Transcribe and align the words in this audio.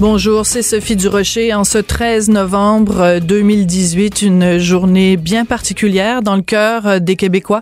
Bonjour, 0.00 0.46
c'est 0.46 0.62
Sophie 0.62 0.96
Durocher. 0.96 1.52
En 1.52 1.62
ce 1.62 1.76
13 1.76 2.30
novembre 2.30 3.18
2018, 3.20 4.22
une 4.22 4.56
journée 4.56 5.18
bien 5.18 5.44
particulière 5.44 6.22
dans 6.22 6.36
le 6.36 6.40
cœur 6.42 7.02
des 7.02 7.16
Québécois. 7.16 7.60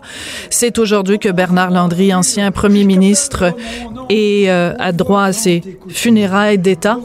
C'est 0.49 0.79
aujourd'hui 0.79 1.19
que 1.19 1.27
Bernard 1.27 1.69
Landry, 1.69 2.13
ancien 2.13 2.51
premier 2.51 2.85
ministre, 2.85 3.53
est 4.07 4.49
euh, 4.49 4.73
droit 4.93 5.23
à 5.23 5.33
ses 5.33 5.61
funérailles 5.89 6.57
d'État. 6.57 6.97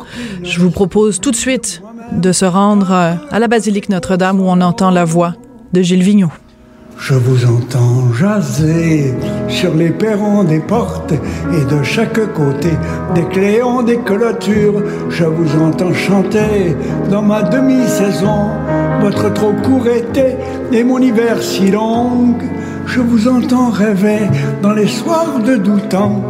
Je 0.44 0.60
vous 0.60 0.70
propose 0.70 1.20
tout 1.20 1.32
de 1.32 1.36
suite 1.36 1.82
de 2.12 2.30
se 2.30 2.44
rendre 2.44 2.92
euh, 2.92 3.14
à 3.32 3.40
la 3.40 3.48
basilique 3.48 3.88
Notre-Dame 3.88 4.38
où 4.38 4.44
on 4.44 4.60
entend 4.60 4.92
la 4.92 5.04
voix 5.04 5.34
de 5.72 5.82
Gilles 5.82 6.04
Vigneault. 6.04 6.43
Je 6.98 7.14
vous 7.14 7.44
entends 7.44 8.12
jaser 8.14 9.14
sur 9.48 9.74
les 9.74 9.90
perrons 9.90 10.44
des 10.44 10.60
portes 10.60 11.12
et 11.12 11.64
de 11.64 11.82
chaque 11.82 12.32
côté 12.32 12.70
des 13.14 13.24
cléons 13.24 13.82
des 13.82 13.98
clôtures. 13.98 14.82
Je 15.10 15.24
vous 15.24 15.62
entends 15.62 15.92
chanter 15.92 16.74
dans 17.10 17.22
ma 17.22 17.42
demi-saison 17.42 18.48
votre 19.00 19.32
trop 19.32 19.52
court 19.52 19.86
été 19.88 20.36
et 20.72 20.82
mon 20.82 20.98
hiver 20.98 21.42
si 21.42 21.70
long. 21.70 22.36
Je 22.86 23.00
vous 23.00 23.28
entends 23.28 23.70
rêver 23.70 24.20
dans 24.62 24.72
les 24.72 24.86
soirs 24.86 25.40
de 25.44 25.56
temps. 25.88 26.22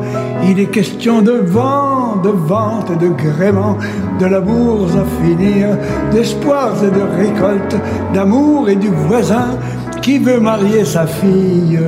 Il 0.48 0.58
est 0.58 0.70
question 0.70 1.22
de 1.22 1.32
vent, 1.32 2.16
de 2.16 2.30
vente 2.30 2.90
et 2.90 2.96
de 2.96 3.08
gréement, 3.08 3.76
de 4.20 4.26
la 4.26 4.40
bourse 4.40 4.92
à 4.94 5.04
finir, 5.22 5.76
d'espoirs 6.12 6.76
et 6.84 6.90
de 6.90 7.02
récoltes, 7.16 7.76
d'amour 8.12 8.68
et 8.68 8.76
du 8.76 8.88
voisin 8.88 9.58
qui 10.04 10.18
veut 10.18 10.38
marier 10.38 10.84
sa 10.84 11.06
fille. 11.06 11.80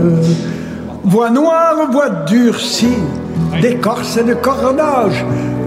Voix 1.04 1.28
noire, 1.28 1.76
voix 1.92 2.08
durcie, 2.26 2.98
d'écorce 3.60 4.16
et 4.16 4.24
de 4.24 4.32
cordage, 4.32 5.22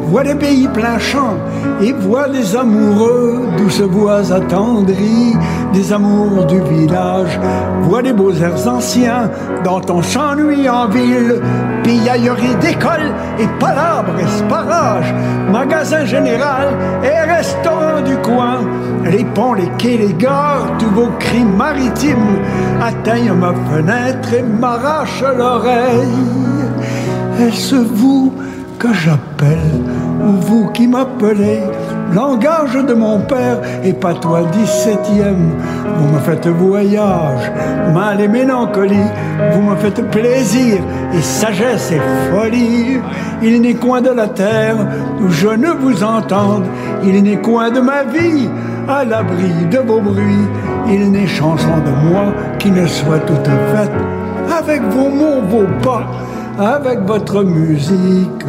voix 0.10 0.24
des 0.24 0.34
pays 0.34 0.68
plein 0.68 0.98
champ 0.98 1.36
et 1.82 1.94
voix 1.94 2.28
des 2.28 2.56
amoureux, 2.56 3.48
douces 3.58 3.82
voix 3.82 4.32
attendries, 4.32 5.36
des 5.72 5.94
amours 5.94 6.46
du 6.46 6.60
village, 6.62 7.40
voix 7.84 8.02
des 8.02 8.14
beaux 8.14 8.34
airs 8.34 8.68
anciens, 8.68 9.30
dont 9.64 9.82
on 9.90 10.02
s'ennuie 10.02 10.68
en 10.68 10.88
ville, 10.88 11.40
pillaillerie 11.84 12.56
d'école 12.60 13.14
et 13.38 13.48
palabres 13.60 14.20
et 14.20 14.28
sparage, 14.28 15.14
magasin 15.52 16.06
général 16.06 16.70
et 17.04 17.32
restaurant 17.32 18.02
du 18.04 18.16
coin, 18.18 18.62
les 19.06 19.26
ponts, 19.26 19.54
les 19.54 19.70
quais, 19.78 19.98
les 19.98 20.14
gares, 20.14 20.76
tous 20.80 20.90
vos 20.90 21.12
cris 21.20 21.46
maritimes 21.46 22.40
atteignent 22.82 23.34
ma 23.34 23.54
fenêtre 23.70 24.34
et 24.34 24.42
m'arrachent 24.42 25.24
l'oreille. 25.38 26.26
Est-ce 27.40 27.76
vous 27.76 28.34
que 28.80 28.94
j'appelle 28.94 29.84
ou 30.24 30.32
vous 30.40 30.72
qui 30.72 30.88
m'appelez 30.88 31.60
Langage 32.14 32.74
de 32.74 32.94
mon 32.96 33.20
père 33.20 33.60
et 33.84 33.94
patois 33.94 34.42
17e. 34.42 35.36
Vous 35.98 36.08
me 36.12 36.20
faites 36.20 36.48
voyage, 36.48 37.52
mal 37.94 38.20
et 38.20 38.28
mélancolie. 38.28 38.96
Vous 39.52 39.62
me 39.62 39.76
faites 39.76 40.10
plaisir 40.10 40.78
et 41.14 41.22
sagesse 41.22 41.92
et 41.92 42.02
folie. 42.32 43.00
Il 43.44 43.62
n'est 43.62 43.76
coin 43.76 44.02
de 44.02 44.10
la 44.10 44.28
terre 44.28 44.78
où 45.22 45.30
je 45.30 45.50
ne 45.50 45.70
vous 45.70 46.04
entende. 46.04 46.66
Il 47.04 47.22
n'est 47.22 47.42
coin 47.42 47.70
de 47.70 47.80
ma 47.80 48.04
vie 48.04 48.50
à 48.88 49.06
l'abri 49.06 49.54
de 49.70 49.78
vos 49.78 50.02
bruits. 50.02 50.48
Il 50.88 51.12
n'est 51.12 51.28
chanson 51.28 51.78
de 51.86 52.10
moi 52.10 52.34
qui 52.58 52.72
ne 52.72 52.88
soit 52.88 53.20
toute 53.20 53.46
faite 53.46 53.92
avec 54.58 54.82
vos 54.82 55.10
mots, 55.10 55.42
vos 55.48 55.68
pas, 55.84 56.08
avec 56.60 57.00
votre 57.06 57.44
musique. 57.44 58.46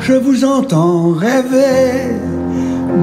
Je 0.00 0.12
vous 0.12 0.44
entends 0.44 1.12
rêver, 1.12 2.16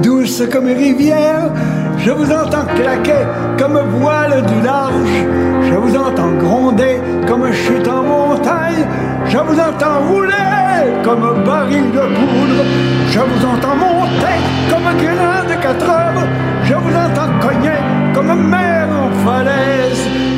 douce 0.02 0.42
comme 0.52 0.66
rivière. 0.66 1.50
Je 1.98 2.10
vous 2.10 2.30
entends 2.30 2.66
claquer 2.76 3.24
comme 3.58 3.78
voile 4.00 4.44
du 4.46 4.64
large. 4.64 5.24
Je 5.68 5.74
vous 5.74 5.96
entends 5.96 6.32
gronder 6.38 7.00
comme 7.26 7.52
chute 7.52 7.88
en 7.88 8.02
montagne. 8.02 8.86
Je 9.28 9.38
vous 9.38 9.58
entends 9.58 10.00
rouler 10.08 11.02
comme 11.04 11.44
baril 11.44 11.90
de 11.90 12.06
poudre. 12.16 12.62
Je 13.08 13.18
vous 13.18 13.44
entends 13.44 13.76
monter 13.76 14.36
comme 14.70 14.96
grain 15.02 15.42
de 15.44 15.60
quatre 15.60 15.90
heures. 15.90 16.26
Je 16.64 16.74
vous 16.74 16.94
entends 16.94 17.32
cogner 17.40 17.80
comme 18.14 18.48
mer 18.48 18.75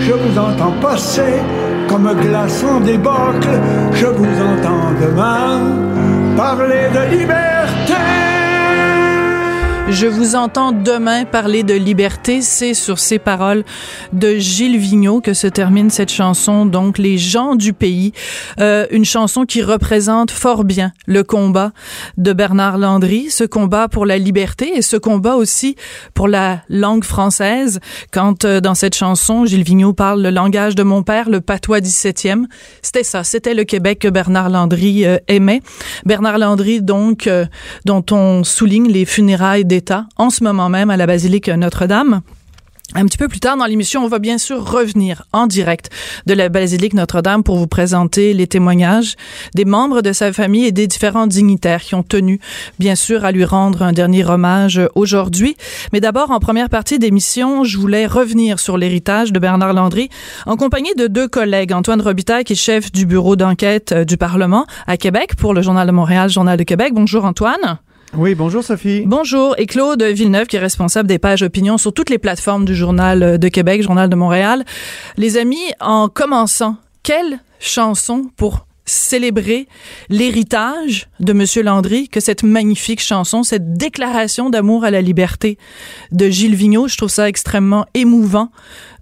Je 0.01 0.13
vous 0.13 0.39
entends 0.39 0.73
passer 0.81 1.43
comme 1.89 2.11
glace 2.15 2.65
en 2.65 2.81
débâcle. 2.81 3.49
Je 3.93 4.07
vous 4.07 4.25
entends 4.25 4.93
demain 4.99 5.61
parler 6.37 6.89
de 6.95 7.19
liberté. 7.19 8.28
Je 9.91 10.07
vous 10.07 10.37
entends 10.37 10.73
demain 10.73 11.25
parler 11.25 11.63
de 11.63 11.73
liberté. 11.73 12.43
C'est 12.43 12.75
sur 12.75 12.99
ces 12.99 13.19
paroles 13.19 13.65
de 14.13 14.37
Gilles 14.37 14.77
Vigneault 14.77 15.23
que 15.23 15.33
se 15.33 15.47
termine 15.47 15.89
cette 15.89 16.13
chanson, 16.13 16.67
donc 16.67 16.99
Les 16.99 17.17
gens 17.17 17.57
du 17.57 17.73
pays. 17.73 18.13
Euh, 18.61 18.87
une 18.91 19.07
chanson 19.07 19.47
qui 19.47 19.63
représente 19.63 20.31
fort 20.31 20.65
bien 20.65 20.93
le 21.07 21.25
combat 21.25 21.73
de 22.19 22.35
Bernard 22.35 22.77
Landry, 22.77 23.31
ce 23.31 23.45
combat 23.45 23.89
pour 23.89 24.05
la 24.05 24.19
liberté 24.19 24.77
et 24.77 24.83
ce 24.83 24.99
combat 24.99 25.37
aussi 25.37 25.75
pour 26.13 26.29
la 26.29 26.61
langue 26.69 27.05
française. 27.05 27.81
Quand 28.13 28.45
euh, 28.45 28.61
dans 28.61 28.75
cette 28.75 28.95
chanson, 28.95 29.47
Gilles 29.47 29.65
Vigneault 29.65 29.95
parle 29.95 30.23
le 30.23 30.31
langage 30.31 30.75
de 30.75 30.83
mon 30.83 31.03
père, 31.03 31.31
le 31.31 31.41
patois 31.41 31.81
17e, 31.81 32.45
c'était 32.83 33.05
ça, 33.05 33.25
c'était 33.25 33.55
le 33.55 33.65
Québec 33.65 34.01
que 34.01 34.09
Bernard 34.09 34.51
Landry 34.51 35.07
euh, 35.07 35.17
aimait. 35.29 35.63
Bernard 36.05 36.37
Landry, 36.37 36.83
donc, 36.83 37.29
dont 37.87 38.05
on 38.11 38.45
souligne 38.45 38.89
les 38.89 39.07
funérailles 39.07 39.65
des 39.65 39.78
en 40.17 40.31
ce 40.31 40.45
moment 40.45 40.69
même 40.69 40.91
à 40.91 40.97
la 40.97 41.07
basilique 41.07 41.49
Notre-Dame. 41.49 42.23
Un 42.95 43.05
petit 43.05 43.19
peu 43.19 43.29
plus 43.29 43.39
tard 43.39 43.59
dans 43.59 43.67
l'émission, 43.67 44.03
on 44.03 44.09
va 44.09 44.19
bien 44.19 44.39
sûr 44.39 44.65
revenir 44.65 45.25
en 45.35 45.47
direct 45.47 45.91
de 46.25 46.33
la 46.33 46.49
basilique 46.49 46.95
Notre-Dame 46.95 47.43
pour 47.43 47.59
vous 47.59 47.67
présenter 47.67 48.33
les 48.33 48.47
témoignages 48.47 49.17
des 49.55 49.67
membres 49.67 50.01
de 50.01 50.15
sa 50.15 50.33
famille 50.33 50.65
et 50.65 50.73
des 50.73 50.87
différents 50.87 51.27
dignitaires 51.27 51.83
qui 51.83 51.95
ont 51.95 52.03
tenu, 52.03 52.41
bien 52.79 52.95
sûr, 52.95 53.27
à 53.27 53.31
lui 53.31 53.45
rendre 53.45 53.83
un 53.83 53.93
dernier 53.93 54.25
hommage 54.25 54.81
aujourd'hui. 54.95 55.55
Mais 55.93 56.01
d'abord, 56.01 56.31
en 56.31 56.41
première 56.41 56.71
partie 56.71 56.99
d'émission, 56.99 57.63
je 57.63 57.77
voulais 57.77 58.07
revenir 58.07 58.59
sur 58.59 58.79
l'héritage 58.79 59.33
de 59.33 59.39
Bernard 59.39 59.75
Landry 59.75 60.09
en 60.47 60.57
compagnie 60.57 60.95
de 60.97 61.09
deux 61.09 61.29
collègues, 61.29 61.75
Antoine 61.75 62.01
Robitaille, 62.01 62.45
qui 62.45 62.55
est 62.55 62.57
chef 62.57 62.91
du 62.91 63.05
bureau 63.05 63.37
d'enquête 63.37 63.93
du 63.93 64.17
Parlement 64.17 64.65
à 64.87 64.97
Québec 64.97 65.37
pour 65.37 65.53
le 65.53 65.61
Journal 65.61 65.87
de 65.87 65.93
Montréal, 65.93 66.31
Journal 66.31 66.57
de 66.57 66.65
Québec. 66.65 66.95
Bonjour 66.95 67.27
Antoine. 67.27 67.79
Oui, 68.15 68.35
bonjour 68.35 68.65
Sophie. 68.65 69.03
Bonjour. 69.07 69.55
Et 69.59 69.67
Claude 69.67 70.03
Villeneuve, 70.03 70.47
qui 70.47 70.57
est 70.57 70.61
responsable 70.61 71.09
des 71.09 71.19
pages 71.19 71.43
opinion 71.43 71.77
sur 71.79 71.93
toutes 71.93 72.11
les 72.11 72.19
plateformes 72.19 72.65
du 72.65 72.75
Journal 72.75 73.39
de 73.39 73.49
Québec, 73.49 73.83
Journal 73.83 74.09
de 74.09 74.17
Montréal. 74.17 74.65
Les 75.17 75.37
amis, 75.37 75.57
en 75.81 76.09
commençant, 76.09 76.77
quelle 77.03 77.41
chanson 77.61 78.31
pour 78.37 78.68
célébrer 78.89 79.69
l'héritage 80.09 81.09
de 81.21 81.33
Monsieur 81.33 81.63
Landry 81.63 82.09
que 82.09 82.21
cette 82.21 82.43
magnifique 82.43 83.01
chanson, 83.01 83.43
cette 83.43 83.75
déclaration 83.75 84.51
d'amour 84.51 84.85
à 84.85 84.91
la 84.91 85.03
liberté 85.03 85.59
de 86.13 86.29
Gilles 86.29 86.55
Vigneault. 86.55 86.89
Je 86.89 86.97
trouve 86.97 87.11
ça 87.11 87.29
extrêmement 87.29 87.87
émouvant 87.95 88.51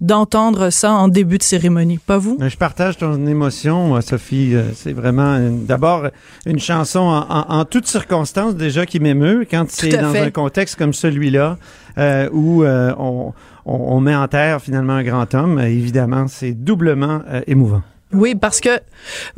d'entendre 0.01 0.69
ça 0.69 0.91
en 0.93 1.07
début 1.07 1.37
de 1.37 1.43
cérémonie. 1.43 1.97
Pas 1.97 2.17
vous? 2.17 2.37
Je 2.39 2.57
partage 2.57 2.97
ton 2.97 3.25
émotion, 3.25 3.99
Sophie. 4.01 4.53
C'est 4.75 4.93
vraiment 4.93 5.39
d'abord 5.39 6.07
une 6.45 6.59
chanson 6.59 6.99
en, 6.99 7.25
en, 7.29 7.59
en 7.59 7.65
toutes 7.65 7.87
circonstances 7.87 8.55
déjà 8.55 8.85
qui 8.85 8.99
m'émeut 8.99 9.47
quand 9.49 9.65
c'est 9.69 9.89
dans 9.89 10.11
fait. 10.11 10.19
un 10.19 10.31
contexte 10.31 10.75
comme 10.75 10.93
celui-là 10.93 11.57
euh, 11.97 12.29
où 12.31 12.63
euh, 12.63 12.93
on, 12.97 13.33
on, 13.65 13.73
on, 13.73 13.99
met 13.99 14.15
en 14.15 14.27
terre 14.27 14.61
finalement 14.61 14.93
un 14.93 15.03
grand 15.03 15.33
homme. 15.33 15.59
évidemment, 15.59 16.27
c'est 16.27 16.53
doublement 16.53 17.21
euh, 17.29 17.41
émouvant. 17.47 17.81
Oui, 18.13 18.35
parce 18.35 18.61
que 18.61 18.79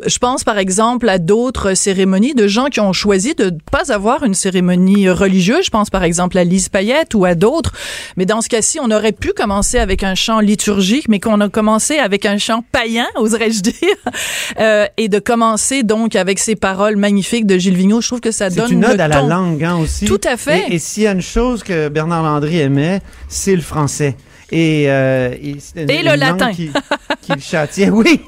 je 0.06 0.18
pense 0.19 0.44
par 0.44 0.60
exemple 0.60 1.10
à 1.10 1.18
d'autres 1.18 1.74
cérémonies 1.74 2.36
de 2.36 2.48
gens 2.48 2.66
qui 2.66 2.80
ont 2.80 2.94
choisi 2.94 3.33
de 3.33 3.45
ne 3.45 3.57
pas 3.71 3.92
avoir 3.92 4.24
une 4.24 4.36
cérémonie 4.36 5.10
religieuse. 5.10 5.66
Je 5.66 5.71
pense 5.71 5.89
par 5.89 6.04
exemple 6.04 6.38
à 6.38 6.44
Lise 6.44 6.69
Payette 6.69 7.16
ou 7.16 7.25
à 7.25 7.33
d'autres. 7.33 7.74
Mais 8.16 8.27
dans 8.27 8.42
ce 8.42 8.50
cas-ci, 8.50 8.80
on 8.80 8.92
aurait 8.92 9.12
pu 9.12 9.33
commencer 9.33 9.80
avec 9.80 10.04
un 10.04 10.13
chant 10.13 10.39
liturgique, 10.39 11.10
mais 11.10 11.19
qu'on 11.19 11.42
a 11.42 11.50
commencé 11.50 11.98
avec 11.98 12.27
un 12.27 12.38
chant 12.38 12.63
païen, 12.71 13.07
oserais-je 13.16 13.62
dire, 13.62 13.74
euh, 14.60 14.86
et 14.98 15.10
de 15.10 15.18
commencer 15.18 15.81
donc 15.81 16.16
avec 16.16 16.38
ces 16.38 16.56
paroles 16.56 16.95
magnifiques 16.95 17.48
de 17.48 17.57
Gilles 17.57 17.75
Vigneault. 17.75 18.01
Je 18.01 18.07
trouve 18.07 18.21
que 18.21 18.31
ça 18.31 18.51
donne 18.51 18.71
une 18.71 18.86
ode 18.86 19.01
à 19.01 19.07
la 19.07 19.24
langue 19.24 19.63
hein, 19.63 19.77
aussi. 19.77 20.06
Tout 20.06 20.21
à 20.24 20.38
fait. 20.38 20.66
Et, 20.69 20.75
et 20.75 20.80
s'il 20.80 21.04
y 21.04 21.07
a 21.07 21.12
une 21.13 21.24
chose 21.24 21.63
que 21.63 21.89
Bernard 21.89 22.21
Landry 22.21 22.60
aimait, 22.60 23.01
c'est 23.30 23.56
le 23.56 23.62
français. 23.62 24.16
Et, 24.51 24.86
euh, 24.88 25.36
et, 25.42 25.54
le 25.75 26.16
latin. 26.16 26.51
Qui, 26.51 26.71
qui 27.21 27.31
le 27.33 27.39
châtiait. 27.39 27.89
Oui, 27.89 28.21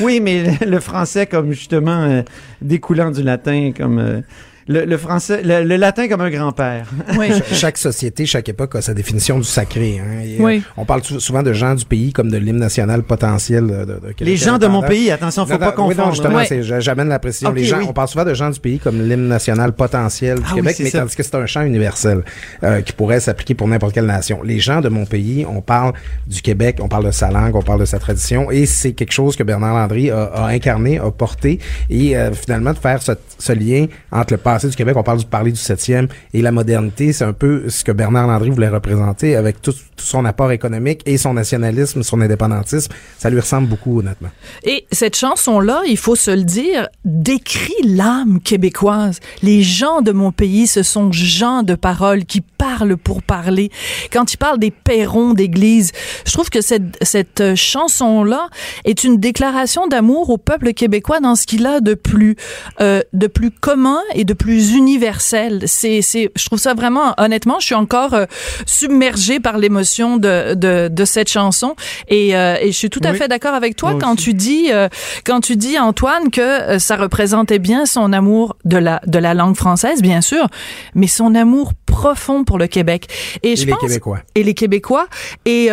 oui, 0.00 0.20
mais 0.20 0.58
le 0.66 0.80
français 0.80 1.26
comme 1.26 1.52
justement 1.52 2.02
euh, 2.02 2.22
découlant 2.60 3.10
du 3.10 3.22
latin, 3.22 3.72
comme 3.76 3.98
euh, 3.98 4.20
le, 4.68 4.96
français, 4.96 5.42
le, 5.44 5.76
latin 5.76 6.08
comme 6.08 6.20
un 6.20 6.30
grand-père. 6.30 6.88
Oui. 7.16 7.28
chaque 7.52 7.78
société, 7.78 8.26
chaque 8.26 8.48
époque 8.48 8.74
a 8.74 8.82
sa 8.82 8.94
définition 8.94 9.38
du 9.38 9.44
sacré. 9.44 10.00
Hein, 10.00 10.36
oui. 10.40 10.62
on 10.76 10.84
parle 10.84 11.02
souvent 11.04 11.42
de 11.42 11.52
gens 11.52 11.74
du 11.74 11.84
pays 11.84 12.12
comme 12.12 12.30
de 12.30 12.36
l'hymne 12.36 12.58
national 12.58 13.02
potentiel 13.02 13.66
de, 13.66 13.84
de, 13.84 14.00
Les 14.20 14.36
gens 14.36 14.58
de 14.58 14.66
mon 14.66 14.82
pays, 14.82 15.10
attention, 15.10 15.46
faut 15.46 15.58
pas 15.58 15.72
confondre. 15.72 15.88
Oui, 15.88 15.96
non, 15.96 16.10
justement, 16.10 16.80
j'amène 16.80 17.08
la 17.08 17.18
précision. 17.18 17.52
les 17.52 17.64
gens, 17.64 17.80
on 17.88 17.92
parle 17.92 18.08
souvent 18.08 18.24
de 18.24 18.34
gens 18.34 18.50
du 18.50 18.60
pays 18.60 18.78
comme 18.78 19.00
l'hymne 19.00 19.28
national 19.28 19.72
potentiel 19.72 20.38
du 20.38 20.44
ah 20.50 20.54
Québec, 20.54 20.76
mais 20.80 20.90
tandis 20.90 21.14
que 21.14 21.22
c'est 21.22 21.34
un 21.36 21.46
chant 21.46 21.62
universel 21.62 22.22
euh, 22.62 22.80
qui 22.82 22.92
pourrait 22.92 23.20
s'appliquer 23.20 23.54
pour 23.54 23.68
n'importe 23.68 23.94
quelle 23.94 24.06
nation. 24.06 24.42
Les 24.42 24.58
gens 24.58 24.80
de 24.80 24.88
mon 24.88 25.06
pays, 25.06 25.46
on 25.48 25.60
parle 25.60 25.92
du 26.26 26.42
Québec, 26.42 26.78
on 26.80 26.88
parle 26.88 27.06
de 27.06 27.10
sa 27.10 27.30
langue, 27.30 27.54
on 27.54 27.62
parle 27.62 27.80
de 27.80 27.84
sa 27.84 27.98
tradition, 27.98 28.50
et 28.50 28.66
c'est 28.66 28.92
quelque 28.92 29.12
chose 29.12 29.36
que 29.36 29.42
Bernard 29.42 29.74
Landry 29.74 30.10
a, 30.10 30.24
a 30.24 30.46
incarné, 30.48 30.98
a 30.98 31.10
porté, 31.10 31.60
et 31.88 32.16
euh, 32.16 32.32
finalement 32.32 32.72
de 32.72 32.78
faire 32.78 33.02
ce, 33.02 33.12
ce 33.38 33.52
lien 33.52 33.86
entre 34.10 34.34
le 34.34 34.38
du 34.64 34.76
Québec, 34.76 34.96
on 34.96 35.02
parle 35.02 35.18
du 35.18 35.26
parler 35.26 35.52
du 35.52 35.60
7e 35.60 36.08
et 36.32 36.42
la 36.42 36.52
modernité, 36.52 37.12
c'est 37.12 37.24
un 37.24 37.32
peu 37.32 37.68
ce 37.68 37.84
que 37.84 37.92
Bernard 37.92 38.26
Landry 38.26 38.50
voulait 38.50 38.68
représenter 38.68 39.36
avec 39.36 39.60
tout, 39.60 39.74
son 39.96 40.24
apport 40.24 40.52
économique 40.52 41.02
et 41.06 41.18
son 41.18 41.34
nationalisme, 41.34 42.02
son 42.02 42.20
indépendantisme. 42.20 42.92
Ça 43.18 43.30
lui 43.30 43.40
ressemble 43.40 43.68
beaucoup, 43.68 44.00
honnêtement. 44.00 44.28
Et 44.64 44.86
cette 44.92 45.16
chanson-là, 45.16 45.82
il 45.86 45.96
faut 45.96 46.16
se 46.16 46.30
le 46.30 46.44
dire, 46.44 46.88
décrit 47.04 47.74
l'âme 47.84 48.40
québécoise. 48.40 49.20
Les 49.42 49.62
gens 49.62 50.00
de 50.00 50.12
mon 50.12 50.32
pays, 50.32 50.66
ce 50.66 50.82
sont 50.82 51.12
gens 51.12 51.62
de 51.62 51.74
parole 51.74 52.24
qui 52.24 52.40
parlent 52.40 52.96
pour 52.96 53.22
parler. 53.22 53.70
Quand 54.12 54.32
il 54.32 54.36
parle 54.36 54.58
des 54.58 54.70
perrons 54.70 55.34
d'église, 55.34 55.92
je 56.26 56.32
trouve 56.32 56.50
que 56.50 56.60
cette, 56.60 56.96
cette 57.02 57.54
chanson-là 57.54 58.48
est 58.84 59.04
une 59.04 59.18
déclaration 59.18 59.86
d'amour 59.86 60.30
au 60.30 60.38
peuple 60.38 60.72
québécois 60.72 61.20
dans 61.20 61.34
ce 61.34 61.46
qu'il 61.46 61.66
a 61.66 61.80
de 61.80 61.94
plus, 61.94 62.36
euh, 62.80 63.02
de 63.12 63.26
plus 63.26 63.50
commun 63.50 64.00
et 64.14 64.24
de 64.24 64.34
plus 64.34 64.45
universel. 64.52 65.62
C'est, 65.66 66.02
c'est, 66.02 66.30
je 66.36 66.44
trouve 66.46 66.58
ça 66.58 66.74
vraiment, 66.74 67.14
honnêtement, 67.18 67.58
je 67.60 67.66
suis 67.66 67.74
encore 67.74 68.14
euh, 68.14 68.26
submergée 68.66 69.40
par 69.40 69.58
l'émotion 69.58 70.16
de, 70.16 70.54
de, 70.54 70.88
de, 70.88 71.04
cette 71.04 71.30
chanson 71.30 71.76
et, 72.08 72.36
euh, 72.36 72.56
et 72.60 72.72
je 72.72 72.76
suis 72.76 72.90
tout 72.90 73.00
à 73.04 73.14
fait 73.14 73.28
d'accord 73.28 73.54
avec 73.54 73.76
toi 73.76 73.96
quand 74.00 74.16
tu 74.16 74.34
dis, 74.34 74.68
euh, 74.72 74.88
quand 75.24 75.40
tu 75.40 75.56
dis 75.56 75.78
Antoine 75.78 76.30
que 76.30 76.78
ça 76.78 76.96
représentait 76.96 77.58
bien 77.58 77.86
son 77.86 78.12
amour 78.12 78.56
de 78.64 78.76
la 78.76 79.00
de 79.06 79.18
la 79.18 79.34
langue 79.34 79.56
française, 79.56 80.02
bien 80.02 80.20
sûr, 80.20 80.48
mais 80.94 81.06
son 81.06 81.34
amour 81.34 81.72
profond 81.86 82.44
pour 82.44 82.58
le 82.58 82.66
Québec. 82.66 83.06
Et, 83.42 83.52
et 83.52 83.56
je 83.56 83.66
les 83.66 83.72
pense, 83.72 83.80
Québécois. 83.80 84.18
Et 84.34 84.42
les 84.42 84.54
Québécois. 84.54 85.06
Et 85.44 85.70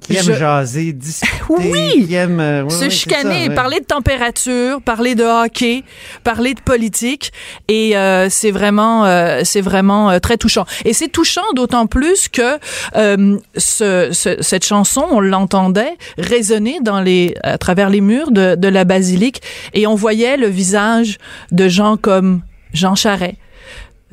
qui 0.00 0.16
aiment 0.16 0.34
jaser, 0.34 0.92
discuter, 0.92 1.32
oui, 1.48 2.06
qui 2.06 2.14
aiment 2.14 2.68
se 2.70 2.88
chicaner, 2.88 3.50
parler 3.50 3.80
de 3.80 3.84
température, 3.84 4.80
parler 4.82 5.14
de 5.14 5.24
hockey, 5.24 5.84
parler 6.24 6.54
de 6.54 6.60
politique. 6.60 7.32
Et 7.68 7.96
euh, 7.96 8.09
c'est 8.28 8.50
vraiment, 8.50 9.04
euh, 9.04 9.40
c'est 9.44 9.60
vraiment 9.60 10.10
euh, 10.10 10.18
très 10.18 10.36
touchant. 10.36 10.64
Et 10.84 10.92
c'est 10.92 11.08
touchant 11.08 11.52
d'autant 11.54 11.86
plus 11.86 12.28
que 12.28 12.58
ce, 12.94 14.08
ce, 14.12 14.36
cette 14.40 14.64
chanson, 14.64 15.04
on 15.10 15.20
l'entendait 15.20 15.96
résonner 16.18 16.80
dans 16.80 17.00
les, 17.00 17.34
à 17.42 17.58
travers 17.58 17.90
les 17.90 18.00
murs 18.00 18.30
de, 18.30 18.54
de 18.54 18.68
la 18.68 18.84
basilique, 18.84 19.42
et 19.74 19.86
on 19.86 19.94
voyait 19.94 20.36
le 20.36 20.46
visage 20.46 21.18
de 21.52 21.68
gens 21.68 21.96
comme 21.96 22.42
Jean 22.72 22.94
Charret, 22.94 23.36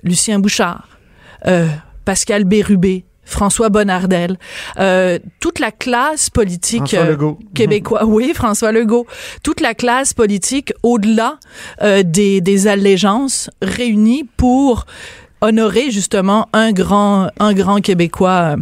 Lucien 0.03 0.39
Bouchard, 0.39 0.87
Pascal 2.05 2.45
Bérubé, 2.45 3.05
François 3.27 3.69
Bonnardel, 3.69 4.37
euh, 4.79 5.19
toute 5.39 5.59
la 5.59 5.71
classe 5.71 6.29
politique 6.29 6.93
euh, 6.93 7.15
québécois, 7.53 8.05
oui, 8.05 8.31
François 8.33 8.71
Legault, 8.71 9.05
toute 9.43 9.59
la 9.59 9.73
classe 9.73 10.13
politique 10.13 10.73
au-delà 10.81 11.37
euh, 11.83 12.03
des, 12.03 12.41
des 12.41 12.67
allégeances 12.67 13.49
réunies 13.61 14.23
pour 14.37 14.85
honorer 15.41 15.91
justement 15.91 16.47
un 16.53 16.71
grand 16.71 17.29
un 17.39 17.53
grand 17.53 17.81
québécooi 17.81 18.29
euh, 18.29 18.55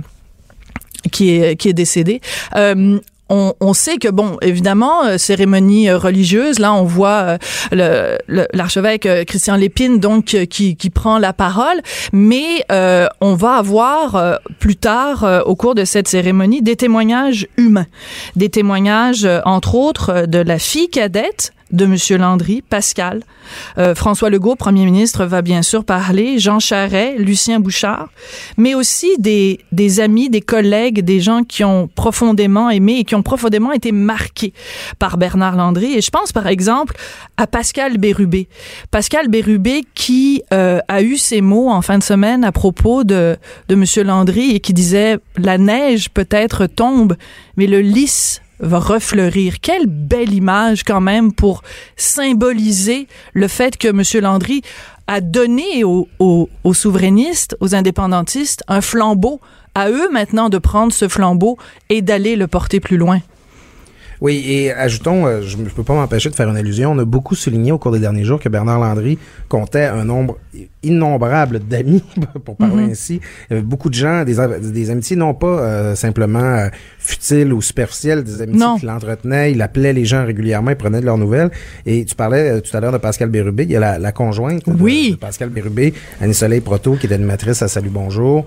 qui 1.11 1.29
est 1.29 1.55
qui 1.55 1.69
est 1.69 1.73
décédé. 1.73 2.21
Euh, 2.55 2.99
on, 3.29 3.53
on, 3.59 3.73
sait 3.73 3.97
que 3.97 4.07
bon, 4.07 4.37
évidemment, 4.41 5.05
euh, 5.05 5.17
cérémonie 5.17 5.89
euh, 5.89 5.97
religieuse. 5.97 6.59
Là, 6.59 6.73
on 6.73 6.83
voit 6.83 7.37
euh, 7.73 8.17
l'archevêque 8.53 9.07
Christian 9.25 9.55
Lépine 9.55 9.99
donc 9.99 10.25
qui, 10.25 10.75
qui, 10.75 10.89
prend 10.89 11.17
la 11.17 11.33
parole, 11.33 11.81
mais 12.13 12.63
on 12.69 13.35
va 13.35 13.55
avoir 13.55 14.39
plus 14.59 14.75
tard 14.75 15.43
au 15.45 15.55
cours 15.55 15.75
de 15.75 15.83
cette 15.83 16.07
cérémonie 16.07 16.61
des 16.61 16.75
témoignages 16.75 17.47
humains, 17.57 17.87
des 18.35 18.49
témoignages 18.49 19.27
entre 19.45 19.75
autres 19.75 20.25
de 20.27 20.39
la 20.39 20.59
fille 20.59 20.89
cadette 20.89 21.53
de 21.71 21.85
M. 21.85 22.19
Landry, 22.19 22.61
Pascal. 22.61 23.23
Euh, 23.77 23.95
François 23.95 24.29
Legault, 24.29 24.55
premier 24.55 24.85
ministre, 24.85 25.25
va 25.25 25.41
bien 25.41 25.61
sûr 25.61 25.83
parler, 25.83 26.39
Jean 26.39 26.59
Charret, 26.59 27.15
Lucien 27.17 27.59
Bouchard, 27.59 28.09
mais 28.57 28.75
aussi 28.75 29.09
des, 29.19 29.59
des 29.71 29.99
amis, 29.99 30.29
des 30.29 30.41
collègues, 30.41 31.01
des 31.01 31.19
gens 31.19 31.43
qui 31.43 31.63
ont 31.63 31.87
profondément 31.87 32.69
aimé 32.69 32.97
et 32.99 33.03
qui 33.03 33.15
ont 33.15 33.23
profondément 33.23 33.71
été 33.71 33.91
marqués 33.91 34.53
par 34.99 35.17
Bernard 35.17 35.55
Landry. 35.55 35.93
Et 35.93 36.01
je 36.01 36.09
pense 36.09 36.31
par 36.31 36.47
exemple 36.47 36.95
à 37.37 37.47
Pascal 37.47 37.97
Bérubé. 37.97 38.47
Pascal 38.91 39.27
Bérubé 39.27 39.85
qui 39.95 40.43
euh, 40.53 40.79
a 40.87 41.01
eu 41.01 41.17
ces 41.17 41.41
mots 41.41 41.69
en 41.69 41.81
fin 41.81 41.97
de 41.97 42.03
semaine 42.03 42.43
à 42.43 42.51
propos 42.51 43.03
de, 43.03 43.37
de 43.69 43.75
M. 43.75 44.07
Landry 44.07 44.51
et 44.51 44.59
qui 44.59 44.73
disait 44.73 45.17
«La 45.37 45.57
neige 45.57 46.09
peut-être 46.09 46.67
tombe, 46.67 47.15
mais 47.57 47.67
le 47.67 47.81
lys 47.81 48.41
va 48.65 48.79
refleurir. 48.79 49.59
Quelle 49.61 49.87
belle 49.87 50.33
image 50.33 50.83
quand 50.83 51.01
même 51.01 51.33
pour 51.33 51.63
symboliser 51.95 53.07
le 53.33 53.47
fait 53.47 53.77
que 53.77 53.87
M. 53.87 54.23
Landry 54.23 54.61
a 55.07 55.21
donné 55.21 55.83
aux, 55.83 56.07
aux, 56.19 56.73
souverainistes, 56.73 57.55
aux 57.59 57.75
indépendantistes, 57.75 58.63
un 58.67 58.81
flambeau. 58.81 59.39
À 59.77 59.89
eux 59.89 60.09
maintenant 60.09 60.47
de 60.47 60.57
prendre 60.57 60.93
ce 60.93 61.09
flambeau 61.09 61.57
et 61.89 62.01
d'aller 62.01 62.37
le 62.37 62.47
porter 62.47 62.79
plus 62.79 62.97
loin. 62.97 63.19
Oui, 64.21 64.43
et 64.47 64.71
ajoutons, 64.71 65.25
euh, 65.25 65.41
je 65.41 65.57
ne 65.57 65.65
peux 65.65 65.83
pas 65.83 65.93
m'empêcher 65.93 66.29
de 66.29 66.35
faire 66.35 66.49
une 66.49 66.57
allusion, 66.57 66.91
on 66.91 66.99
a 66.99 67.05
beaucoup 67.05 67.35
souligné 67.35 67.71
au 67.71 67.77
cours 67.77 67.91
des 67.91 67.99
derniers 67.99 68.23
jours 68.23 68.39
que 68.39 68.49
Bernard 68.49 68.79
Landry 68.79 69.17
comptait 69.49 69.85
un 69.85 70.05
nombre 70.05 70.37
innombrable 70.85 71.59
d'amis, 71.59 72.03
pour 72.45 72.55
parler 72.55 72.83
mhm. 72.83 72.91
ainsi. 72.91 73.19
Il 73.49 73.53
y 73.53 73.57
avait 73.57 73.65
beaucoup 73.65 73.89
de 73.89 73.95
gens, 73.95 74.23
des, 74.23 74.35
des 74.59 74.89
amitiés 74.89 75.15
non 75.15 75.33
pas 75.33 75.47
euh, 75.47 75.95
simplement 75.95 76.39
euh, 76.39 76.69
futiles 76.99 77.51
ou 77.53 77.61
superficielles, 77.61 78.23
des 78.23 78.41
amitiés 78.41 78.67
qu'il 78.79 78.89
entretenait. 78.89 79.51
Il 79.51 79.61
appelait 79.61 79.93
les 79.93 80.05
gens 80.05 80.25
régulièrement, 80.25 80.71
il 80.71 80.77
prenait 80.77 81.01
de 81.01 81.05
leurs 81.05 81.17
nouvelles. 81.17 81.51
Et 81.85 82.05
tu 82.05 82.15
parlais 82.15 82.49
euh, 82.49 82.61
tout 82.61 82.75
à 82.75 82.79
l'heure 82.79 82.91
de 82.91 82.97
Pascal 82.97 83.29
Bérubé. 83.29 83.63
Il 83.63 83.71
y 83.71 83.75
a 83.75 83.79
la, 83.79 83.99
la 83.99 84.11
conjointe 84.11 84.63
oui. 84.79 85.11
de, 85.11 85.15
Pascal 85.17 85.49
Bérubé, 85.49 85.93
Annie 86.21 86.33
Soleil 86.33 86.61
Proto, 86.61 86.95
qui 86.95 87.07
est 87.07 87.13
animatrice 87.13 87.61
à 87.61 87.67
Salut 87.67 87.89
Bonjour, 87.89 88.45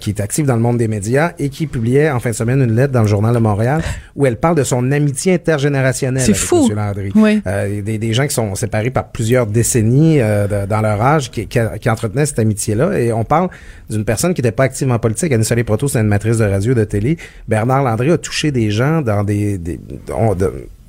qui 0.00 0.10
est 0.10 0.20
active 0.20 0.46
dans 0.46 0.56
le 0.56 0.62
monde 0.62 0.78
des 0.78 0.88
médias 0.88 1.32
et 1.38 1.48
qui 1.48 1.66
publiait 1.66 2.10
en 2.10 2.20
fin 2.20 2.30
de 2.30 2.34
semaine 2.34 2.60
une 2.62 2.74
lettre 2.74 2.92
dans 2.92 3.02
le 3.02 3.08
Journal 3.08 3.34
de 3.34 3.38
Montréal 3.38 3.82
où 4.16 4.26
elle 4.26 4.36
parle 4.36 4.56
de 4.56 4.64
son 4.64 4.89
amitié 4.92 5.34
intergénérationnelle 5.34 6.22
avec 6.22 6.36
fou. 6.36 6.68
M. 6.70 6.76
Landry. 6.76 7.12
Oui. 7.14 7.42
des, 7.82 7.98
des 7.98 8.12
gens 8.12 8.26
qui 8.26 8.34
sont 8.34 8.54
séparés 8.54 8.90
par 8.90 9.08
plusieurs 9.08 9.46
décennies 9.46 10.18
dans 10.18 10.80
leur 10.80 11.00
âge, 11.00 11.30
qui, 11.30 11.46
qui 11.46 11.58
qui 11.80 11.90
entretenait 11.90 12.26
cette 12.26 12.38
amitié-là. 12.38 12.98
Et 12.98 13.12
on 13.12 13.24
parle 13.24 13.48
d'une 13.88 14.04
personne 14.04 14.34
qui 14.34 14.40
n'était 14.42 14.52
pas 14.52 14.64
active 14.64 14.90
en 14.90 14.98
politique. 14.98 15.32
Anne 15.32 15.44
Soleil 15.44 15.64
Proto, 15.64 15.88
c'est 15.88 16.00
une 16.00 16.06
matrice 16.06 16.38
de 16.38 16.44
radio, 16.44 16.74
de 16.74 16.84
télé. 16.84 17.16
Bernard 17.48 17.82
Landry 17.82 18.10
a 18.10 18.18
touché 18.18 18.50
des 18.50 18.70
gens 18.70 19.02
dans 19.02 19.24
des, 19.24 19.58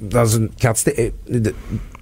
dans 0.01 0.25
une 0.25 0.49
quantité, 0.59 1.13
euh, 1.31 1.39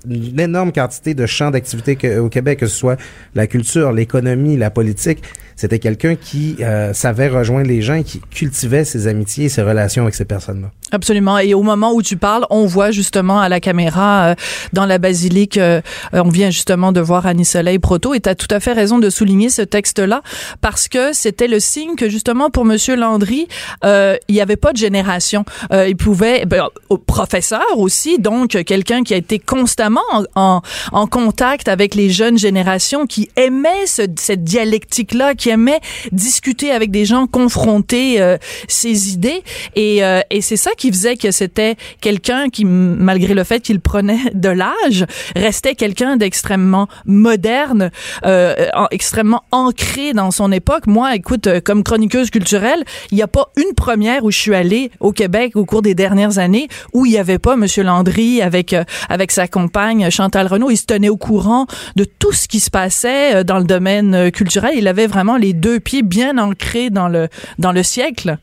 une 0.10 0.40
énorme 0.40 0.72
quantité 0.72 1.14
de 1.14 1.26
champs 1.26 1.52
d'activité 1.52 2.18
au 2.18 2.30
Québec, 2.30 2.60
que 2.60 2.68
ce 2.68 2.76
soit 2.76 2.98
la 3.36 3.48
culture, 3.48 3.92
l'économie, 3.92 4.56
la 4.58 4.70
politique 4.70 5.22
C'était 5.60 5.80
quelqu'un 5.80 6.16
qui 6.16 6.56
euh, 6.62 6.94
savait 6.94 7.28
rejoindre 7.28 7.68
les 7.68 7.82
gens 7.82 7.96
et 7.96 8.06
qui 8.06 8.22
cultivait 8.22 8.86
ses 8.86 9.08
amitiés 9.08 9.46
et 9.46 9.50
ses 9.50 9.62
relations 9.62 10.04
avec 10.04 10.16
ces 10.16 10.24
personnes-là. 10.24 10.72
Absolument. 10.92 11.38
Et 11.38 11.54
au 11.54 11.62
moment 11.62 11.94
où 11.94 12.02
tu 12.02 12.18
parles, 12.18 12.46
on 12.50 12.66
voit 12.66 12.92
justement 12.92 13.40
à 13.40 13.50
la 13.50 13.60
caméra 13.60 14.30
euh, 14.30 14.36
dans 14.74 14.86
la 14.86 14.98
basilique, 14.98 15.58
euh, 15.58 15.82
on 16.14 16.30
vient 16.30 16.50
justement 16.50 16.92
de 16.92 17.00
voir 17.00 17.28
Annie 17.28 17.46
Soleil 17.46 17.78
Proto. 17.78 18.14
Et 18.14 18.20
tu 18.20 18.30
as 18.30 18.36
tout 18.36 18.48
à 18.50 18.60
fait 18.60 18.74
raison 18.74 18.98
de 18.98 19.10
souligner 19.10 19.50
ce 19.50 19.62
texte-là 19.62 20.22
parce 20.62 20.88
que 20.88 21.14
c'était 21.14 21.48
le 21.48 21.60
signe 21.60 21.96
que 21.96 22.10
justement 22.10 22.50
pour 22.50 22.66
Monsieur 22.66 22.96
Landry, 22.96 23.48
euh, 23.84 24.16
il 24.28 24.36
n'y 24.36 24.42
avait 24.42 24.56
pas 24.56 24.72
de 24.72 24.78
génération. 24.78 25.46
il 25.72 25.96
pouvait, 25.96 26.46
ben, 26.46 26.68
professeur 27.06 27.78
aussi, 27.78 28.18
donc 28.18 28.64
quelqu'un 28.64 29.04
qui 29.04 29.14
a 29.14 29.18
été 29.18 29.40
constamment 29.40 30.02
en, 30.36 30.62
en, 30.92 31.08
contact 31.08 31.68
avec 31.68 31.96
les 31.96 32.10
jeunes 32.10 32.38
générations, 32.38 33.06
qui 33.06 33.30
aimait 33.36 33.86
ce, 33.86 34.04
cette 34.18 34.44
dialectique-là, 34.44 35.36
qui 35.36 35.49
aimait 35.50 35.80
discuter 36.12 36.72
avec 36.72 36.92
des 36.92 37.06
gens, 37.06 37.28
confronter 37.28 38.38
ses 38.68 39.14
idées. 39.14 39.44
Et, 39.76 40.02
et 40.30 40.42
c'est 40.42 40.58
ça 40.58 40.72
qui 40.78 40.92
faisait 40.92 41.16
que 41.16 41.32
c'était 41.32 41.76
quelqu'un 42.02 42.50
qui, 42.50 42.66
malgré 42.66 43.34
le 43.34 43.44
fait 43.44 43.60
qu'il 43.60 43.80
prenait 43.80 44.20
de 44.34 44.50
l'âge, 44.50 45.06
restait 45.36 45.76
quelqu'un 45.76 46.18
d'extrêmement 46.18 46.88
moderne, 47.06 47.92
euh, 48.26 48.56
extrêmement 48.92 49.44
ancré 49.52 50.14
dans 50.14 50.32
son 50.32 50.52
époque. 50.52 50.88
Moi, 50.88 51.16
écoute, 51.16 51.48
euh, 51.48 51.62
comme 51.62 51.84
chroniqueuse 51.84 52.30
culturelle, 52.30 52.84
il 53.12 53.16
n'y 53.16 53.22
a 53.22 53.28
pas 53.28 53.52
une 53.58 53.74
première 53.76 54.24
où 54.24 54.32
je 54.32 54.38
suis 54.38 54.56
allée 54.56 54.92
au 55.00 55.12
Québec 55.12 55.56
au 55.56 55.66
cours 55.66 55.82
des 55.82 55.96
dernières 55.96 56.40
années 56.40 56.68
où 56.94 57.06
il 57.06 57.12
n'y 57.12 57.18
avait 57.18 57.40
pas 57.40 57.56
Monsieur 57.56 57.84
Landry 57.84 58.42
avec 58.42 58.74
euh, 58.74 58.84
avec 59.10 59.32
sa 59.32 59.48
compagne 59.48 60.10
Chantal 60.10 60.48
Renault. 60.48 60.72
Il 60.72 60.78
se 60.78 60.86
tenait 60.86 61.10
au 61.10 61.18
courant 61.18 61.66
de 61.96 62.04
tout 62.04 62.32
ce 62.32 62.48
qui 62.48 62.60
se 62.60 62.70
passait 62.70 63.36
euh, 63.36 63.44
dans 63.44 63.58
le 63.58 63.66
domaine 63.66 64.32
culturel. 64.32 64.74
Il 64.76 64.88
avait 64.88 65.08
vraiment 65.08 65.38
les 65.40 65.54
deux 65.54 65.80
pieds 65.80 66.04
bien 66.04 66.38
ancrés 66.38 66.90
dans 66.90 67.08
le 67.08 67.30
dans 67.58 67.72
le 67.72 67.84
siècle. 67.84 68.38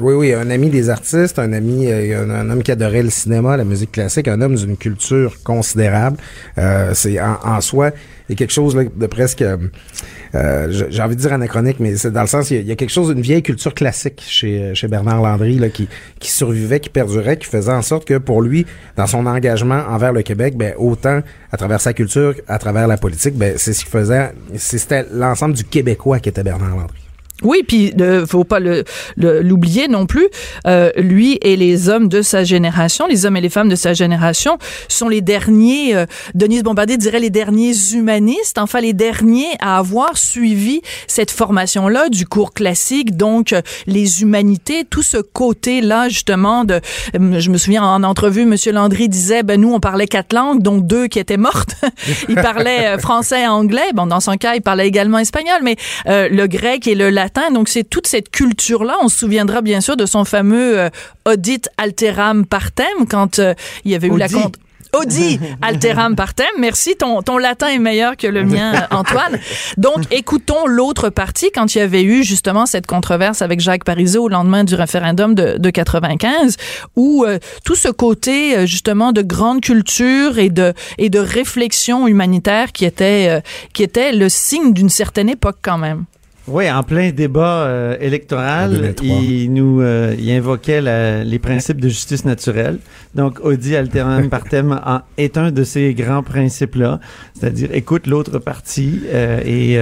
Oui, 0.00 0.14
oui, 0.14 0.32
un 0.32 0.48
ami 0.48 0.70
des 0.70 0.88
artistes, 0.88 1.38
un 1.38 1.52
ami, 1.52 1.86
euh, 1.86 2.24
un, 2.26 2.48
homme 2.48 2.62
qui 2.62 2.72
adorait 2.72 3.02
le 3.02 3.10
cinéma, 3.10 3.58
la 3.58 3.64
musique 3.64 3.92
classique, 3.92 4.26
un 4.26 4.40
homme 4.40 4.54
d'une 4.54 4.78
culture 4.78 5.42
considérable. 5.42 6.16
Euh, 6.56 6.92
c'est 6.94 7.20
en, 7.20 7.60
soi, 7.60 7.90
il 8.28 8.32
y 8.32 8.34
a 8.34 8.36
quelque 8.36 8.54
chose 8.54 8.74
de 8.74 9.06
presque, 9.06 9.42
euh, 9.42 10.86
j'ai 10.88 11.02
envie 11.02 11.14
de 11.14 11.20
dire 11.20 11.34
anachronique, 11.34 11.78
mais 11.78 11.94
c'est 11.96 12.10
dans 12.10 12.22
le 12.22 12.26
sens, 12.26 12.50
il 12.50 12.66
y, 12.66 12.72
a, 12.72 12.74
quelque 12.74 12.90
chose 12.90 13.08
d'une 13.08 13.20
vieille 13.20 13.42
culture 13.42 13.74
classique 13.74 14.22
chez, 14.26 14.72
Bernard 14.88 15.20
Landry 15.20 15.58
là, 15.58 15.68
qui, 15.68 15.88
survivait, 16.22 16.80
qui 16.80 16.88
perdurait, 16.88 17.36
qui 17.36 17.46
faisait 17.46 17.72
en 17.72 17.82
sorte 17.82 18.06
que 18.06 18.16
pour 18.16 18.40
lui, 18.40 18.64
dans 18.96 19.06
son 19.06 19.26
engagement 19.26 19.82
envers 19.90 20.14
le 20.14 20.22
Québec, 20.22 20.56
ben 20.56 20.72
autant 20.78 21.20
à 21.50 21.56
travers 21.58 21.82
sa 21.82 21.92
culture, 21.92 22.34
à 22.48 22.58
travers 22.58 22.88
la 22.88 22.96
politique, 22.96 23.36
ben 23.36 23.54
c'est 23.58 23.74
ce 23.74 23.84
qui 23.84 23.90
faisait, 23.90 24.32
c'était 24.56 25.04
l'ensemble 25.12 25.54
du 25.54 25.64
Québécois 25.64 26.18
qui 26.18 26.30
était 26.30 26.42
Bernard 26.42 26.76
Landry. 26.76 27.01
Oui, 27.42 27.62
puis 27.66 27.92
ne 27.96 28.24
faut 28.24 28.44
pas 28.44 28.60
le 28.60 28.84
l'oublier 29.16 29.88
non 29.88 30.06
plus. 30.06 30.28
Euh, 30.66 30.90
lui 30.96 31.38
et 31.42 31.56
les 31.56 31.88
hommes 31.88 32.08
de 32.08 32.22
sa 32.22 32.44
génération, 32.44 33.06
les 33.06 33.26
hommes 33.26 33.36
et 33.36 33.40
les 33.40 33.48
femmes 33.48 33.68
de 33.68 33.76
sa 33.76 33.94
génération, 33.94 34.58
sont 34.88 35.08
les 35.08 35.20
derniers. 35.20 35.94
Euh, 35.94 36.06
Denise 36.34 36.62
Bombardier 36.62 36.96
dirait 36.96 37.20
les 37.20 37.30
derniers 37.30 37.74
humanistes, 37.92 38.58
enfin 38.58 38.80
les 38.80 38.92
derniers 38.92 39.50
à 39.60 39.78
avoir 39.78 40.16
suivi 40.16 40.82
cette 41.06 41.30
formation-là 41.30 42.08
du 42.08 42.26
cours 42.26 42.52
classique, 42.52 43.16
donc 43.16 43.52
euh, 43.52 43.62
les 43.86 44.22
humanités, 44.22 44.84
tout 44.84 45.02
ce 45.02 45.18
côté-là 45.18 46.08
justement 46.08 46.64
de. 46.64 46.74
Euh, 46.74 47.40
je 47.40 47.50
me 47.50 47.58
souviens 47.58 47.82
en 47.82 48.02
entrevue, 48.02 48.44
Monsieur 48.44 48.72
Landry 48.72 49.08
disait, 49.08 49.42
ben 49.42 49.60
nous 49.60 49.72
on 49.72 49.80
parlait 49.80 50.06
quatre 50.06 50.32
langues, 50.32 50.62
dont 50.62 50.78
deux 50.78 51.08
qui 51.08 51.18
étaient 51.18 51.36
mortes. 51.36 51.74
il 52.28 52.36
parlait 52.36 52.98
français 52.98 53.42
et 53.42 53.46
anglais. 53.46 53.92
Bon, 53.94 54.06
dans 54.06 54.20
son 54.20 54.36
cas, 54.36 54.54
il 54.54 54.62
parlait 54.62 54.86
également 54.86 55.18
espagnol, 55.18 55.60
mais 55.62 55.76
le 56.06 56.46
grec 56.46 56.86
et 56.86 56.94
le 56.94 57.10
latin 57.10 57.31
donc 57.52 57.68
c'est 57.68 57.84
toute 57.84 58.06
cette 58.06 58.30
culture-là. 58.30 58.96
On 59.02 59.08
se 59.08 59.18
souviendra 59.18 59.62
bien 59.62 59.80
sûr 59.80 59.96
de 59.96 60.06
son 60.06 60.24
fameux 60.24 60.78
euh, 60.78 60.90
audit 61.24 61.68
alteram 61.78 62.46
partem 62.46 63.06
quand 63.08 63.38
euh, 63.38 63.54
il 63.84 63.90
y 63.90 63.94
avait 63.94 64.08
eu 64.08 64.16
la 64.16 64.28
compte. 64.28 64.56
Audi 64.94 65.40
alteram 65.62 66.14
partem. 66.14 66.46
Merci. 66.58 66.96
Ton, 66.96 67.22
ton 67.22 67.38
latin 67.38 67.68
est 67.68 67.78
meilleur 67.78 68.18
que 68.18 68.26
le 68.26 68.44
mien, 68.44 68.86
Antoine. 68.90 69.38
Donc, 69.78 70.04
écoutons 70.10 70.66
l'autre 70.66 71.08
partie 71.08 71.50
quand 71.50 71.74
il 71.74 71.78
y 71.78 71.80
avait 71.80 72.02
eu 72.02 72.22
justement 72.22 72.66
cette 72.66 72.86
controverse 72.86 73.40
avec 73.40 73.60
Jacques 73.60 73.84
Parizeau 73.84 74.24
au 74.24 74.28
lendemain 74.28 74.64
du 74.64 74.74
référendum 74.74 75.34
de, 75.34 75.56
de 75.56 75.70
95, 75.70 76.58
où 76.94 77.24
euh, 77.24 77.38
tout 77.64 77.74
ce 77.74 77.88
côté 77.88 78.66
justement 78.66 79.12
de 79.12 79.22
grande 79.22 79.62
culture 79.62 80.38
et 80.38 80.50
de 80.50 80.74
et 80.98 81.08
de 81.08 81.18
réflexion 81.18 82.06
humanitaire 82.06 82.72
qui 82.72 82.84
était 82.84 83.42
qui 83.72 83.82
était 83.82 84.12
le 84.12 84.28
signe 84.28 84.74
d'une 84.74 84.90
certaine 84.90 85.30
époque 85.30 85.56
quand 85.62 85.78
même. 85.78 86.04
Oui, 86.48 86.68
en 86.68 86.82
plein 86.82 87.10
débat 87.12 87.66
euh, 87.66 87.96
électoral, 88.00 88.94
il 89.00 89.52
nous 89.52 89.80
euh, 89.80 90.16
il 90.18 90.28
invoquait 90.32 90.80
les 91.24 91.38
principes 91.38 91.80
de 91.80 91.88
justice 91.88 92.24
naturelle. 92.24 92.78
Donc, 93.14 93.38
Audi 93.44 93.76
alteram 93.76 94.28
partem 94.30 94.80
est 95.16 95.38
un 95.38 95.52
de 95.52 95.62
ces 95.62 95.94
grands 95.94 96.24
principes-là, 96.24 96.98
c'est-à-dire 97.38 97.68
écoute 97.72 98.08
l'autre 98.08 98.40
partie 98.40 99.02
euh, 99.06 99.40
et, 99.44 99.78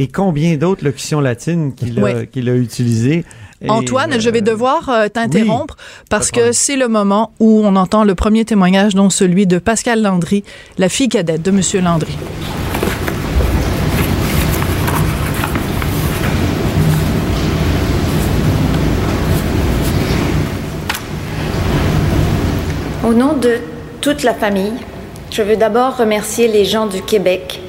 et 0.00 0.06
combien 0.06 0.56
d'autres 0.56 0.84
locutions 0.84 1.20
latines 1.20 1.74
qu'il 1.74 2.02
a, 2.04 2.26
qu'il 2.26 2.48
a 2.48 2.54
utilisées. 2.54 3.24
Antoine, 3.66 4.20
je 4.20 4.30
vais 4.30 4.42
devoir 4.42 4.90
t'interrompre 5.12 5.76
parce 6.10 6.30
que 6.30 6.52
c'est 6.52 6.76
le 6.76 6.86
moment 6.86 7.32
où 7.40 7.62
on 7.64 7.74
entend 7.74 8.04
le 8.04 8.14
premier 8.14 8.44
témoignage, 8.44 8.94
dont 8.94 9.10
celui 9.10 9.46
de 9.46 9.58
Pascal 9.58 10.02
Landry, 10.02 10.44
la 10.78 10.88
fille 10.88 11.08
cadette 11.08 11.42
de 11.42 11.50
Monsieur 11.50 11.80
Landry. 11.80 12.16
Au 23.14 23.16
nom 23.16 23.34
de 23.34 23.58
toute 24.00 24.24
la 24.24 24.34
famille, 24.34 24.72
je 25.30 25.40
veux 25.42 25.54
d'abord 25.54 25.98
remercier 25.98 26.48
les 26.48 26.64
gens 26.64 26.86
du 26.86 27.00
Québec 27.00 27.60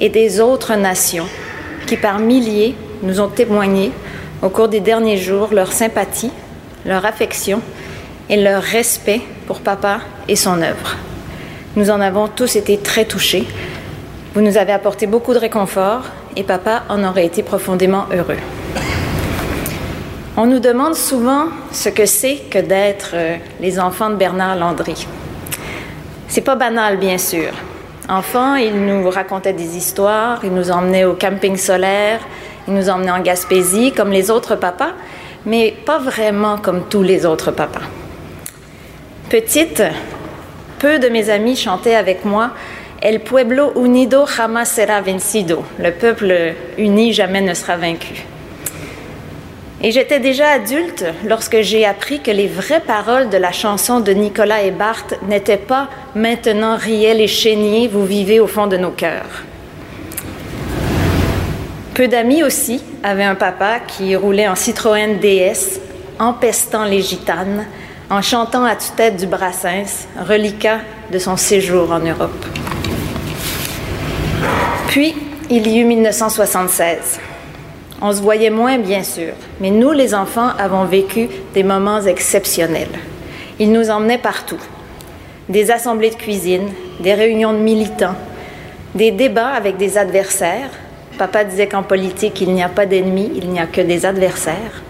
et 0.00 0.10
des 0.10 0.38
autres 0.38 0.74
nations 0.74 1.24
qui 1.86 1.96
par 1.96 2.18
milliers 2.18 2.74
nous 3.02 3.18
ont 3.18 3.28
témoigné 3.28 3.90
au 4.42 4.50
cours 4.50 4.68
des 4.68 4.80
derniers 4.80 5.16
jours 5.16 5.48
leur 5.54 5.72
sympathie, 5.72 6.30
leur 6.84 7.06
affection 7.06 7.62
et 8.28 8.36
leur 8.36 8.62
respect 8.62 9.22
pour 9.46 9.60
papa 9.60 10.00
et 10.28 10.36
son 10.36 10.60
œuvre. 10.60 10.96
Nous 11.74 11.88
en 11.88 12.02
avons 12.02 12.28
tous 12.28 12.54
été 12.56 12.76
très 12.76 13.06
touchés. 13.06 13.46
Vous 14.34 14.42
nous 14.42 14.58
avez 14.58 14.72
apporté 14.72 15.06
beaucoup 15.06 15.32
de 15.32 15.38
réconfort 15.38 16.02
et 16.36 16.42
papa 16.42 16.82
en 16.90 17.02
aurait 17.02 17.24
été 17.24 17.42
profondément 17.42 18.04
heureux. 18.12 18.36
On 20.34 20.46
nous 20.46 20.60
demande 20.60 20.94
souvent 20.94 21.48
ce 21.72 21.90
que 21.90 22.06
c'est 22.06 22.36
que 22.50 22.58
d'être 22.58 23.10
euh, 23.12 23.36
les 23.60 23.78
enfants 23.78 24.08
de 24.08 24.14
Bernard 24.14 24.56
Landry. 24.56 25.06
C'est 26.26 26.40
pas 26.40 26.56
banal, 26.56 26.96
bien 26.96 27.18
sûr. 27.18 27.50
Enfant, 28.08 28.54
il 28.54 28.74
nous 28.86 29.10
racontait 29.10 29.52
des 29.52 29.76
histoires, 29.76 30.40
il 30.42 30.54
nous 30.54 30.70
emmenait 30.70 31.04
au 31.04 31.14
camping 31.14 31.56
solaire, 31.56 32.20
il 32.66 32.72
nous 32.72 32.88
emmenait 32.88 33.10
en 33.10 33.20
Gaspésie 33.20 33.92
comme 33.92 34.10
les 34.10 34.30
autres 34.30 34.56
papas, 34.56 34.92
mais 35.44 35.74
pas 35.84 35.98
vraiment 35.98 36.56
comme 36.56 36.84
tous 36.88 37.02
les 37.02 37.26
autres 37.26 37.50
papas. 37.50 37.82
Petite, 39.28 39.82
peu 40.78 40.98
de 40.98 41.08
mes 41.08 41.28
amis 41.28 41.56
chantaient 41.56 41.94
avec 41.94 42.24
moi 42.24 42.52
El 43.02 43.20
pueblo 43.20 43.72
unido 43.74 44.26
jamás 44.26 44.68
será 44.68 45.00
vencido. 45.00 45.64
Le 45.76 45.90
peuple 45.90 46.54
uni 46.78 47.12
jamais 47.12 47.40
ne 47.40 47.52
sera 47.52 47.76
vaincu. 47.76 48.24
Et 49.84 49.90
j'étais 49.90 50.20
déjà 50.20 50.48
adulte 50.48 51.04
lorsque 51.26 51.60
j'ai 51.60 51.84
appris 51.84 52.20
que 52.20 52.30
les 52.30 52.46
vraies 52.46 52.82
paroles 52.86 53.28
de 53.30 53.36
la 53.36 53.50
chanson 53.50 53.98
de 53.98 54.12
Nicolas 54.12 54.62
et 54.62 54.70
Barthes 54.70 55.14
n'étaient 55.26 55.56
pas 55.56 55.88
Maintenant 56.14 56.76
Riel 56.76 57.20
et 57.20 57.26
Chénier, 57.26 57.88
vous 57.88 58.06
vivez 58.06 58.38
au 58.38 58.46
fond 58.46 58.68
de 58.68 58.76
nos 58.76 58.92
cœurs. 58.92 59.42
Peu 61.94 62.06
d'amis 62.06 62.44
aussi 62.44 62.80
avaient 63.02 63.24
un 63.24 63.34
papa 63.34 63.80
qui 63.80 64.14
roulait 64.14 64.46
en 64.46 64.54
Citroën 64.54 65.18
DS, 65.18 65.80
empestant 66.20 66.84
les 66.84 67.02
gitanes, 67.02 67.66
en 68.08 68.22
chantant 68.22 68.64
à 68.64 68.76
tue-tête 68.76 69.16
du 69.16 69.26
Brassens, 69.26 70.06
reliquat 70.28 70.78
de 71.10 71.18
son 71.18 71.36
séjour 71.36 71.90
en 71.90 71.98
Europe. 71.98 72.46
Puis, 74.86 75.14
il 75.50 75.66
y 75.66 75.80
eut 75.80 75.84
1976. 75.84 77.18
On 78.04 78.12
se 78.12 78.20
voyait 78.20 78.50
moins, 78.50 78.78
bien 78.78 79.04
sûr, 79.04 79.32
mais 79.60 79.70
nous, 79.70 79.92
les 79.92 80.12
enfants, 80.12 80.50
avons 80.58 80.84
vécu 80.86 81.28
des 81.54 81.62
moments 81.62 82.00
exceptionnels. 82.00 82.98
Il 83.60 83.70
nous 83.70 83.90
emmenait 83.90 84.18
partout. 84.18 84.58
Des 85.48 85.70
assemblées 85.70 86.10
de 86.10 86.16
cuisine, 86.16 86.68
des 86.98 87.14
réunions 87.14 87.52
de 87.52 87.58
militants, 87.58 88.16
des 88.96 89.12
débats 89.12 89.50
avec 89.50 89.76
des 89.76 89.98
adversaires. 89.98 90.70
Papa 91.16 91.44
disait 91.44 91.68
qu'en 91.68 91.84
politique, 91.84 92.40
il 92.40 92.52
n'y 92.52 92.62
a 92.64 92.68
pas 92.68 92.86
d'ennemis, 92.86 93.30
il 93.36 93.50
n'y 93.50 93.60
a 93.60 93.66
que 93.66 93.80
des 93.80 94.04
adversaires. 94.04 94.82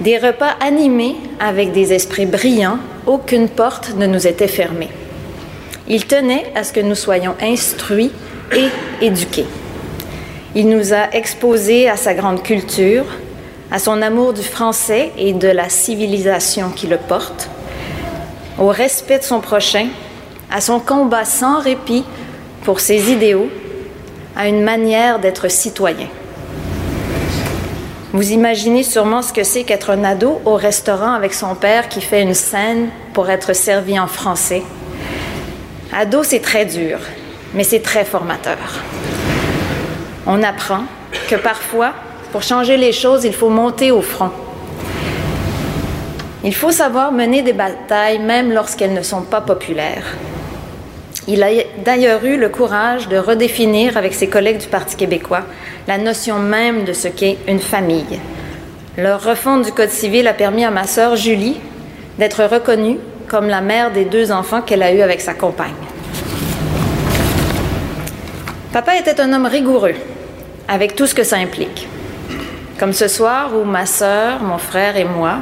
Des 0.00 0.18
repas 0.18 0.56
animés 0.60 1.14
avec 1.38 1.70
des 1.70 1.92
esprits 1.92 2.26
brillants, 2.26 2.78
aucune 3.06 3.48
porte 3.48 3.94
ne 3.94 4.06
nous 4.06 4.26
était 4.26 4.48
fermée. 4.48 4.90
Il 5.86 6.04
tenait 6.06 6.50
à 6.56 6.64
ce 6.64 6.72
que 6.72 6.80
nous 6.80 6.96
soyons 6.96 7.36
instruits 7.40 8.10
et 8.52 9.04
éduqués. 9.04 9.46
Il 10.54 10.68
nous 10.68 10.92
a 10.92 11.14
exposés 11.14 11.88
à 11.88 11.96
sa 11.96 12.12
grande 12.12 12.42
culture, 12.42 13.06
à 13.70 13.78
son 13.78 14.02
amour 14.02 14.34
du 14.34 14.42
français 14.42 15.10
et 15.16 15.32
de 15.32 15.48
la 15.48 15.70
civilisation 15.70 16.68
qui 16.68 16.86
le 16.86 16.98
porte, 16.98 17.48
au 18.58 18.68
respect 18.68 19.18
de 19.18 19.24
son 19.24 19.40
prochain, 19.40 19.88
à 20.50 20.60
son 20.60 20.78
combat 20.78 21.24
sans 21.24 21.58
répit 21.58 22.04
pour 22.64 22.80
ses 22.80 23.10
idéaux, 23.10 23.48
à 24.36 24.46
une 24.46 24.62
manière 24.62 25.20
d'être 25.20 25.50
citoyen. 25.50 26.08
Vous 28.12 28.32
imaginez 28.32 28.82
sûrement 28.82 29.22
ce 29.22 29.32
que 29.32 29.44
c'est 29.44 29.64
qu'être 29.64 29.88
un 29.88 30.04
ado 30.04 30.42
au 30.44 30.56
restaurant 30.56 31.14
avec 31.14 31.32
son 31.32 31.54
père 31.54 31.88
qui 31.88 32.02
fait 32.02 32.20
une 32.20 32.34
scène 32.34 32.90
pour 33.14 33.30
être 33.30 33.54
servi 33.54 33.98
en 33.98 34.06
français. 34.06 34.62
Ado, 35.94 36.22
c'est 36.22 36.40
très 36.40 36.66
dur, 36.66 36.98
mais 37.54 37.64
c'est 37.64 37.80
très 37.80 38.04
formateur. 38.04 38.58
On 40.26 40.42
apprend 40.42 40.84
que 41.28 41.36
parfois, 41.36 41.92
pour 42.30 42.42
changer 42.42 42.76
les 42.76 42.92
choses, 42.92 43.24
il 43.24 43.32
faut 43.32 43.50
monter 43.50 43.90
au 43.90 44.02
front. 44.02 44.30
Il 46.44 46.54
faut 46.54 46.72
savoir 46.72 47.12
mener 47.12 47.42
des 47.42 47.52
batailles 47.52 48.18
même 48.18 48.52
lorsqu'elles 48.52 48.94
ne 48.94 49.02
sont 49.02 49.22
pas 49.22 49.40
populaires. 49.40 50.16
Il 51.28 51.42
a 51.42 51.48
d'ailleurs 51.84 52.24
eu 52.24 52.36
le 52.36 52.48
courage 52.48 53.08
de 53.08 53.16
redéfinir 53.16 53.96
avec 53.96 54.12
ses 54.12 54.28
collègues 54.28 54.58
du 54.58 54.66
Parti 54.66 54.96
québécois 54.96 55.42
la 55.86 55.98
notion 55.98 56.38
même 56.38 56.84
de 56.84 56.92
ce 56.92 57.08
qu'est 57.08 57.38
une 57.46 57.60
famille. 57.60 58.18
Leur 58.96 59.22
refonte 59.22 59.64
du 59.64 59.72
Code 59.72 59.90
civil 59.90 60.26
a 60.26 60.34
permis 60.34 60.64
à 60.64 60.70
ma 60.70 60.86
sœur 60.86 61.16
Julie 61.16 61.60
d'être 62.18 62.44
reconnue 62.44 62.98
comme 63.28 63.48
la 63.48 63.60
mère 63.60 63.92
des 63.92 64.04
deux 64.04 64.32
enfants 64.32 64.62
qu'elle 64.62 64.82
a 64.82 64.92
eus 64.92 65.00
avec 65.00 65.20
sa 65.20 65.34
compagne. 65.34 65.72
Papa 68.72 68.96
était 68.96 69.20
un 69.20 69.30
homme 69.34 69.44
rigoureux, 69.44 69.94
avec 70.66 70.96
tout 70.96 71.06
ce 71.06 71.14
que 71.14 71.24
ça 71.24 71.36
implique. 71.36 71.86
Comme 72.78 72.94
ce 72.94 73.06
soir 73.06 73.50
où 73.54 73.64
ma 73.64 73.84
sœur, 73.84 74.42
mon 74.42 74.56
frère 74.56 74.96
et 74.96 75.04
moi 75.04 75.40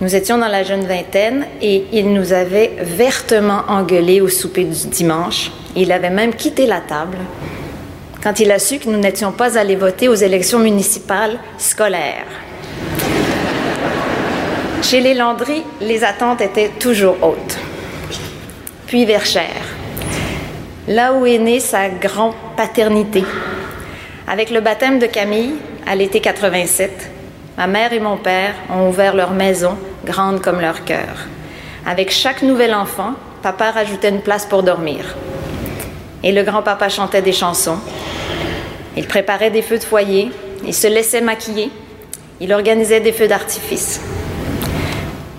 nous 0.00 0.16
étions 0.16 0.36
dans 0.36 0.48
la 0.48 0.64
jeune 0.64 0.84
vingtaine 0.84 1.46
et 1.62 1.84
il 1.92 2.12
nous 2.12 2.32
avait 2.32 2.72
vertement 2.80 3.62
engueulés 3.68 4.20
au 4.20 4.28
souper 4.28 4.64
du 4.64 4.88
dimanche. 4.88 5.52
Il 5.76 5.92
avait 5.92 6.10
même 6.10 6.34
quitté 6.34 6.66
la 6.66 6.80
table 6.80 7.18
quand 8.20 8.40
il 8.40 8.50
a 8.50 8.58
su 8.58 8.78
que 8.78 8.88
nous 8.88 8.98
n'étions 8.98 9.30
pas 9.30 9.56
allés 9.56 9.76
voter 9.76 10.08
aux 10.08 10.14
élections 10.14 10.58
municipales 10.58 11.38
scolaires. 11.56 12.26
Chez 14.82 15.00
les 15.00 15.14
Landry, 15.14 15.62
les 15.80 16.02
attentes 16.02 16.40
étaient 16.40 16.72
toujours 16.80 17.16
hautes. 17.22 17.56
Puis 18.88 19.04
Verchères, 19.04 19.73
là 20.88 21.12
où 21.12 21.26
est 21.26 21.38
née 21.38 21.60
sa 21.60 21.88
grand-paternité. 21.88 23.24
Avec 24.26 24.50
le 24.50 24.60
baptême 24.60 24.98
de 24.98 25.06
Camille 25.06 25.54
à 25.86 25.94
l'été 25.94 26.20
87, 26.20 27.10
Ma 27.56 27.68
mère 27.68 27.92
et 27.92 28.00
mon 28.00 28.16
père 28.16 28.54
ont 28.68 28.88
ouvert 28.88 29.14
leur 29.14 29.30
maison, 29.30 29.76
grande 30.04 30.42
comme 30.42 30.60
leur 30.60 30.84
cœur. 30.84 31.28
Avec 31.86 32.10
chaque 32.10 32.42
nouvel 32.42 32.74
enfant, 32.74 33.12
papa 33.42 33.70
rajoutait 33.70 34.08
une 34.08 34.22
place 34.22 34.44
pour 34.44 34.64
dormir. 34.64 35.14
Et 36.24 36.32
le 36.32 36.42
grand-papa 36.42 36.88
chantait 36.88 37.22
des 37.22 37.32
chansons. 37.32 37.78
Il 38.96 39.06
préparait 39.06 39.52
des 39.52 39.62
feux 39.62 39.78
de 39.78 39.84
foyer, 39.84 40.32
il 40.66 40.74
se 40.74 40.88
laissait 40.88 41.20
maquiller, 41.20 41.70
il 42.40 42.52
organisait 42.52 43.00
des 43.00 43.12
feux 43.12 43.28
d'artifice. 43.28 44.00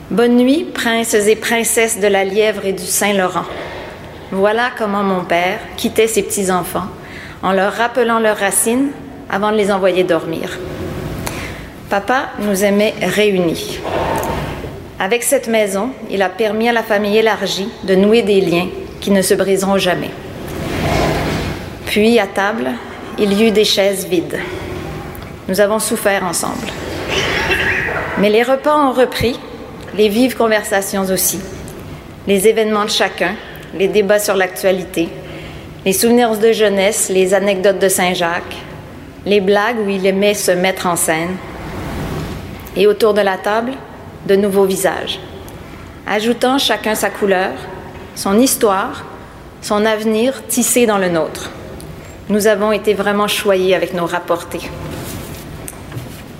Bonne 0.10 0.38
nuit, 0.38 0.64
princes 0.74 1.16
et 1.16 1.36
princesses 1.36 2.00
de 2.00 2.08
la 2.08 2.24
Lièvre 2.24 2.66
et 2.66 2.74
du 2.74 2.86
Saint-Laurent. 2.86 3.46
Voilà 4.32 4.72
comment 4.77 5.03
mon 5.03 5.24
père 5.24 5.60
quittait 5.77 6.08
ses 6.08 6.24
petits-enfants 6.24 6.88
en 7.44 7.51
leur 7.53 7.74
rappelant 7.74 8.20
leurs 8.20 8.38
racines 8.38 8.89
avant 9.29 9.51
de 9.51 9.58
les 9.58 9.72
envoyer 9.72 10.03
dormir. 10.03 10.58
Papa 11.89 12.29
nous 12.39 12.63
aimait 12.63 12.96
réunis. 13.01 13.79
Avec 15.00 15.24
cette 15.24 15.48
maison, 15.48 15.89
il 16.10 16.22
a 16.22 16.29
permis 16.29 16.70
à 16.70 16.74
la 16.74 16.82
famille 16.82 17.17
élargie 17.17 17.70
de 17.84 17.96
nouer 17.96 18.24
des 18.24 18.41
liens 18.41 18.67
qui 19.00 19.12
ne 19.12 19.22
se 19.22 19.36
briseront 19.36 19.77
jamais. 19.77 20.10
Puis, 21.86 22.17
à 22.20 22.27
table, 22.27 22.72
il 23.20 23.34
y 23.34 23.48
eut 23.48 23.51
des 23.51 23.65
chaises 23.65 24.08
vides. 24.08 24.39
Nous 25.48 25.62
avons 25.62 25.79
souffert 25.79 26.24
ensemble. 26.24 26.67
Mais 28.17 28.29
les 28.29 28.44
repas 28.44 28.75
ont 28.75 28.91
repris, 28.91 29.39
les 29.96 30.10
vives 30.10 30.36
conversations 30.36 31.03
aussi, 31.03 31.39
les 32.25 32.48
événements 32.48 32.86
de 32.86 32.89
chacun, 32.89 33.36
les 33.75 33.88
débats 33.88 34.20
sur 34.20 34.36
l'actualité, 34.36 35.10
les 35.86 35.94
souvenirs 35.94 36.38
de 36.38 36.51
jeunesse, 36.51 37.10
les 37.10 37.34
anecdotes 37.34 37.79
de 37.79 37.89
Saint-Jacques, 37.89 38.55
les 39.25 39.41
blagues 39.41 39.79
où 39.86 39.89
il 39.89 40.05
aimait 40.05 40.34
se 40.34 40.51
mettre 40.51 40.88
en 40.88 40.96
scène, 40.96 41.36
et 42.75 42.88
autour 42.88 43.13
de 43.13 43.22
la 43.22 43.38
table, 43.38 43.74
de 44.27 44.36
nouveaux 44.36 44.65
visages, 44.65 45.20
ajoutant 46.08 46.58
chacun 46.58 46.96
sa 46.96 47.10
couleur, 47.10 47.51
son 48.15 48.39
histoire, 48.39 49.05
son 49.62 49.86
avenir 49.86 50.46
tissé 50.48 50.86
dans 50.86 50.98
le 50.98 51.10
nôtre. 51.10 51.51
Nous 52.29 52.48
avons 52.48 52.72
été 52.72 52.94
vraiment 52.94 53.27
choyés 53.27 53.75
avec 53.75 53.94
nos 53.94 54.05
rapportés. 54.05 54.70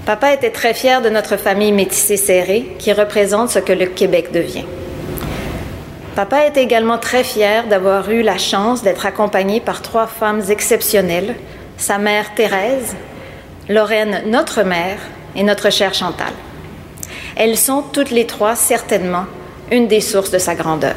Papa 0.06 0.34
était 0.34 0.52
très 0.52 0.74
fier 0.74 1.02
de 1.02 1.10
notre 1.10 1.36
famille 1.36 1.72
métissée 1.72 2.18
serrée 2.18 2.76
qui 2.78 2.94
représente 2.94 3.50
ce 3.50 3.60
que 3.60 3.74
le 3.74 3.88
Québec 3.88 4.32
devient. 4.32 4.66
Papa 6.16 6.46
était 6.46 6.64
également 6.64 6.98
très 6.98 7.26
fier 7.26 7.68
d'avoir 7.68 8.10
eu 8.10 8.22
la 8.22 8.38
chance 8.38 8.82
d'être 8.84 9.06
accompagné 9.06 9.60
par 9.60 9.82
trois 9.82 10.08
femmes 10.08 10.42
exceptionnelles, 10.50 11.36
sa 11.76 11.98
mère 11.98 12.34
Thérèse, 12.36 12.96
Lorraine, 13.68 14.24
notre 14.26 14.64
mère, 14.64 15.00
et 15.36 15.44
notre 15.44 15.70
chère 15.70 15.94
Chantal. 15.94 16.32
Elles 17.36 17.58
sont 17.58 17.82
toutes 17.82 18.12
les 18.12 18.26
trois 18.26 18.56
certainement 18.56 19.26
une 19.72 19.90
des 19.90 20.00
sources 20.00 20.32
de 20.32 20.38
sa 20.38 20.56
grandeur. 20.56 20.96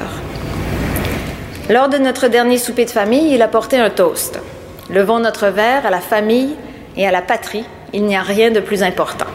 Lors 1.68 1.88
de 1.88 1.98
notre 1.98 2.28
dernier 2.28 2.58
souper 2.58 2.84
de 2.84 2.90
famille, 2.90 3.34
il 3.34 3.42
a 3.42 3.48
porté 3.48 3.76
un 3.76 3.90
toast. 3.90 4.38
Levons 4.88 5.18
notre 5.18 5.48
verre 5.48 5.84
à 5.84 5.90
la 5.90 6.00
famille 6.00 6.54
et 6.96 7.08
à 7.08 7.10
la 7.10 7.22
patrie, 7.22 7.64
il 7.92 8.04
n'y 8.04 8.16
a 8.16 8.22
rien 8.22 8.52
de 8.52 8.60
plus 8.60 8.84
important. 8.84 9.26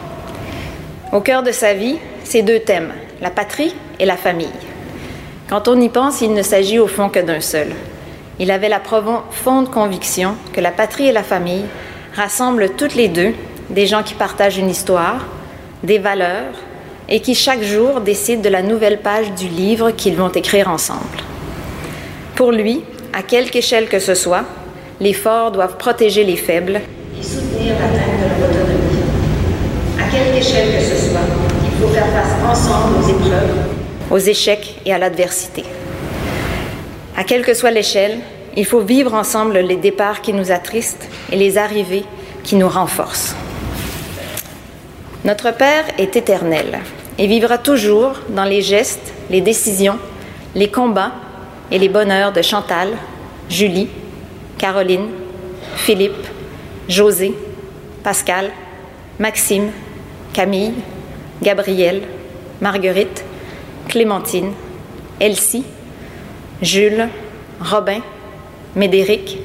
Au 1.12 1.20
cœur 1.20 1.42
de 1.42 1.52
sa 1.52 1.74
vie, 1.74 1.98
ces 2.24 2.42
deux 2.42 2.60
thèmes, 2.60 2.94
la 3.20 3.30
patrie 3.30 3.74
et 4.00 4.06
la 4.06 4.16
famille. 4.16 4.48
Quand 5.54 5.68
on 5.68 5.80
y 5.80 5.88
pense, 5.88 6.20
il 6.20 6.34
ne 6.34 6.42
s'agit 6.42 6.80
au 6.80 6.88
fond 6.88 7.08
que 7.08 7.20
d'un 7.20 7.40
seul. 7.40 7.68
Il 8.40 8.50
avait 8.50 8.68
la 8.68 8.80
profonde 8.80 9.70
conviction 9.70 10.34
que 10.52 10.60
la 10.60 10.72
patrie 10.72 11.06
et 11.06 11.12
la 11.12 11.22
famille 11.22 11.62
rassemblent 12.12 12.70
toutes 12.70 12.96
les 12.96 13.06
deux 13.06 13.34
des 13.70 13.86
gens 13.86 14.02
qui 14.02 14.14
partagent 14.14 14.58
une 14.58 14.68
histoire, 14.68 15.24
des 15.84 15.98
valeurs 15.98 16.54
et 17.08 17.20
qui 17.20 17.36
chaque 17.36 17.62
jour 17.62 18.00
décident 18.00 18.42
de 18.42 18.48
la 18.48 18.62
nouvelle 18.62 18.98
page 18.98 19.30
du 19.34 19.46
livre 19.46 19.92
qu'ils 19.92 20.16
vont 20.16 20.30
écrire 20.30 20.68
ensemble. 20.68 21.22
Pour 22.34 22.50
lui, 22.50 22.82
à 23.12 23.22
quelque 23.22 23.54
échelle 23.54 23.86
que 23.86 24.00
ce 24.00 24.16
soit, 24.16 24.42
les 24.98 25.12
forts 25.12 25.52
doivent 25.52 25.76
protéger 25.76 26.24
les 26.24 26.34
faibles 26.34 26.80
et 27.16 27.22
soutenir 27.22 27.74
l'atteinte 27.74 28.18
de 28.18 28.40
leur 28.40 28.50
autonomie. 28.50 29.04
À 30.00 30.10
quelque 30.10 30.36
échelle 30.36 30.74
que 30.76 30.82
ce 30.82 31.10
soit, 31.10 31.20
il 31.62 31.80
faut 31.80 31.92
faire 31.94 32.08
face 32.08 32.42
ensemble 32.44 32.96
aux 32.98 33.08
épreuves, 33.08 33.73
aux 34.10 34.18
échecs 34.18 34.76
et 34.84 34.92
à 34.92 34.98
l'adversité. 34.98 35.64
À 37.16 37.24
quelle 37.24 37.44
que 37.44 37.54
soit 37.54 37.70
l'échelle, 37.70 38.18
il 38.56 38.64
faut 38.64 38.80
vivre 38.80 39.14
ensemble 39.14 39.58
les 39.58 39.76
départs 39.76 40.20
qui 40.20 40.32
nous 40.32 40.50
attristent 40.50 41.08
et 41.32 41.36
les 41.36 41.58
arrivées 41.58 42.04
qui 42.42 42.56
nous 42.56 42.68
renforcent. 42.68 43.34
Notre 45.24 45.52
Père 45.52 45.84
est 45.98 46.16
éternel 46.16 46.80
et 47.18 47.26
vivra 47.26 47.58
toujours 47.58 48.12
dans 48.28 48.44
les 48.44 48.62
gestes, 48.62 49.12
les 49.30 49.40
décisions, 49.40 49.98
les 50.54 50.70
combats 50.70 51.12
et 51.70 51.78
les 51.78 51.88
bonheurs 51.88 52.32
de 52.32 52.42
Chantal, 52.42 52.90
Julie, 53.48 53.88
Caroline, 54.58 55.08
Philippe, 55.76 56.26
José, 56.88 57.34
Pascal, 58.02 58.50
Maxime, 59.18 59.70
Camille, 60.32 60.74
Gabrielle, 61.42 62.02
Marguerite, 62.60 63.24
Clémentine, 63.88 64.52
Elsie, 65.20 65.64
Jules, 66.62 67.08
Robin, 67.60 68.00
Médéric, 68.76 69.38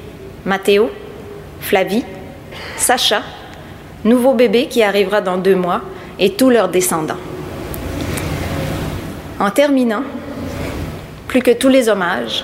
Mathéo, 0.46 0.90
Flavie, 1.62 2.04
Sacha, 2.78 3.22
nouveau 4.04 4.34
bébé 4.34 4.68
qui 4.68 4.82
arrivera 4.82 5.22
dans 5.22 5.38
deux 5.38 5.56
mois, 5.56 5.82
et 6.20 6.34
tous 6.34 6.50
leurs 6.50 6.68
descendants. 6.68 7.18
En 9.40 9.50
terminant, 9.52 10.04
plus 11.28 11.42
que 11.42 11.52
tous 11.52 11.70
les 11.70 11.88
hommages, 11.88 12.44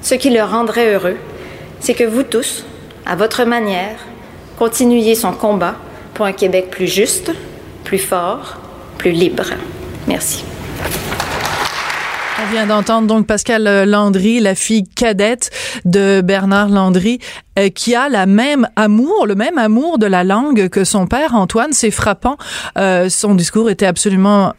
ce 0.00 0.14
qui 0.14 0.30
le 0.30 0.42
rendrait 0.42 0.94
heureux, 0.94 1.16
c'est 1.80 1.94
que 1.94 2.04
vous 2.04 2.22
tous, 2.22 2.64
à 3.04 3.14
votre 3.14 3.44
manière, 3.44 3.98
continuiez 4.58 5.14
son 5.14 5.32
combat 5.32 5.74
pour 6.14 6.24
un 6.24 6.32
Québec 6.32 6.70
plus 6.70 6.88
juste, 6.88 7.30
plus 7.84 7.98
fort, 7.98 8.56
plus 8.96 9.12
libre. 9.12 9.50
Merci. 10.08 10.44
On 12.44 12.52
vient 12.52 12.66
d'entendre 12.66 13.06
donc 13.06 13.26
Pascal 13.26 13.66
euh, 13.66 13.86
Landry, 13.86 14.38
la 14.38 14.54
fille 14.54 14.84
cadette 14.84 15.50
de 15.86 16.20
Bernard 16.20 16.68
Landry, 16.68 17.18
euh, 17.58 17.70
qui 17.70 17.94
a 17.94 18.10
la 18.10 18.26
même 18.26 18.68
amour, 18.76 19.26
le 19.26 19.34
même 19.34 19.56
amour 19.56 19.98
de 19.98 20.04
la 20.04 20.24
langue 20.24 20.68
que 20.68 20.84
son 20.84 21.06
père 21.06 21.34
Antoine. 21.34 21.72
C'est 21.72 21.90
frappant. 21.90 22.36
Euh, 22.76 23.08
son 23.08 23.34
discours 23.34 23.70
était 23.70 23.86
absolument 23.86 24.52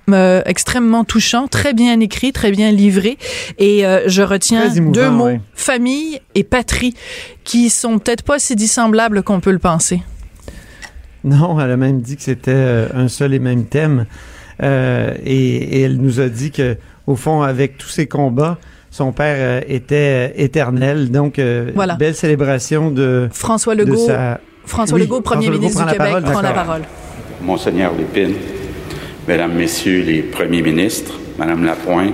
extrêmement 0.45 1.03
touchant, 1.03 1.47
très 1.47 1.73
bien 1.73 1.99
écrit, 1.99 2.31
très 2.31 2.49
bien 2.49 2.71
livré. 2.71 3.19
Et 3.59 3.83
je 4.07 4.21
retiens 4.23 4.67
deux 4.69 5.09
mots 5.09 5.37
famille 5.53 6.19
et 6.33 6.43
patrie, 6.43 6.95
qui 7.43 7.69
sont 7.69 7.99
peut-être 7.99 8.23
pas 8.23 8.39
si 8.39 8.55
dissemblables 8.55 9.21
qu'on 9.21 9.39
peut 9.39 9.51
le 9.51 9.59
penser. 9.59 10.01
Non, 11.23 11.59
elle 11.59 11.71
a 11.71 11.77
même 11.77 12.01
dit 12.01 12.17
que 12.17 12.23
c'était 12.23 12.87
un 12.93 13.07
seul 13.09 13.33
et 13.33 13.39
même 13.39 13.65
thème. 13.65 14.05
et, 14.61 14.65
et, 15.25 15.81
elle 15.81 15.97
nous 15.97 16.19
a 16.19 16.29
dit 16.29 16.51
que 16.51 16.77
au 17.07 17.15
fond, 17.15 17.41
avec 17.41 17.77
tous 17.77 17.89
ces 17.89 18.07
combats, 18.07 18.57
son 18.95 19.11
père 19.11 19.35
euh, 19.37 19.61
était 19.67 20.29
euh, 20.29 20.41
éternel. 20.43 21.11
Donc, 21.11 21.37
euh, 21.37 21.71
belle 21.99 22.15
célébration 22.15 22.91
de 22.91 23.27
François 23.31 23.75
Legault. 23.75 24.07
François 24.65 24.97
Legault, 24.97 25.21
premier 25.21 25.49
ministre 25.49 25.85
du 25.85 25.91
Québec, 25.91 26.23
prend 26.23 26.41
la 26.41 26.51
parole. 26.51 26.81
Monseigneur 27.41 27.91
Lépine, 27.95 28.35
Mesdames, 29.27 29.53
Messieurs 29.53 30.03
les 30.03 30.21
premiers 30.21 30.61
ministres, 30.61 31.13
Madame 31.37 31.65
Lapointe, 31.65 32.13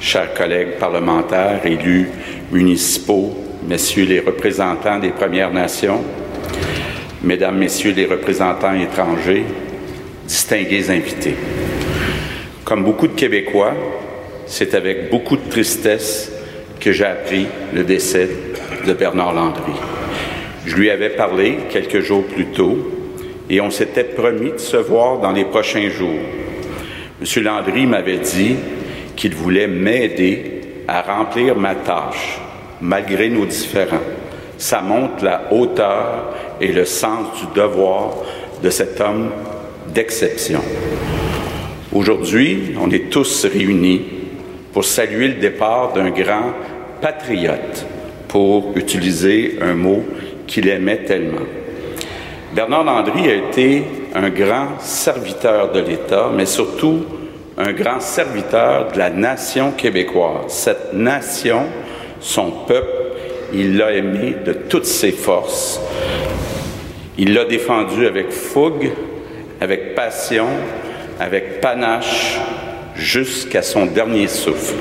chers 0.00 0.32
collègues 0.34 0.78
parlementaires, 0.78 1.60
élus 1.66 2.08
municipaux, 2.52 3.36
Messieurs 3.68 4.06
les 4.06 4.20
représentants 4.20 4.98
des 4.98 5.10
Premières 5.10 5.52
Nations, 5.52 6.00
Mesdames, 7.22 7.58
Messieurs 7.58 7.92
les 7.94 8.06
représentants 8.06 8.74
étrangers, 8.74 9.44
distingués 10.26 10.90
invités. 10.90 11.34
Comme 12.68 12.84
beaucoup 12.84 13.06
de 13.08 13.14
Québécois, 13.14 13.72
c'est 14.44 14.74
avec 14.74 15.08
beaucoup 15.08 15.38
de 15.38 15.48
tristesse 15.48 16.30
que 16.78 16.92
j'ai 16.92 17.06
appris 17.06 17.46
le 17.72 17.82
décès 17.82 18.28
de 18.86 18.92
Bernard 18.92 19.32
Landry. 19.32 19.72
Je 20.66 20.76
lui 20.76 20.90
avais 20.90 21.08
parlé 21.08 21.60
quelques 21.70 22.00
jours 22.00 22.24
plus 22.26 22.44
tôt 22.48 22.76
et 23.48 23.62
on 23.62 23.70
s'était 23.70 24.04
promis 24.04 24.52
de 24.52 24.58
se 24.58 24.76
voir 24.76 25.16
dans 25.18 25.32
les 25.32 25.46
prochains 25.46 25.88
jours. 25.88 26.20
M. 27.22 27.42
Landry 27.42 27.86
m'avait 27.86 28.18
dit 28.18 28.56
qu'il 29.16 29.34
voulait 29.34 29.66
m'aider 29.66 30.60
à 30.86 31.00
remplir 31.00 31.56
ma 31.56 31.74
tâche, 31.74 32.38
malgré 32.82 33.30
nos 33.30 33.46
différends. 33.46 34.04
Ça 34.58 34.82
montre 34.82 35.24
la 35.24 35.50
hauteur 35.54 36.34
et 36.60 36.72
le 36.72 36.84
sens 36.84 37.28
du 37.40 37.58
devoir 37.58 38.10
de 38.62 38.68
cet 38.68 39.00
homme 39.00 39.30
d'exception. 39.94 40.60
Aujourd'hui, 41.90 42.74
on 42.78 42.90
est 42.90 43.08
tous 43.08 43.46
réunis 43.46 44.02
pour 44.74 44.84
saluer 44.84 45.28
le 45.28 45.34
départ 45.34 45.94
d'un 45.94 46.10
grand 46.10 46.52
patriote, 47.00 47.86
pour 48.28 48.76
utiliser 48.76 49.56
un 49.62 49.72
mot 49.72 50.04
qu'il 50.46 50.68
aimait 50.68 51.04
tellement. 51.04 51.46
Bernard 52.54 52.84
Landry 52.84 53.30
a 53.30 53.34
été 53.36 53.84
un 54.14 54.28
grand 54.28 54.78
serviteur 54.80 55.72
de 55.72 55.80
l'État, 55.80 56.30
mais 56.34 56.44
surtout 56.44 57.06
un 57.56 57.72
grand 57.72 58.00
serviteur 58.00 58.92
de 58.92 58.98
la 58.98 59.08
nation 59.08 59.72
québécoise. 59.72 60.48
Cette 60.48 60.92
nation, 60.92 61.62
son 62.20 62.50
peuple, 62.66 63.16
il 63.54 63.78
l'a 63.78 63.92
aimé 63.92 64.36
de 64.44 64.52
toutes 64.52 64.84
ses 64.84 65.12
forces. 65.12 65.80
Il 67.16 67.32
l'a 67.32 67.46
défendu 67.46 68.06
avec 68.06 68.30
fougue, 68.30 68.90
avec 69.60 69.94
passion, 69.94 70.48
avec 71.18 71.60
panache, 71.60 72.38
jusqu'à 72.94 73.62
son 73.62 73.86
dernier 73.86 74.26
souffle. 74.26 74.74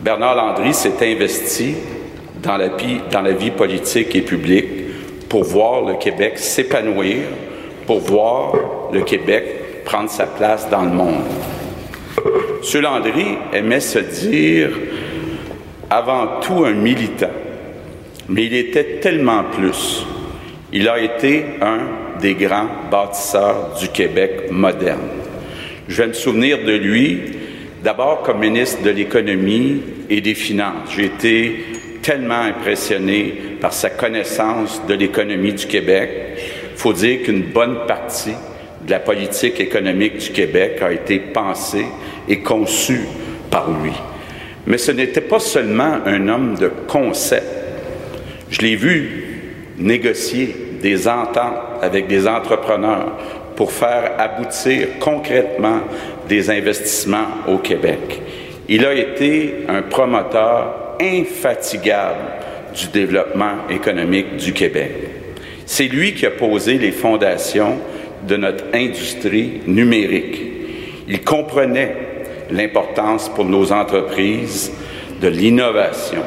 Bernard 0.00 0.34
Landry 0.34 0.74
s'est 0.74 0.94
investi 1.02 1.74
dans 2.42 2.56
la, 2.56 3.32
vie, 3.32 3.50
politique 3.50 4.14
et 4.14 4.22
publique 4.22 4.66
pour 5.28 5.44
voir 5.44 5.82
le 5.82 5.94
Québec 5.94 6.38
s'épanouir, 6.38 7.18
pour 7.86 8.00
voir 8.00 8.52
le 8.92 9.02
Québec 9.02 9.84
prendre 9.84 10.10
sa 10.10 10.26
place 10.26 10.68
dans 10.70 10.82
le 10.82 10.90
monde. 10.90 11.24
M. 12.16 12.82
Landry 12.82 13.26
aimait 13.52 13.80
se 13.80 13.98
dire 13.98 14.70
avant 15.88 16.40
tout 16.40 16.64
un 16.64 16.72
militant, 16.72 17.30
mais 18.28 18.46
il 18.46 18.54
était 18.54 19.00
tellement 19.00 19.44
plus. 19.44 20.06
Il 20.72 20.88
a 20.88 20.98
été 21.00 21.44
un 21.60 21.99
des 22.20 22.34
grands 22.34 22.68
bâtisseurs 22.90 23.74
du 23.78 23.88
Québec 23.88 24.50
moderne. 24.50 25.08
Je 25.88 26.02
vais 26.02 26.08
me 26.08 26.12
souvenir 26.12 26.64
de 26.64 26.72
lui 26.72 27.18
d'abord 27.82 28.22
comme 28.22 28.40
ministre 28.40 28.82
de 28.82 28.90
l'économie 28.90 29.80
et 30.08 30.20
des 30.20 30.34
finances. 30.34 30.90
J'ai 30.94 31.06
été 31.06 31.56
tellement 32.02 32.42
impressionné 32.42 33.34
par 33.60 33.72
sa 33.72 33.90
connaissance 33.90 34.82
de 34.86 34.94
l'économie 34.94 35.52
du 35.52 35.66
Québec. 35.66 36.10
Il 36.72 36.78
faut 36.78 36.92
dire 36.92 37.22
qu'une 37.22 37.42
bonne 37.42 37.86
partie 37.86 38.34
de 38.86 38.90
la 38.90 39.00
politique 39.00 39.60
économique 39.60 40.18
du 40.18 40.30
Québec 40.30 40.80
a 40.82 40.92
été 40.92 41.18
pensée 41.18 41.86
et 42.28 42.40
conçue 42.40 43.02
par 43.50 43.70
lui. 43.82 43.92
Mais 44.66 44.78
ce 44.78 44.92
n'était 44.92 45.20
pas 45.20 45.40
seulement 45.40 45.98
un 46.06 46.28
homme 46.28 46.56
de 46.56 46.70
concept. 46.86 47.46
Je 48.50 48.60
l'ai 48.60 48.76
vu 48.76 49.24
négocier 49.78 50.54
des 50.80 51.08
ententes 51.08 51.58
avec 51.82 52.06
des 52.06 52.26
entrepreneurs 52.26 53.12
pour 53.56 53.72
faire 53.72 54.12
aboutir 54.18 54.88
concrètement 55.00 55.80
des 56.28 56.50
investissements 56.50 57.26
au 57.46 57.58
Québec. 57.58 58.20
Il 58.68 58.86
a 58.86 58.94
été 58.94 59.66
un 59.68 59.82
promoteur 59.82 60.96
infatigable 61.00 62.20
du 62.74 62.88
développement 62.88 63.68
économique 63.68 64.36
du 64.36 64.52
Québec. 64.52 64.92
C'est 65.66 65.88
lui 65.88 66.14
qui 66.14 66.26
a 66.26 66.30
posé 66.30 66.78
les 66.78 66.92
fondations 66.92 67.78
de 68.26 68.36
notre 68.36 68.64
industrie 68.74 69.60
numérique. 69.66 70.40
Il 71.08 71.22
comprenait 71.22 71.96
l'importance 72.50 73.28
pour 73.28 73.44
nos 73.44 73.72
entreprises 73.72 74.72
de 75.20 75.28
l'innovation. 75.28 76.22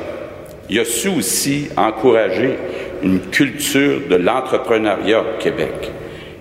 Il 0.70 0.80
a 0.80 0.86
su 0.86 1.10
aussi 1.10 1.70
encourager 1.76 2.56
une 3.04 3.20
culture 3.20 4.02
de 4.10 4.16
l'entrepreneuriat 4.16 5.22
au 5.22 5.40
Québec 5.40 5.92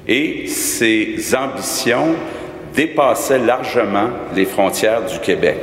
et 0.06 0.46
ses 0.46 1.16
ambitions 1.34 2.14
dépassaient 2.74 3.38
largement 3.38 4.08
les 4.34 4.44
frontières 4.44 5.04
du 5.04 5.18
Québec. 5.18 5.56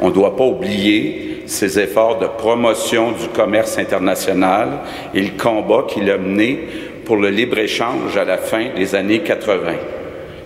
On 0.00 0.08
ne 0.08 0.14
doit 0.14 0.36
pas 0.36 0.44
oublier 0.44 1.42
ses 1.46 1.78
efforts 1.78 2.18
de 2.18 2.26
promotion 2.26 3.12
du 3.12 3.28
commerce 3.28 3.78
international 3.78 4.80
et 5.14 5.20
le 5.20 5.30
combat 5.38 5.84
qu'il 5.88 6.10
a 6.10 6.18
mené 6.18 6.60
pour 7.04 7.16
le 7.16 7.28
libre-échange 7.28 8.16
à 8.16 8.24
la 8.24 8.38
fin 8.38 8.70
des 8.74 8.94
années 8.94 9.20
80. 9.20 9.74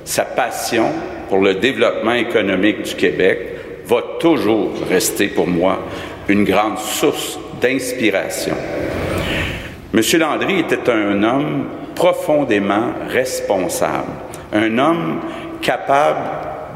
Sa 0.05 0.25
passion 0.25 0.87
pour 1.29 1.39
le 1.39 1.55
développement 1.55 2.15
économique 2.15 2.83
du 2.83 2.95
Québec 2.95 3.39
va 3.87 4.03
toujours 4.21 4.73
rester 4.89 5.29
pour 5.29 5.47
moi 5.47 5.81
une 6.29 6.45
grande 6.45 6.79
source 6.79 7.39
d'inspiration. 7.61 8.55
M. 9.95 10.03
Landry 10.19 10.61
était 10.61 10.91
un 10.91 11.23
homme 11.23 11.65
profondément 11.95 12.93
responsable, 13.09 14.11
un 14.53 14.77
homme 14.77 15.21
capable 15.63 16.29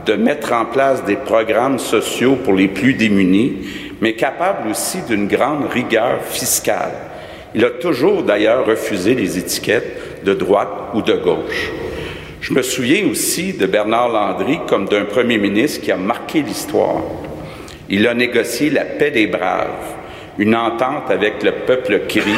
de 0.07 0.15
mettre 0.15 0.55
en 0.55 0.65
place 0.65 1.05
des 1.05 1.17
programmes 1.17 1.79
sociaux 1.79 2.37
pour 2.37 2.55
les 2.55 2.69
plus 2.69 2.95
démunis, 2.95 3.67
mais 4.01 4.15
capable 4.15 4.71
aussi 4.71 5.03
d'une 5.07 5.29
grande 5.29 5.67
rigueur 5.67 6.23
fiscale. 6.25 6.93
Il 7.55 7.63
a 7.67 7.71
toujours 7.71 8.23
d'ailleurs 8.23 8.65
refusé 8.65 9.15
les 9.15 9.37
étiquettes 9.37 10.25
de 10.25 10.33
droite 10.33 10.73
ou 10.95 11.03
de 11.03 11.13
gauche. 11.13 11.71
Je 12.41 12.55
me 12.55 12.63
souviens 12.63 13.07
aussi 13.11 13.53
de 13.53 13.67
Bernard 13.67 14.09
Landry 14.09 14.59
comme 14.67 14.89
d'un 14.89 15.05
premier 15.05 15.37
ministre 15.37 15.83
qui 15.83 15.93
a 15.93 15.99
marqué 15.99 16.41
l'histoire. 16.41 17.03
Il 17.91 18.09
a 18.09 18.15
négocié 18.15 18.71
la 18.71 18.87
paix 18.87 19.11
des 19.11 19.27
braves, 19.27 19.97
une 20.39 20.57
entente 20.57 21.11
avec 21.11 21.43
le 21.43 21.53
peuple 21.67 22.07
cri 22.09 22.33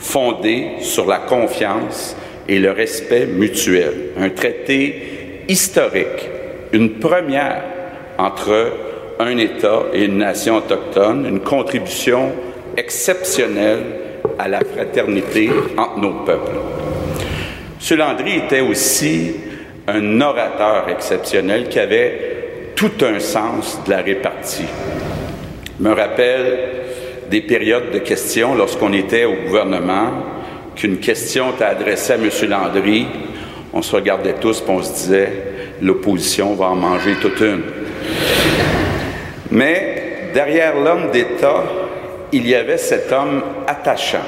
fondée 0.00 0.78
sur 0.80 1.06
la 1.06 1.18
confiance 1.18 2.16
et 2.48 2.58
le 2.58 2.72
respect 2.72 3.26
mutuel. 3.26 3.92
Un 4.18 4.30
traité 4.30 5.42
historique, 5.48 6.28
une 6.72 6.98
première 6.98 7.62
entre 8.18 8.72
un 9.18 9.36
État 9.36 9.82
et 9.92 10.04
une 10.04 10.18
nation 10.18 10.56
autochtone, 10.56 11.26
une 11.26 11.40
contribution 11.40 12.32
exceptionnelle 12.76 13.84
à 14.38 14.48
la 14.48 14.60
fraternité 14.60 15.50
entre 15.76 15.98
nos 15.98 16.12
peuples. 16.24 16.56
M. 17.90 17.98
Landry 17.98 18.36
était 18.36 18.60
aussi 18.60 19.34
un 19.86 20.20
orateur 20.20 20.88
exceptionnel 20.88 21.68
qui 21.68 21.78
avait 21.78 22.30
tout 22.74 22.92
un 23.02 23.20
sens 23.20 23.78
de 23.84 23.90
la 23.90 23.98
répartie. 23.98 24.68
Me 25.78 25.92
rappelle 25.92 26.79
des 27.30 27.40
périodes 27.40 27.92
de 27.92 27.98
questions 27.98 28.54
lorsqu'on 28.54 28.92
était 28.92 29.24
au 29.24 29.34
gouvernement, 29.46 30.10
qu'une 30.74 30.98
question 30.98 31.52
était 31.52 31.64
adressée 31.64 32.14
à 32.14 32.16
M. 32.16 32.28
Landry, 32.48 33.06
on 33.72 33.82
se 33.82 33.94
regardait 33.94 34.34
tous 34.34 34.60
et 34.60 34.70
on 34.70 34.82
se 34.82 34.92
disait 34.92 35.32
l'opposition 35.80 36.54
va 36.54 36.66
en 36.66 36.76
manger 36.76 37.14
toute 37.20 37.40
une. 37.40 37.62
Mais 39.52 40.30
derrière 40.34 40.78
l'homme 40.78 41.10
d'État, 41.12 41.64
il 42.32 42.48
y 42.48 42.54
avait 42.54 42.78
cet 42.78 43.12
homme 43.12 43.42
attachant. 43.66 44.18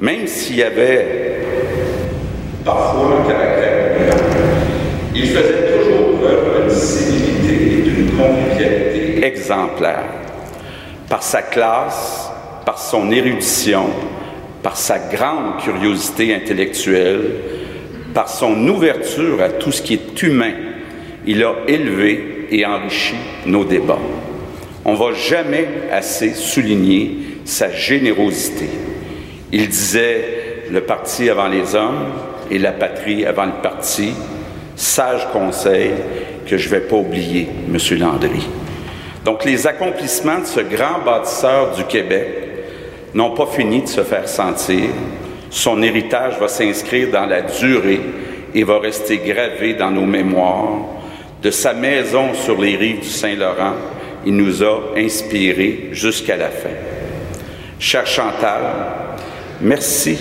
Même 0.00 0.26
s'il 0.26 0.56
y 0.56 0.62
avait 0.62 1.06
parfois 2.64 3.20
un 3.20 3.28
caractère 3.30 3.70
il 5.14 5.26
faisait 5.26 5.78
toujours 5.78 6.18
preuve 6.18 6.68
d'une 6.68 6.76
civilité 6.76 7.78
et 7.78 7.82
d'une 7.82 8.10
convivialité 8.16 9.26
exemplaire. 9.26 10.19
Par 11.10 11.24
sa 11.24 11.42
classe, 11.42 12.30
par 12.64 12.78
son 12.78 13.10
érudition, 13.10 13.90
par 14.62 14.76
sa 14.76 15.00
grande 15.00 15.58
curiosité 15.60 16.32
intellectuelle, 16.32 17.22
par 18.14 18.28
son 18.28 18.68
ouverture 18.68 19.42
à 19.42 19.48
tout 19.48 19.72
ce 19.72 19.82
qui 19.82 19.94
est 19.94 20.22
humain, 20.22 20.52
il 21.26 21.42
a 21.42 21.54
élevé 21.66 22.46
et 22.52 22.64
enrichi 22.64 23.16
nos 23.44 23.64
débats. 23.64 23.98
On 24.84 24.92
ne 24.92 24.96
va 24.96 25.12
jamais 25.12 25.66
assez 25.90 26.32
souligner 26.32 27.40
sa 27.44 27.72
générosité. 27.72 28.68
Il 29.50 29.68
disait 29.68 30.64
le 30.70 30.80
parti 30.82 31.28
avant 31.28 31.48
les 31.48 31.74
hommes 31.74 32.06
et 32.52 32.58
la 32.58 32.70
patrie 32.70 33.26
avant 33.26 33.46
le 33.46 33.60
parti. 33.60 34.12
Sage 34.76 35.26
conseil 35.32 35.90
que 36.46 36.56
je 36.56 36.68
ne 36.68 36.70
vais 36.70 36.80
pas 36.80 36.96
oublier, 36.96 37.48
M. 37.68 37.98
Landry. 37.98 38.46
Donc, 39.24 39.44
les 39.44 39.66
accomplissements 39.66 40.40
de 40.40 40.46
ce 40.46 40.60
grand 40.60 41.00
bâtisseur 41.04 41.74
du 41.74 41.84
Québec 41.84 42.28
n'ont 43.14 43.32
pas 43.32 43.46
fini 43.46 43.82
de 43.82 43.88
se 43.88 44.02
faire 44.02 44.28
sentir. 44.28 44.88
Son 45.50 45.82
héritage 45.82 46.38
va 46.38 46.48
s'inscrire 46.48 47.10
dans 47.10 47.26
la 47.26 47.42
durée 47.42 48.00
et 48.54 48.64
va 48.64 48.78
rester 48.78 49.18
gravé 49.18 49.74
dans 49.74 49.90
nos 49.90 50.06
mémoires. 50.06 50.78
De 51.42 51.50
sa 51.50 51.72
maison 51.72 52.34
sur 52.34 52.60
les 52.60 52.76
rives 52.76 53.00
du 53.00 53.08
Saint-Laurent, 53.08 53.74
il 54.24 54.36
nous 54.36 54.62
a 54.62 54.92
inspirés 54.96 55.88
jusqu'à 55.92 56.36
la 56.36 56.48
fin. 56.50 56.68
Cher 57.78 58.06
Chantal, 58.06 58.60
merci 59.60 60.18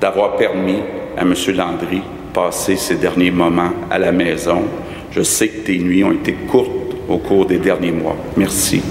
d'avoir 0.00 0.36
permis 0.36 0.80
à 1.16 1.22
M. 1.22 1.34
Landry 1.54 2.02
passer 2.32 2.76
ces 2.76 2.96
derniers 2.96 3.30
moments 3.30 3.72
à 3.90 3.98
la 3.98 4.12
maison. 4.12 4.62
Je 5.10 5.22
sais 5.22 5.48
que 5.48 5.66
tes 5.66 5.78
nuits 5.78 6.04
ont 6.04 6.12
été 6.12 6.32
courtes 6.32 6.77
au 7.08 7.18
cours 7.18 7.46
des 7.46 7.58
derniers 7.58 7.92
mois. 7.92 8.16
Merci. 8.36 8.82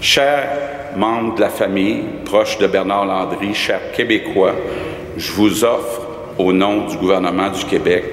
Chers 0.00 0.48
membres 0.96 1.34
de 1.34 1.40
la 1.40 1.48
famille, 1.48 2.02
proches 2.24 2.58
de 2.58 2.66
Bernard 2.66 3.06
Landry, 3.06 3.54
chers 3.54 3.92
Québécois, 3.92 4.54
je 5.16 5.32
vous 5.32 5.64
offre, 5.64 6.02
au 6.38 6.52
nom 6.52 6.86
du 6.86 6.96
gouvernement 6.96 7.50
du 7.50 7.64
Québec, 7.64 8.04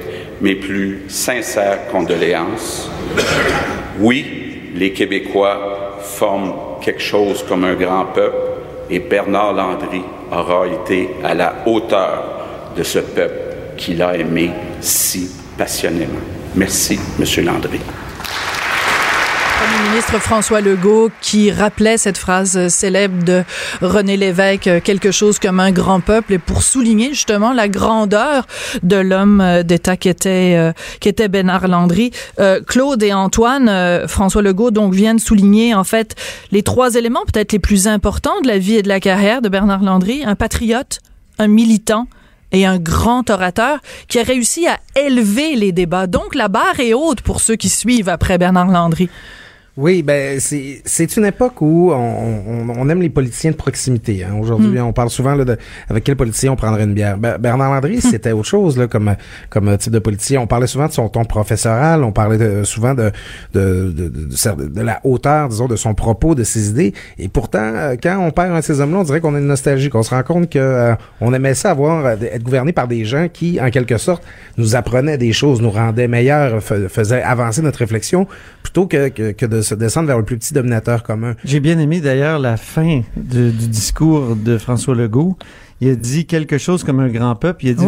mes 0.42 0.56
plus 0.56 1.04
sincères 1.08 1.88
condoléances. 1.92 2.90
Oui, 4.00 4.72
les 4.76 4.92
Québécois 4.92 6.00
forment 6.02 6.54
quelque 6.82 7.02
chose 7.02 7.46
comme 7.48 7.64
un 7.64 7.76
grand 7.76 8.06
peuple 8.06 8.36
et 8.90 9.00
Bernard 9.00 9.54
Landry 9.54 10.02
aura 10.32 10.68
été 10.68 11.10
à 11.24 11.34
la 11.34 11.56
hauteur 11.66 12.24
de 12.76 12.84
ce 12.84 13.00
peuple 13.00 13.56
qu'il 13.78 14.02
a 14.02 14.18
aimé 14.18 14.52
si 14.82 15.30
passionnément. 15.58 16.20
Merci, 16.56 17.00
Monsieur 17.20 17.44
Landry. 17.44 17.80
Ministre 19.84 20.20
François 20.20 20.62
Legault 20.62 21.10
qui 21.22 21.52
rappelait 21.52 21.98
cette 21.98 22.18
phrase 22.18 22.68
célèbre 22.68 23.24
de 23.24 23.44
René 23.82 24.18
Lévesque, 24.18 24.70
quelque 24.84 25.12
chose 25.12 25.40
comme 25.40 25.60
un 25.60 25.72
grand 25.72 26.00
peuple, 26.00 26.34
et 26.34 26.38
pour 26.38 26.64
souligner 26.64 27.10
justement 27.10 27.54
la 27.54 27.68
grandeur 27.68 28.48
de 28.84 28.98
l'homme 28.98 29.64
d'État 29.64 29.98
qui 29.98 30.10
était 30.10 30.56
euh, 30.58 30.72
qui 31.00 31.10
était 31.10 31.28
Bernard 31.28 31.68
Landry. 31.68 32.12
Euh, 32.40 32.62
Claude 32.62 33.04
et 33.04 33.14
Antoine, 33.14 33.70
euh, 33.70 34.08
François 34.08 34.42
Legault 34.42 34.72
donc 34.72 34.94
viennent 34.94 35.20
souligner 35.20 35.74
en 35.74 35.84
fait 35.84 36.16
les 36.52 36.64
trois 36.64 36.96
éléments 36.96 37.24
peut-être 37.26 37.52
les 37.52 37.60
plus 37.60 37.88
importants 37.88 38.42
de 38.42 38.48
la 38.48 38.58
vie 38.58 38.76
et 38.76 38.82
de 38.82 38.90
la 38.90 39.00
carrière 39.00 39.42
de 39.42 39.50
Bernard 39.50 39.84
Landry 39.84 40.24
un 40.26 40.36
patriote, 40.36 41.00
un 41.40 41.48
militant 41.48 42.08
et 42.52 42.66
un 42.66 42.78
grand 42.78 43.30
orateur 43.30 43.80
qui 44.08 44.20
a 44.20 44.24
réussi 44.24 44.68
à 44.68 44.80
élever 45.00 45.56
les 45.56 45.72
débats. 45.72 46.08
Donc 46.08 46.36
la 46.36 46.48
barre 46.48 46.80
est 46.80 46.94
haute 46.94 47.22
pour 47.22 47.42
ceux 47.42 47.56
qui 47.56 47.70
suivent 47.70 48.10
après 48.10 48.38
Bernard 48.38 48.68
Landry. 48.68 49.10
Oui, 49.78 50.04
ben 50.04 50.40
c'est 50.40 50.82
c'est 50.86 51.18
une 51.18 51.26
époque 51.26 51.62
où 51.62 51.92
on, 51.92 51.98
on, 51.98 52.70
on, 52.70 52.90
aime 52.90 53.02
les 53.02 53.10
politiciens 53.10 53.52
de 53.52 53.58
proximité. 53.58 54.24
Hein. 54.24 54.38
Aujourd'hui, 54.40 54.80
hmm. 54.80 54.86
on 54.86 54.94
parle 54.94 55.10
souvent 55.10 55.36
là, 55.36 55.44
de 55.44 55.58
avec 55.90 56.06
quel 56.06 56.16
politicien 56.16 56.54
on 56.54 56.56
prendrait 56.56 56.86
une 56.86 56.94
bière. 56.94 57.18
Bernard 57.18 57.74
Landry, 57.74 58.00
c'était 58.02 58.32
autre 58.32 58.48
chose 58.48 58.78
là, 58.78 58.88
comme 58.88 59.14
comme 59.50 59.78
type 59.78 59.92
de 59.92 60.00
politicien. 60.00 60.40
On 60.40 60.48
parlait 60.48 60.68
souvent 60.68 60.88
de 60.88 60.94
son 60.94 61.10
ton 61.10 61.26
professoral, 61.26 62.06
on 62.06 62.14
parlait 62.14 62.64
souvent 62.64 62.94
de 62.94 63.12
de, 63.54 63.92
de 63.92 64.08
de, 64.08 64.70
de, 64.70 64.82
la 64.82 65.02
hauteur, 65.04 65.50
disons, 65.50 65.68
de 65.68 65.76
son 65.76 65.94
propos, 65.94 66.36
de 66.36 66.46
ses 66.46 66.70
idées. 66.70 66.94
Et 67.20 67.28
pourtant, 67.28 67.60
euh, 67.60 67.96
quand 68.02 68.18
on 68.18 68.32
perd 68.32 68.52
un 68.52 68.60
de 68.60 68.64
ces 68.64 68.80
hommes-là, 68.80 69.00
on 69.00 69.04
dirait 69.04 69.20
qu'on 69.20 69.36
a 69.36 69.40
une 69.40 69.48
nostalgie, 69.48 69.90
qu'on 69.90 70.04
se 70.04 70.12
rend 70.12 70.24
compte 70.24 70.50
que 70.50 70.58
euh, 70.58 70.96
on 71.20 71.34
aimait 71.34 71.54
ça 71.54 71.72
avoir 71.72 72.06
euh, 72.06 72.16
être 72.22 72.44
gouverné 72.44 72.72
par 72.72 72.88
des 72.88 73.04
gens 73.04 73.28
qui, 73.28 73.60
en 73.60 73.70
quelque 73.72 73.98
sorte, 73.98 74.24
nous 74.58 74.78
apprenaient 74.78 75.18
des 75.18 75.34
choses, 75.34 75.62
nous 75.62 75.72
rendaient 75.72 76.08
meilleurs, 76.08 76.64
faisaient 76.64 77.22
avancer 77.22 77.62
notre 77.62 77.80
réflexion, 77.80 78.26
plutôt 78.64 78.88
que, 78.88 79.10
que, 79.10 79.32
que 79.34 79.46
de 79.46 79.65
se 79.66 79.76
descendre 79.76 80.08
vers 80.08 80.18
le 80.18 80.24
plus 80.24 80.38
petit 80.38 80.54
dominateur 80.54 81.04
commun. 81.04 81.36
J'ai 81.44 81.60
bien 81.60 81.80
aimé 81.80 82.00
d'ailleurs 82.00 82.40
la 82.40 82.58
fin 82.58 83.02
du 83.18 83.52
discours 83.52 84.36
de 84.36 84.58
François 84.58 84.96
Legault 84.96 85.38
il 85.82 85.90
a 85.90 85.96
dit 85.96 86.26
quelque 86.26 86.58
chose 86.58 86.86
comme 86.86 87.02
un 87.02 87.10
grand 87.10 87.36
peuple. 87.36 87.66
Il 87.66 87.72
a 87.72 87.74
dit 87.74 87.86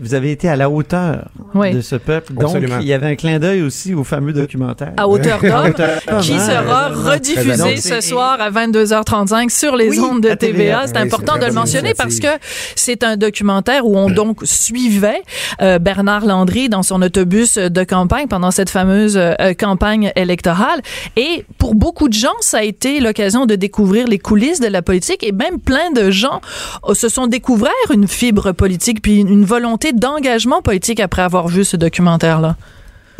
vous, 0.00 0.14
avez, 0.14 0.32
été 0.32 0.48
à 0.48 0.56
la 0.56 0.68
hauteur 0.68 1.28
de 1.54 1.80
ce 1.80 1.94
peuple. 1.94 2.34
Donc, 2.34 2.56
il 2.80 2.86
y 2.86 2.92
avait 2.92 3.06
un 3.06 3.14
clin 3.14 3.38
d'œil 3.38 3.62
aussi 3.62 3.94
au 3.94 4.02
fameux 4.02 4.32
documentaire. 4.32 4.92
À 4.96 5.06
hauteur 5.08 5.40
d'homme, 5.40 5.72
qui 6.20 6.38
sera 6.38 6.88
rediffusé 6.88 7.76
ce 7.76 8.00
soir 8.00 8.40
à 8.40 8.50
22h35 8.50 9.50
sur 9.50 9.76
les 9.76 10.00
ondes 10.00 10.20
de 10.20 10.34
TVA. 10.34 10.86
C'est 10.86 10.96
important 10.96 11.38
de 11.38 11.46
le 11.46 11.52
mentionner 11.52 11.94
parce 11.94 12.18
que 12.18 12.28
c'est 12.74 13.04
un 13.04 13.16
documentaire 13.16 13.86
où 13.86 13.96
on 13.96 14.10
donc 14.10 14.40
suivait 14.42 15.22
euh, 15.62 15.78
Bernard 15.78 16.26
Landry 16.26 16.68
dans 16.68 16.82
son 16.82 17.02
autobus 17.02 17.56
de 17.56 17.84
campagne 17.84 18.26
pendant 18.26 18.50
cette 18.50 18.70
fameuse 18.70 19.16
euh, 19.16 19.54
campagne 19.54 20.12
électorale. 20.16 20.80
Et 21.16 21.44
pour 21.58 21.76
beaucoup 21.76 22.08
de 22.08 22.14
gens, 22.14 22.34
ça 22.40 22.58
a 22.58 22.62
été 22.62 22.98
l'occasion 22.98 23.46
de 23.46 23.54
découvrir 23.54 24.08
les 24.08 24.18
coulisses 24.18 24.60
de 24.60 24.66
la 24.66 24.82
politique 24.82 25.22
et 25.22 25.32
même 25.32 25.60
plein 25.60 25.92
de 25.92 26.10
gens 26.10 26.40
euh, 26.88 26.94
se 26.94 27.08
sont 27.08 27.27
découvrir 27.28 27.72
une 27.92 28.08
fibre 28.08 28.52
politique 28.52 29.02
puis 29.02 29.20
une 29.20 29.44
volonté 29.44 29.92
d'engagement 29.92 30.62
politique 30.62 31.00
après 31.00 31.22
avoir 31.22 31.48
vu 31.48 31.64
ce 31.64 31.76
documentaire-là? 31.76 32.56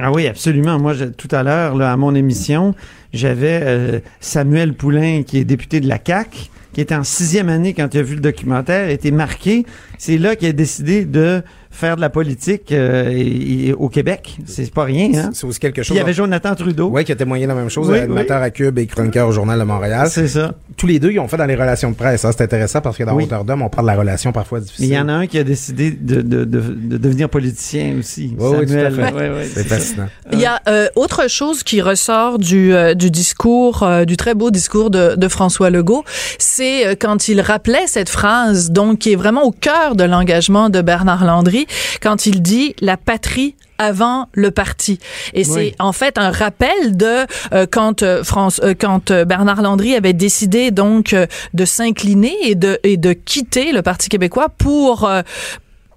Ah 0.01 0.13
oui, 0.13 0.27
absolument. 0.27 0.79
Moi, 0.79 0.95
tout 1.17 1.29
à 1.33 1.43
l'heure, 1.43 1.81
à 1.81 1.97
mon 1.97 2.15
émission, 2.15 2.75
j'avais 3.13 3.61
euh, 3.65 3.99
Samuel 4.21 4.75
Poulain, 4.75 5.23
qui 5.25 5.39
est 5.39 5.45
député 5.45 5.81
de 5.81 5.89
la 5.89 5.99
CAC, 5.99 6.51
qui 6.73 6.81
était 6.81 6.95
en 6.95 7.03
sixième 7.03 7.49
année 7.49 7.75
quand 7.75 7.93
il 7.95 7.99
a 7.99 8.03
vu 8.03 8.15
le 8.15 8.21
documentaire, 8.21 8.91
était 8.91 9.11
marqué. 9.11 9.67
C'est 9.99 10.19
là 10.19 10.37
qu'il 10.37 10.49
a 10.49 10.53
décidé 10.53 11.05
de 11.05 11.43
faire 11.79 11.95
de 11.95 12.01
la 12.01 12.11
politique 12.11 12.73
euh, 12.73 13.73
au 13.79 13.89
Québec. 13.89 14.37
C'est 14.47 14.73
pas 14.73 14.83
rien, 14.83 15.11
hein? 15.15 15.31
C'est 15.33 15.47
aussi 15.47 15.61
quelque 15.61 15.85
chose. 15.85 15.97
il 15.97 15.99
y 15.99 16.03
avait 16.03 16.13
Jonathan 16.13 16.55
Trudeau. 16.57 16.91
Oui, 16.93 17.05
qui 17.05 17.13
a 17.13 17.17
témoigné 17.17 17.47
la 17.47 17.55
même 17.55 17.71
chose, 17.71 17.91
animateur 17.93 18.43
à 18.43 18.51
Cube 18.51 18.79
et 18.79 18.87
chroniqueur 18.87 19.29
au 19.29 19.33
Journal 19.33 19.59
de 19.59 19.65
Montréal. 19.65 20.09
C'est 20.11 20.27
ça. 20.27 20.55
Tous 20.77 20.87
les 20.87 20.99
deux, 20.99 21.13
ils 21.13 21.21
ont 21.21 21.29
fait 21.29 21.37
dans 21.37 21.47
les 21.47 21.55
relations 21.55 21.91
de 21.91 21.97
presse. 21.97 22.23
Ça, 22.23 22.33
c'est 22.33 22.43
intéressant 22.43 22.81
parce 22.81 22.97
que 22.97 23.05
dans 23.05 23.15
Hauteur 23.15 23.45
d'homme, 23.45 23.63
on 23.63 23.69
parle 23.69 23.87
de 23.87 23.93
la 23.93 23.99
relation 23.99 24.33
parfois 24.33 24.61
difficile. 24.61 24.87
Il 24.87 24.93
y 24.93 24.99
en 24.99 25.09
a 25.09 25.13
un 25.13 25.27
qui 25.27 25.39
a 25.39 25.45
décidé 25.45 25.93
de, 25.93 26.21
de, 26.21 26.45
de, 26.45 26.97
devenir 26.97 27.29
politicien 27.29 27.97
aussi. 28.01 28.35
Oui, 28.37 28.69
Samuel. 28.69 28.95
Oui, 29.15 29.51
c'est 29.53 29.67
fascinant. 29.67 30.09
Il 30.33 30.41
y 30.41 30.47
a 30.47 30.61
euh, 30.69 30.89
autre 30.97 31.29
chose 31.29 31.63
qui 31.63 31.81
ressort 31.81 32.39
du, 32.39 32.75
euh, 32.75 32.95
du 32.95 33.11
discours, 33.11 33.87
du 34.07 34.17
très 34.17 34.35
beau 34.35 34.51
discours 34.51 34.91
de, 34.91 35.15
de 35.15 35.29
François 35.29 35.71
Legault, 35.71 36.05
c'est 36.39 36.97
quand 36.97 37.29
il 37.29 37.41
rappelait 37.41 37.87
cette 37.87 38.09
phrase, 38.09 38.73
donc, 38.73 38.99
qui 38.99 39.13
est 39.13 39.17
vraiment 39.17 39.45
au 39.45 39.53
cœur 39.53 39.95
de 39.95 40.05
l'engagement 40.05 40.71
de 40.71 40.81
Bernard 40.83 41.25
Landry, 41.25 41.68
quand 42.01 42.27
il 42.27 42.43
dit 42.43 42.75
la 42.81 42.97
patrie 42.97 43.55
avant 43.79 44.29
le 44.33 44.51
parti. 44.51 44.99
Et 45.35 45.45
c'est 45.45 45.75
en 45.79 45.93
fait 45.93 46.19
un 46.19 46.31
rappel 46.31 46.97
de 46.97 47.27
euh, 47.53 47.67
quand 47.71 48.03
euh, 48.03 48.25
France, 48.25 48.61
euh, 48.63 48.75
quand 48.79 49.13
Bernard 49.13 49.63
Landry 49.63 49.95
avait 49.95 50.13
décidé 50.13 50.71
donc 50.71 51.15
de 51.55 51.65
s'incliner 51.65 52.35
et 52.43 52.55
de 52.55 52.79
et 52.83 52.97
de 52.97 53.13
quitter 53.13 53.73
le 53.73 53.83
Parti 53.83 54.09
québécois 54.09 54.49
pour 54.49 55.09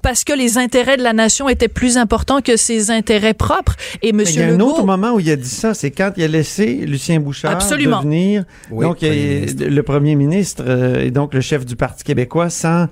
parce 0.02 0.24
que 0.24 0.34
les 0.34 0.58
intérêts 0.58 0.98
de 0.98 1.04
la 1.04 1.14
nation 1.14 1.48
étaient 1.48 1.68
plus 1.68 1.98
importants 1.98 2.42
que 2.42 2.58
ses 2.58 2.90
intérêts 2.90 3.36
propres. 3.36 3.76
Et 4.02 4.14
Monsieur 4.14 4.42
Il 4.42 4.48
y 4.48 4.52
a 4.52 4.54
un 4.54 4.60
autre 4.60 4.84
moment 4.84 5.14
où 5.14 5.20
il 5.20 5.30
a 5.30 5.36
dit 5.36 5.48
ça, 5.48 5.76
c'est 5.76 5.92
quand 5.92 6.12
il 6.18 6.24
a 6.24 6.28
laissé 6.28 6.74
Lucien 6.74 7.20
Bouchard 7.20 7.58
devenir 7.58 8.46
donc 8.72 9.00
le 9.02 9.82
premier 9.82 10.16
ministre 10.16 10.64
et 11.00 11.12
donc 11.12 11.34
le 11.34 11.42
chef 11.42 11.66
du 11.66 11.76
Parti 11.76 12.04
québécois 12.04 12.50
sans 12.50 12.88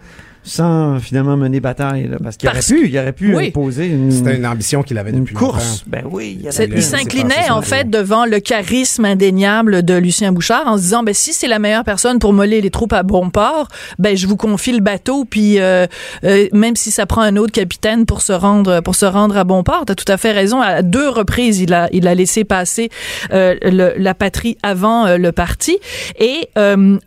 sans 0.49 0.99
finalement 0.99 1.37
mener 1.37 1.59
bataille, 1.59 2.09
parce 2.23 2.37
qu'il 2.37 2.49
aurait 2.49 2.59
pu, 2.59 2.89
il 2.89 2.97
aurait 2.97 3.13
pu 3.13 3.37
imposer 3.37 3.85
une. 3.87 4.11
C'était 4.11 4.35
une 4.35 4.45
ambition 4.45 4.81
qu'il 4.81 4.97
avait 4.97 5.11
depuis 5.11 5.31
une 5.31 5.37
course. 5.37 5.83
Ben 5.87 6.03
oui. 6.09 6.39
Il, 6.41 6.73
il 6.75 6.83
s'inclinait 6.83 7.49
en 7.51 7.61
fait 7.61 7.89
devant 7.89 8.25
le 8.25 8.39
charisme 8.39 9.05
indéniable 9.05 9.83
de 9.83 9.93
Lucien 9.93 10.31
Bouchard 10.31 10.65
en 10.65 10.77
se 10.77 10.81
disant, 10.81 11.03
ben 11.03 11.13
si 11.13 11.33
c'est 11.33 11.47
la 11.47 11.59
meilleure 11.59 11.83
personne 11.83 12.19
pour 12.19 12.33
moller 12.33 12.61
les 12.61 12.71
troupes 12.71 12.93
à 12.93 13.03
bon 13.03 13.29
port, 13.29 13.67
ben 13.99 14.17
je 14.17 14.25
vous 14.25 14.37
confie 14.37 14.71
le 14.71 14.79
bateau, 14.79 15.25
puis 15.25 15.59
euh, 15.59 15.85
euh, 16.23 16.47
même 16.51 16.75
si 16.75 16.89
ça 16.89 17.05
prend 17.05 17.21
un 17.21 17.37
autre 17.37 17.51
capitaine 17.51 18.05
pour 18.05 18.21
se 18.21 18.33
rendre 18.33 18.81
pour 18.81 18.95
se 18.95 19.05
rendre 19.05 19.37
à 19.37 19.43
bon 19.43 19.63
port, 19.63 19.83
t'as 19.85 19.95
tout 19.95 20.11
à 20.11 20.17
fait 20.17 20.31
raison. 20.31 20.61
À 20.61 20.81
deux 20.81 21.09
reprises, 21.09 21.59
il 21.59 21.73
a 21.73 21.89
il 21.91 22.07
a 22.07 22.15
laissé 22.15 22.43
passer 22.43 22.89
euh, 23.31 23.55
le, 23.61 23.93
la 23.97 24.13
patrie 24.15 24.57
avant 24.63 25.15
le 25.15 25.31
parti. 25.31 25.77
Et 26.19 26.49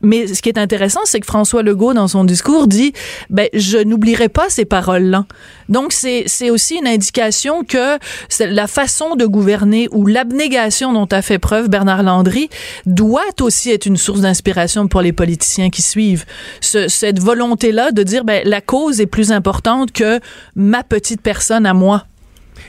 mais 0.00 0.26
ce 0.28 0.40
qui 0.42 0.48
est 0.48 0.58
intéressant, 0.58 1.00
c'est 1.04 1.20
que 1.20 1.26
François 1.26 1.62
Legault 1.62 1.94
dans 1.94 2.08
son 2.08 2.24
discours 2.24 2.68
dit 2.68 2.92
ben 3.32 3.48
je 3.54 3.78
n'oublierai 3.78 4.28
pas 4.28 4.48
ces 4.48 4.64
paroles-là. 4.64 5.26
Donc 5.68 5.92
c'est 5.92 6.24
c'est 6.26 6.50
aussi 6.50 6.76
une 6.76 6.86
indication 6.86 7.64
que 7.64 7.98
la 8.38 8.66
façon 8.66 9.16
de 9.16 9.26
gouverner 9.26 9.88
ou 9.90 10.06
l'abnégation 10.06 10.92
dont 10.92 11.06
a 11.10 11.22
fait 11.22 11.38
preuve 11.38 11.68
Bernard 11.68 12.02
Landry 12.02 12.48
doit 12.86 13.22
aussi 13.40 13.70
être 13.70 13.86
une 13.86 13.96
source 13.96 14.20
d'inspiration 14.20 14.86
pour 14.86 15.00
les 15.00 15.12
politiciens 15.12 15.70
qui 15.70 15.82
suivent. 15.82 16.24
cette 16.60 17.18
volonté-là 17.18 17.90
de 17.90 18.02
dire 18.02 18.24
ben 18.24 18.42
la 18.44 18.60
cause 18.60 19.00
est 19.00 19.06
plus 19.06 19.32
importante 19.32 19.92
que 19.92 20.20
ma 20.54 20.84
petite 20.84 21.22
personne 21.22 21.66
à 21.66 21.74
moi. 21.74 22.04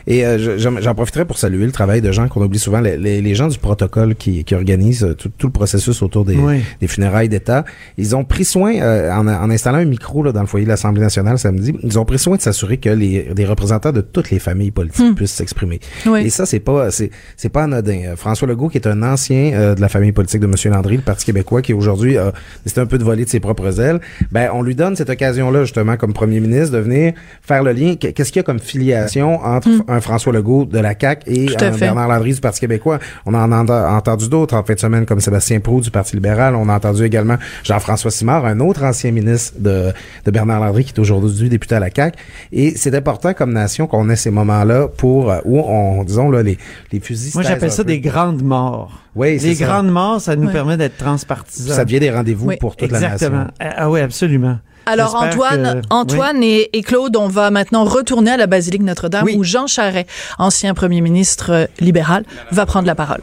Et 0.07 0.25
euh, 0.25 0.57
j'en 0.57 0.95
profiterai 0.95 1.25
pour 1.25 1.37
saluer 1.37 1.65
le 1.65 1.71
travail 1.71 2.01
de 2.01 2.11
gens 2.11 2.27
qu'on 2.27 2.41
oublie 2.43 2.59
souvent, 2.59 2.81
les, 2.81 2.97
les, 2.97 3.35
gens 3.35 3.47
du 3.47 3.57
protocole 3.57 4.15
qui, 4.15 4.43
qui 4.43 4.55
organisent 4.55 5.03
euh, 5.03 5.13
tout, 5.13 5.29
tout, 5.37 5.47
le 5.47 5.53
processus 5.53 6.01
autour 6.01 6.25
des, 6.25 6.37
des 6.81 6.87
funérailles 6.87 7.29
d'État. 7.29 7.63
Ils 7.97 8.15
ont 8.15 8.23
pris 8.23 8.45
soin, 8.45 8.75
euh, 8.75 9.11
en, 9.11 9.27
en, 9.27 9.49
installant 9.49 9.79
un 9.79 9.85
micro 9.85 10.23
là, 10.23 10.31
dans 10.31 10.41
le 10.41 10.47
foyer 10.47 10.65
de 10.65 10.69
l'Assemblée 10.69 11.01
nationale 11.01 11.39
samedi, 11.39 11.73
ils 11.83 11.99
ont 11.99 12.05
pris 12.05 12.19
soin 12.19 12.35
de 12.35 12.41
s'assurer 12.41 12.77
que 12.77 12.89
les, 12.89 13.33
représentants 13.45 13.91
de 13.91 14.01
toutes 14.01 14.31
les 14.31 14.39
familles 14.39 14.71
politiques 14.71 15.11
hmm. 15.11 15.15
puissent 15.15 15.33
s'exprimer. 15.33 15.79
Et 16.17 16.29
ça, 16.29 16.45
c'est 16.45 16.59
pas 16.59 16.89
c'est 16.91 17.49
pas 17.49 17.63
anodin. 17.63 18.15
François 18.15 18.47
Legault, 18.47 18.69
qui 18.69 18.77
est 18.77 18.87
un 18.87 19.03
ancien 19.03 19.73
de 19.75 19.81
la 19.81 19.89
famille 19.89 20.11
politique 20.11 20.39
de 20.39 20.47
M. 20.47 20.73
Landry, 20.73 20.97
le 20.97 21.01
Parti 21.01 21.25
québécois, 21.25 21.61
qui 21.61 21.73
aujourd'hui 21.73 22.17
a 22.17 22.31
décidé 22.63 22.81
un 22.81 22.85
peu 22.85 22.97
de 22.97 23.03
voler 23.03 23.25
de 23.25 23.29
ses 23.29 23.39
propres 23.39 23.79
ailes, 23.79 23.99
ben 24.31 24.49
on 24.53 24.61
lui 24.61 24.75
donne 24.75 24.95
cette 24.95 25.09
occasion-là, 25.09 25.63
justement, 25.63 25.97
comme 25.97 26.13
premier 26.13 26.39
ministre, 26.39 26.71
de 26.71 26.79
venir 26.79 27.13
faire 27.41 27.63
le 27.63 27.73
lien. 27.73 27.95
Qu'est-ce 27.95 28.31
qu'il 28.31 28.39
y 28.39 28.39
a 28.39 28.43
comme 28.43 28.59
filiation 28.59 29.43
entre 29.43 29.69
hmm 29.77 29.83
un 29.87 30.01
François 30.01 30.33
Legault 30.33 30.65
de 30.65 30.79
la 30.79 30.93
CAQ 30.99 31.23
et 31.27 31.47
un 31.61 31.71
Bernard 31.71 32.07
Landry 32.07 32.33
du 32.33 32.39
Parti 32.41 32.59
québécois. 32.59 32.99
On 33.25 33.33
en 33.33 33.51
a 33.51 33.95
entendu 33.97 34.29
d'autres 34.29 34.55
en 34.55 34.63
fin 34.63 34.73
de 34.73 34.79
semaine, 34.79 35.05
comme 35.05 35.19
Sébastien 35.19 35.59
Proux 35.59 35.81
du 35.81 35.91
Parti 35.91 36.15
libéral. 36.15 36.55
On 36.55 36.69
a 36.69 36.75
entendu 36.75 37.03
également 37.03 37.37
Jean-François 37.63 38.11
Simard, 38.11 38.45
un 38.45 38.59
autre 38.59 38.83
ancien 38.83 39.11
ministre 39.11 39.53
de, 39.59 39.91
de 40.25 40.31
Bernard 40.31 40.61
Landry, 40.61 40.85
qui 40.85 40.93
est 40.93 40.99
aujourd'hui 40.99 41.49
député 41.49 41.75
à 41.75 41.79
la 41.79 41.89
CAQ. 41.93 42.17
Et 42.51 42.75
c'est 42.75 42.95
important 42.95 43.33
comme 43.33 43.53
nation 43.53 43.87
qu'on 43.87 44.09
ait 44.09 44.15
ces 44.15 44.31
moments-là 44.31 44.87
pour, 44.87 45.31
euh, 45.31 45.39
où 45.45 45.59
on, 45.59 46.03
disons, 46.03 46.29
là, 46.29 46.43
les, 46.43 46.57
les 46.91 46.99
fusils 46.99 47.31
Moi, 47.33 47.43
j'appelle 47.43 47.71
ça 47.71 47.83
des 47.83 47.99
grandes 47.99 48.41
morts. 48.41 49.01
Oui, 49.15 49.37
Les 49.37 49.55
grandes 49.55 49.91
morts, 49.91 50.21
ça 50.21 50.35
nous 50.35 50.49
permet 50.49 50.77
d'être 50.77 50.97
transpartisans. 50.97 51.75
Ça 51.75 51.85
devient 51.85 51.99
des 51.99 52.11
rendez-vous 52.11 52.51
pour 52.59 52.75
toute 52.75 52.91
la 52.91 52.99
nation. 52.99 53.13
Exactement. 53.13 53.47
Ah 53.59 53.89
oui, 53.89 53.99
absolument. 53.99 54.57
Alors 54.85 55.15
Antoine, 55.15 55.81
Antoine 55.89 56.43
et, 56.43 56.69
Claude, 56.85 57.15
on 57.15 57.27
va 57.27 57.51
maintenant 57.51 57.85
retourner 57.85 58.31
à 58.31 58.37
la 58.37 58.47
basilique 58.47 58.83
Notre-Dame 58.83 59.27
où 59.35 59.43
Jean 59.43 59.67
Charest, 59.67 60.09
ancien 60.37 60.73
premier 60.73 61.01
ministre 61.01 61.51
euh, 61.51 61.65
libéral, 61.79 62.23
va 62.51 62.65
prendre 62.65 62.87
la 62.87 62.95
parole. 62.95 63.21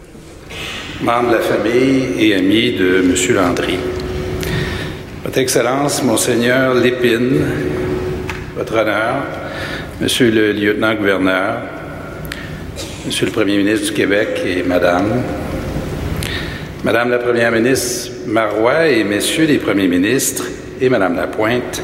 Membre 1.02 1.30
de 1.30 1.34
la 1.34 1.40
famille 1.40 2.04
et 2.18 2.34
ami 2.34 2.72
de 2.72 3.00
M. 3.00 3.34
Landry. 3.34 3.78
Votre 5.24 5.38
Excellence, 5.38 6.02
Monseigneur 6.02 6.74
Lépine, 6.74 7.40
Votre 8.56 8.78
Honneur, 8.78 9.22
Monsieur 10.00 10.30
le 10.30 10.52
lieutenant-gouverneur, 10.52 11.58
Monsieur 13.04 13.26
le 13.26 13.32
Premier 13.32 13.58
ministre 13.58 13.88
du 13.88 13.92
Québec 13.92 14.40
et 14.46 14.62
Madame, 14.62 15.22
Madame 16.84 17.10
la 17.10 17.18
Première 17.18 17.52
ministre 17.52 18.12
Marois 18.26 18.88
et 18.88 19.04
Messieurs 19.04 19.44
les 19.44 19.58
Premiers 19.58 19.88
ministres, 19.88 20.44
et 20.80 20.88
Mme 20.88 21.16
Lapointe, 21.16 21.82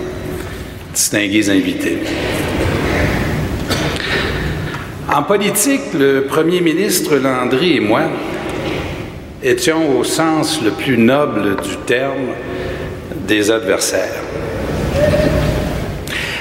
distingués 0.95 1.51
invités. 1.51 1.99
En 5.13 5.23
politique, 5.23 5.93
le 5.95 6.23
premier 6.23 6.61
ministre 6.61 7.17
Landry 7.17 7.77
et 7.77 7.81
moi 7.81 8.03
étions 9.43 9.99
au 9.99 10.05
sens 10.05 10.61
le 10.63 10.71
plus 10.71 10.99
noble 10.99 11.57
du 11.57 11.77
terme 11.87 12.33
des 13.27 13.51
adversaires. 13.51 14.23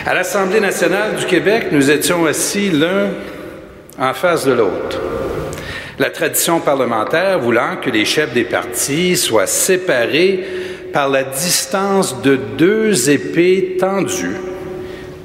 À 0.05 0.13
l'Assemblée 0.13 0.59
nationale 0.59 1.15
du 1.15 1.25
Québec, 1.25 1.67
nous 1.71 1.91
étions 1.91 2.25
assis 2.25 2.71
l'un 2.71 3.09
en 3.99 4.13
face 4.13 4.45
de 4.45 4.53
l'autre. 4.53 5.01
La 5.99 6.09
tradition 6.09 6.59
parlementaire 6.59 7.39
voulant 7.39 7.77
que 7.81 7.89
les 7.89 8.05
chefs 8.05 8.33
des 8.33 8.43
partis 8.43 9.15
soient 9.15 9.47
séparés 9.47 10.45
par 10.95 11.09
la 11.09 11.25
distance 11.25 12.21
de 12.21 12.37
deux 12.57 13.09
épées 13.09 13.75
tendues 13.77 14.37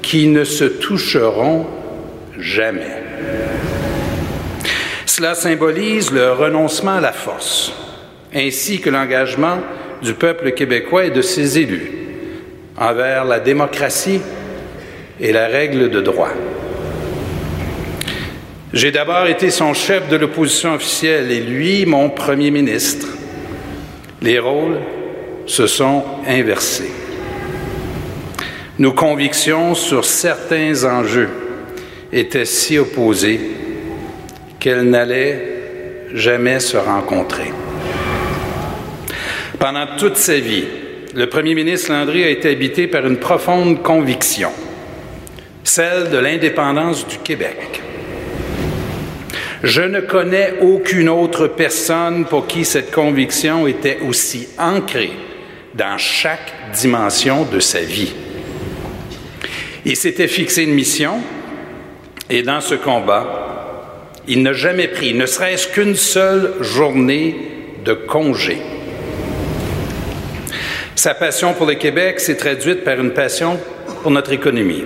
qui 0.01 0.27
ne 0.27 0.43
se 0.43 0.65
toucheront 0.65 1.65
jamais. 2.37 2.91
Cela 5.05 5.33
symbolise 5.33 6.11
le 6.11 6.33
renoncement 6.33 6.95
à 6.95 6.99
la 6.99 7.13
force, 7.13 7.71
ainsi 8.35 8.81
que 8.81 8.89
l'engagement 8.89 9.59
du 10.01 10.13
peuple 10.13 10.51
québécois 10.51 11.05
et 11.05 11.09
de 11.09 11.21
ses 11.21 11.57
élus 11.57 11.93
envers 12.77 13.23
la 13.23 13.39
démocratie 13.39 14.19
et 15.21 15.31
la 15.31 15.47
règle 15.47 15.89
de 15.89 16.01
droit. 16.01 16.33
J'ai 18.73 18.91
d'abord 18.91 19.27
été 19.27 19.49
son 19.49 19.73
chef 19.73 20.09
de 20.09 20.17
l'opposition 20.17 20.73
officielle 20.73 21.31
et 21.31 21.39
lui 21.39 21.85
mon 21.85 22.09
premier 22.09 22.51
ministre. 22.51 23.07
Les 24.21 24.37
rôles 24.37 24.77
se 25.45 25.67
sont 25.67 26.03
inversées. 26.27 26.91
Nos 28.79 28.93
convictions 28.93 29.75
sur 29.75 30.05
certains 30.05 30.83
enjeux 30.85 31.29
étaient 32.11 32.45
si 32.45 32.77
opposées 32.77 33.39
qu'elles 34.59 34.89
n'allaient 34.89 35.47
jamais 36.13 36.59
se 36.59 36.77
rencontrer. 36.77 37.51
Pendant 39.59 39.85
toute 39.97 40.17
sa 40.17 40.39
vie, 40.39 40.65
le 41.13 41.27
premier 41.27 41.53
ministre 41.53 41.91
Landry 41.91 42.23
a 42.23 42.29
été 42.29 42.49
habité 42.49 42.87
par 42.87 43.05
une 43.05 43.17
profonde 43.17 43.83
conviction, 43.83 44.49
celle 45.63 46.09
de 46.09 46.17
l'indépendance 46.17 47.07
du 47.07 47.17
Québec. 47.17 47.81
Je 49.63 49.81
ne 49.83 49.99
connais 49.99 50.55
aucune 50.61 51.09
autre 51.09 51.47
personne 51.47 52.25
pour 52.25 52.47
qui 52.47 52.65
cette 52.65 52.91
conviction 52.91 53.67
était 53.67 53.99
aussi 54.07 54.47
ancrée 54.57 55.11
dans 55.75 55.97
chaque 55.97 56.53
dimension 56.73 57.45
de 57.45 57.59
sa 57.59 57.79
vie. 57.79 58.13
Il 59.85 59.95
s'était 59.95 60.27
fixé 60.27 60.63
une 60.63 60.73
mission 60.73 61.19
et 62.29 62.43
dans 62.43 62.61
ce 62.61 62.75
combat, 62.75 64.11
il 64.27 64.43
n'a 64.43 64.53
jamais 64.53 64.87
pris, 64.87 65.13
ne 65.13 65.25
serait-ce 65.25 65.67
qu'une 65.67 65.95
seule 65.95 66.53
journée 66.61 67.35
de 67.83 67.93
congé. 67.93 68.57
Sa 70.95 71.15
passion 71.15 71.53
pour 71.53 71.65
le 71.65 71.75
Québec 71.75 72.19
s'est 72.19 72.37
traduite 72.37 72.83
par 72.83 72.99
une 72.99 73.11
passion 73.11 73.59
pour 74.03 74.11
notre 74.11 74.33
économie. 74.33 74.83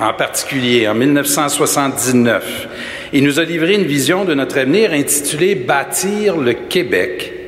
En 0.00 0.14
particulier, 0.14 0.88
en 0.88 0.94
1979, 0.94 2.68
il 3.12 3.22
nous 3.22 3.38
a 3.38 3.44
livré 3.44 3.74
une 3.74 3.84
vision 3.84 4.24
de 4.24 4.34
notre 4.34 4.58
avenir 4.58 4.92
intitulée 4.92 5.54
Bâtir 5.54 6.36
le 6.36 6.54
Québec 6.54 7.41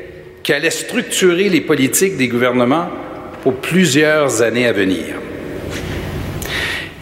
qui 0.45 0.53
allait 0.53 0.71
structurer 0.71 1.49
les 1.49 1.63
politiques 1.63 2.19
des 2.19 2.29
gouvernements 2.29 2.89
pour 3.43 3.57
plusieurs 3.57 4.43
années 4.43 4.67
à 4.67 4.73
venir. 4.73 5.17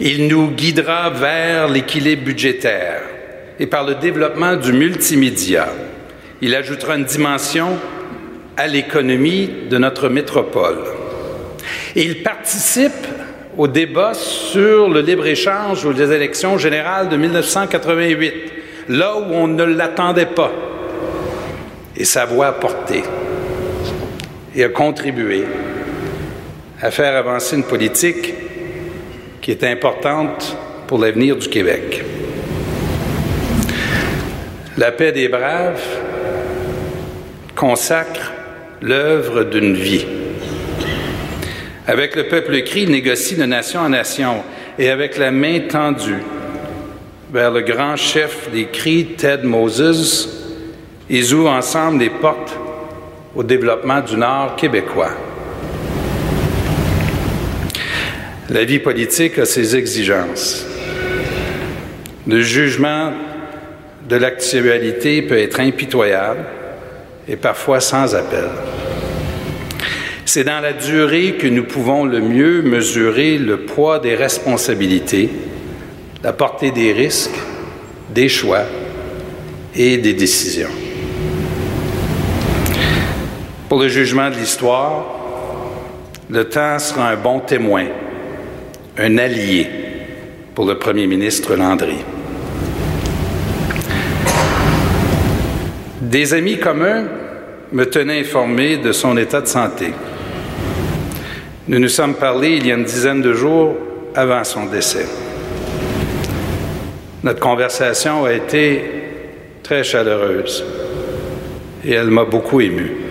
Il 0.00 0.28
nous 0.28 0.52
guidera 0.52 1.10
vers 1.10 1.68
l'équilibre 1.68 2.22
budgétaire 2.22 3.02
et 3.58 3.66
par 3.66 3.84
le 3.84 3.96
développement 3.96 4.54
du 4.54 4.72
multimédia. 4.72 5.68
Il 6.40 6.54
ajoutera 6.54 6.96
une 6.96 7.04
dimension 7.04 7.78
à 8.56 8.68
l'économie 8.68 9.50
de 9.68 9.76
notre 9.76 10.08
métropole. 10.08 10.78
Il 11.96 12.22
participe 12.22 13.06
au 13.58 13.66
débat 13.66 14.14
sur 14.14 14.88
le 14.88 15.00
libre-échange 15.00 15.84
aux 15.84 15.92
élections 15.92 16.58
générales 16.58 17.08
de 17.08 17.16
1988, 17.16 18.34
là 18.88 19.16
où 19.16 19.32
on 19.32 19.48
ne 19.48 19.64
l'attendait 19.64 20.26
pas. 20.26 20.52
Et 21.96 22.04
sa 22.04 22.24
voix 22.24 22.46
a 22.46 22.52
porté 22.52 23.02
et 24.54 24.64
a 24.64 24.68
contribué 24.68 25.44
à 26.80 26.90
faire 26.90 27.16
avancer 27.16 27.56
une 27.56 27.64
politique 27.64 28.34
qui 29.40 29.50
est 29.50 29.64
importante 29.64 30.56
pour 30.86 30.98
l'avenir 30.98 31.36
du 31.36 31.48
Québec. 31.48 32.04
La 34.76 34.90
paix 34.92 35.12
des 35.12 35.28
braves 35.28 35.82
consacre 37.54 38.32
l'œuvre 38.80 39.44
d'une 39.44 39.74
vie. 39.74 40.04
Avec 41.86 42.16
le 42.16 42.28
peuple 42.28 42.62
cri, 42.62 42.82
il 42.82 42.90
négocie 42.90 43.36
de 43.36 43.44
nation 43.44 43.80
en 43.80 43.88
nation 43.88 44.42
et 44.78 44.90
avec 44.90 45.18
la 45.18 45.30
main 45.30 45.60
tendue 45.68 46.22
vers 47.32 47.50
le 47.50 47.62
grand 47.62 47.96
chef 47.96 48.50
des 48.50 48.66
cris, 48.66 49.14
Ted 49.16 49.46
Moses, 49.46 50.28
ils 51.08 51.32
ouvrent 51.32 51.50
ensemble 51.50 52.00
les 52.00 52.10
portes 52.10 52.58
au 53.34 53.42
développement 53.42 54.00
du 54.00 54.16
Nord 54.16 54.56
québécois. 54.56 55.12
La 58.50 58.64
vie 58.64 58.78
politique 58.78 59.38
a 59.38 59.46
ses 59.46 59.76
exigences. 59.76 60.66
Le 62.26 62.42
jugement 62.42 63.12
de 64.08 64.16
l'actualité 64.16 65.22
peut 65.22 65.38
être 65.38 65.60
impitoyable 65.60 66.44
et 67.26 67.36
parfois 67.36 67.80
sans 67.80 68.14
appel. 68.14 68.48
C'est 70.24 70.44
dans 70.44 70.60
la 70.60 70.72
durée 70.72 71.36
que 71.38 71.46
nous 71.46 71.64
pouvons 71.64 72.04
le 72.04 72.20
mieux 72.20 72.62
mesurer 72.62 73.38
le 73.38 73.58
poids 73.60 73.98
des 73.98 74.14
responsabilités, 74.14 75.30
la 76.22 76.32
portée 76.32 76.70
des 76.70 76.92
risques, 76.92 77.30
des 78.10 78.28
choix 78.28 78.64
et 79.74 79.98
des 79.98 80.14
décisions. 80.14 80.81
Pour 83.72 83.80
le 83.80 83.88
jugement 83.88 84.28
de 84.28 84.34
l'histoire, 84.34 85.06
le 86.28 86.44
temps 86.44 86.78
sera 86.78 87.08
un 87.08 87.16
bon 87.16 87.40
témoin, 87.40 87.86
un 88.98 89.16
allié 89.16 89.66
pour 90.54 90.66
le 90.66 90.76
premier 90.76 91.06
ministre 91.06 91.56
Landry. 91.56 91.96
Des 96.02 96.34
amis 96.34 96.58
communs 96.58 97.04
me 97.72 97.86
tenaient 97.86 98.20
informé 98.20 98.76
de 98.76 98.92
son 98.92 99.16
état 99.16 99.40
de 99.40 99.46
santé. 99.46 99.94
Nous 101.66 101.78
nous 101.78 101.88
sommes 101.88 102.16
parlé 102.16 102.56
il 102.56 102.66
y 102.66 102.72
a 102.72 102.74
une 102.74 102.84
dizaine 102.84 103.22
de 103.22 103.32
jours 103.32 103.74
avant 104.14 104.44
son 104.44 104.66
décès. 104.66 105.06
Notre 107.22 107.40
conversation 107.40 108.26
a 108.26 108.34
été 108.34 108.84
très 109.62 109.82
chaleureuse 109.82 110.62
et 111.86 111.92
elle 111.92 112.10
m'a 112.10 112.26
beaucoup 112.26 112.60
ému. 112.60 113.01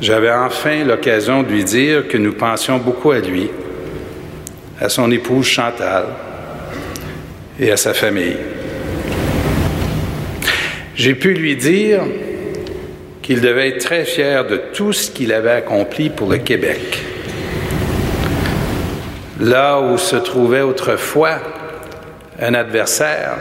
J'avais 0.00 0.30
enfin 0.30 0.84
l'occasion 0.84 1.42
de 1.42 1.48
lui 1.48 1.62
dire 1.62 2.08
que 2.08 2.16
nous 2.16 2.32
pensions 2.32 2.78
beaucoup 2.78 3.10
à 3.10 3.18
lui, 3.18 3.50
à 4.80 4.88
son 4.88 5.10
épouse 5.10 5.46
Chantal 5.46 6.04
et 7.58 7.70
à 7.70 7.76
sa 7.76 7.92
famille. 7.92 8.38
J'ai 10.94 11.14
pu 11.14 11.34
lui 11.34 11.54
dire 11.54 12.00
qu'il 13.20 13.42
devait 13.42 13.68
être 13.68 13.84
très 13.84 14.04
fier 14.04 14.46
de 14.46 14.56
tout 14.72 14.94
ce 14.94 15.10
qu'il 15.10 15.34
avait 15.34 15.50
accompli 15.50 16.08
pour 16.08 16.30
le 16.30 16.38
Québec. 16.38 17.02
Là 19.38 19.80
où 19.80 19.98
se 19.98 20.16
trouvait 20.16 20.62
autrefois 20.62 21.40
un 22.40 22.54
adversaire, 22.54 23.36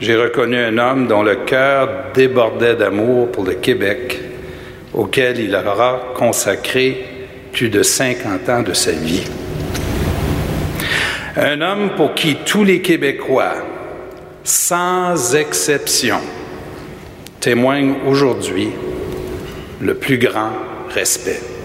j'ai 0.00 0.16
reconnu 0.16 0.56
un 0.56 0.78
homme 0.78 1.08
dont 1.08 1.22
le 1.22 1.36
cœur 1.36 1.88
débordait 2.14 2.76
d'amour 2.76 3.32
pour 3.32 3.44
le 3.44 3.54
Québec, 3.54 4.20
auquel 4.96 5.38
il 5.38 5.54
aura 5.54 6.12
consacré 6.16 7.04
plus 7.52 7.68
de 7.68 7.82
50 7.82 8.48
ans 8.48 8.62
de 8.62 8.72
sa 8.72 8.92
vie. 8.92 9.24
Un 11.36 11.60
homme 11.60 11.90
pour 11.96 12.14
qui 12.14 12.36
tous 12.46 12.64
les 12.64 12.80
Québécois 12.80 13.54
sans 14.42 15.34
exception, 15.34 16.20
témoigne 17.40 17.94
aujourd'hui 18.06 18.70
le 19.80 19.94
plus 19.94 20.18
grand 20.18 20.52
respect. 20.88 21.55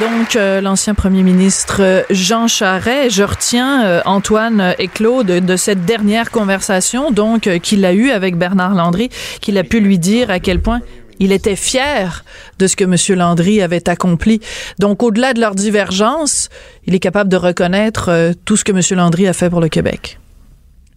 Donc 0.00 0.36
euh, 0.36 0.60
l'ancien 0.60 0.94
premier 0.94 1.22
ministre 1.22 1.78
euh, 1.80 2.02
Jean 2.10 2.46
Charest. 2.48 3.10
Je 3.10 3.22
retiens 3.22 3.84
euh, 3.84 4.00
Antoine 4.04 4.74
et 4.78 4.88
Claude 4.88 5.26
de 5.26 5.56
cette 5.56 5.84
dernière 5.84 6.30
conversation 6.30 7.10
donc 7.10 7.48
qu'il 7.60 7.84
a 7.84 7.92
eue 7.92 8.10
avec 8.10 8.36
Bernard 8.36 8.74
Landry, 8.74 9.10
qu'il 9.40 9.58
a 9.58 9.64
pu 9.64 9.80
lui 9.80 9.98
dire 9.98 10.30
à 10.30 10.40
quel 10.40 10.60
point 10.60 10.80
il 11.18 11.32
était 11.32 11.56
fier 11.56 12.24
de 12.58 12.66
ce 12.66 12.76
que 12.76 12.84
M. 12.84 13.18
Landry 13.18 13.62
avait 13.62 13.88
accompli. 13.88 14.40
Donc, 14.78 15.02
au-delà 15.02 15.32
de 15.32 15.40
leur 15.40 15.54
divergence, 15.54 16.48
il 16.86 16.94
est 16.94 17.00
capable 17.00 17.30
de 17.30 17.36
reconnaître 17.36 18.08
euh, 18.08 18.32
tout 18.44 18.56
ce 18.56 18.64
que 18.64 18.72
M. 18.72 18.80
Landry 18.98 19.26
a 19.26 19.32
fait 19.32 19.50
pour 19.50 19.60
le 19.60 19.68
Québec. 19.68 20.18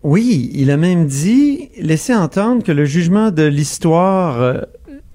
Oui, 0.03 0.51
il 0.53 0.71
a 0.71 0.77
même 0.77 1.07
dit, 1.07 1.69
laisser 1.79 2.13
entendre 2.13 2.63
que 2.63 2.71
le 2.71 2.85
jugement 2.85 3.31
de 3.31 3.43
l'histoire 3.43 4.41
euh, 4.41 4.61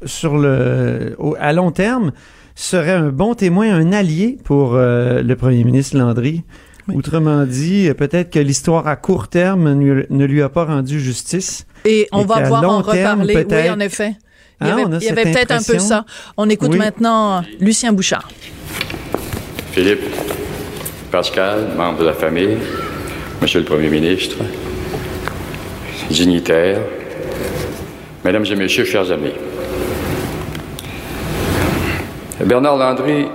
sur 0.05 0.37
le, 0.37 1.17
à 1.39 1.53
long 1.53 1.71
terme 1.71 2.13
serait 2.55 2.93
un 2.93 3.09
bon 3.09 3.35
témoin, 3.35 3.73
un 3.73 3.93
allié 3.93 4.39
pour 4.45 4.75
euh, 4.75 5.23
le 5.23 5.37
premier 5.37 5.65
ministre 5.65 5.97
Landry. 5.97 6.43
Autrement 6.93 7.45
dit, 7.45 7.89
peut-être 7.97 8.31
que 8.31 8.39
l'histoire 8.39 8.89
à 8.89 8.97
court 8.97 9.29
terme 9.29 9.73
ne 9.75 10.25
lui 10.25 10.43
a 10.43 10.49
pas 10.49 10.65
rendu 10.65 11.01
justice. 11.01 11.65
Et 11.85 12.09
on 12.13 12.25
va 12.25 12.43
voir 12.43 12.65
en 12.69 12.83
reparler. 12.83 13.47
Oui, 13.49 13.71
en 13.71 13.81
effet. 13.81 14.17
Il 14.61 14.69
y 14.69 14.71
ah, 14.71 15.11
avait, 15.11 15.25
peut-être 15.25 15.51
un 15.51 15.63
peu 15.63 15.79
ça. 15.79 16.05
On 16.37 16.49
écoute 16.49 16.77
maintenant 16.77 17.43
Lucien 17.59 17.93
Bouchard. 17.93 18.29
Philippe, 19.73 20.03
Pascal, 21.11 21.69
membre 21.77 22.01
de 22.01 22.05
la 22.05 22.13
famille, 22.13 22.59
Monsieur 23.41 23.61
le 23.61 23.65
Premier 23.65 23.89
ministre, 23.89 24.37
dignitaires, 26.11 26.81
Mesdames 28.25 28.45
et 28.47 28.55
Messieurs, 28.55 28.85
chers 28.85 29.11
amis. 29.11 29.33
Bernard 32.45 32.77
Landry 32.77 33.29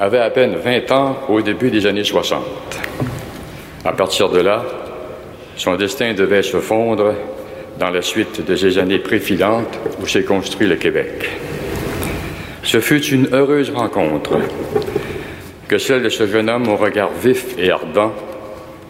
avait 0.00 0.20
à 0.20 0.30
peine 0.30 0.56
20 0.56 0.90
ans 0.92 1.16
au 1.28 1.42
début 1.42 1.70
des 1.70 1.84
années 1.84 2.04
60. 2.04 2.42
À 3.84 3.92
partir 3.92 4.30
de 4.30 4.40
là, 4.40 4.64
son 5.56 5.76
destin 5.76 6.14
devait 6.14 6.42
se 6.42 6.56
fondre 6.56 7.12
dans 7.78 7.90
la 7.90 8.00
suite 8.00 8.46
de 8.46 8.56
ces 8.56 8.78
années 8.78 9.00
préfilantes 9.00 9.78
où 10.00 10.06
s'est 10.06 10.24
construit 10.24 10.66
le 10.66 10.76
Québec. 10.76 11.28
Ce 12.62 12.80
fut 12.80 13.04
une 13.04 13.28
heureuse 13.34 13.70
rencontre 13.70 14.38
que 15.68 15.76
celle 15.76 16.02
de 16.02 16.08
ce 16.08 16.26
jeune 16.26 16.48
homme 16.48 16.68
au 16.68 16.76
regard 16.76 17.10
vif 17.22 17.54
et 17.58 17.70
ardent, 17.70 18.14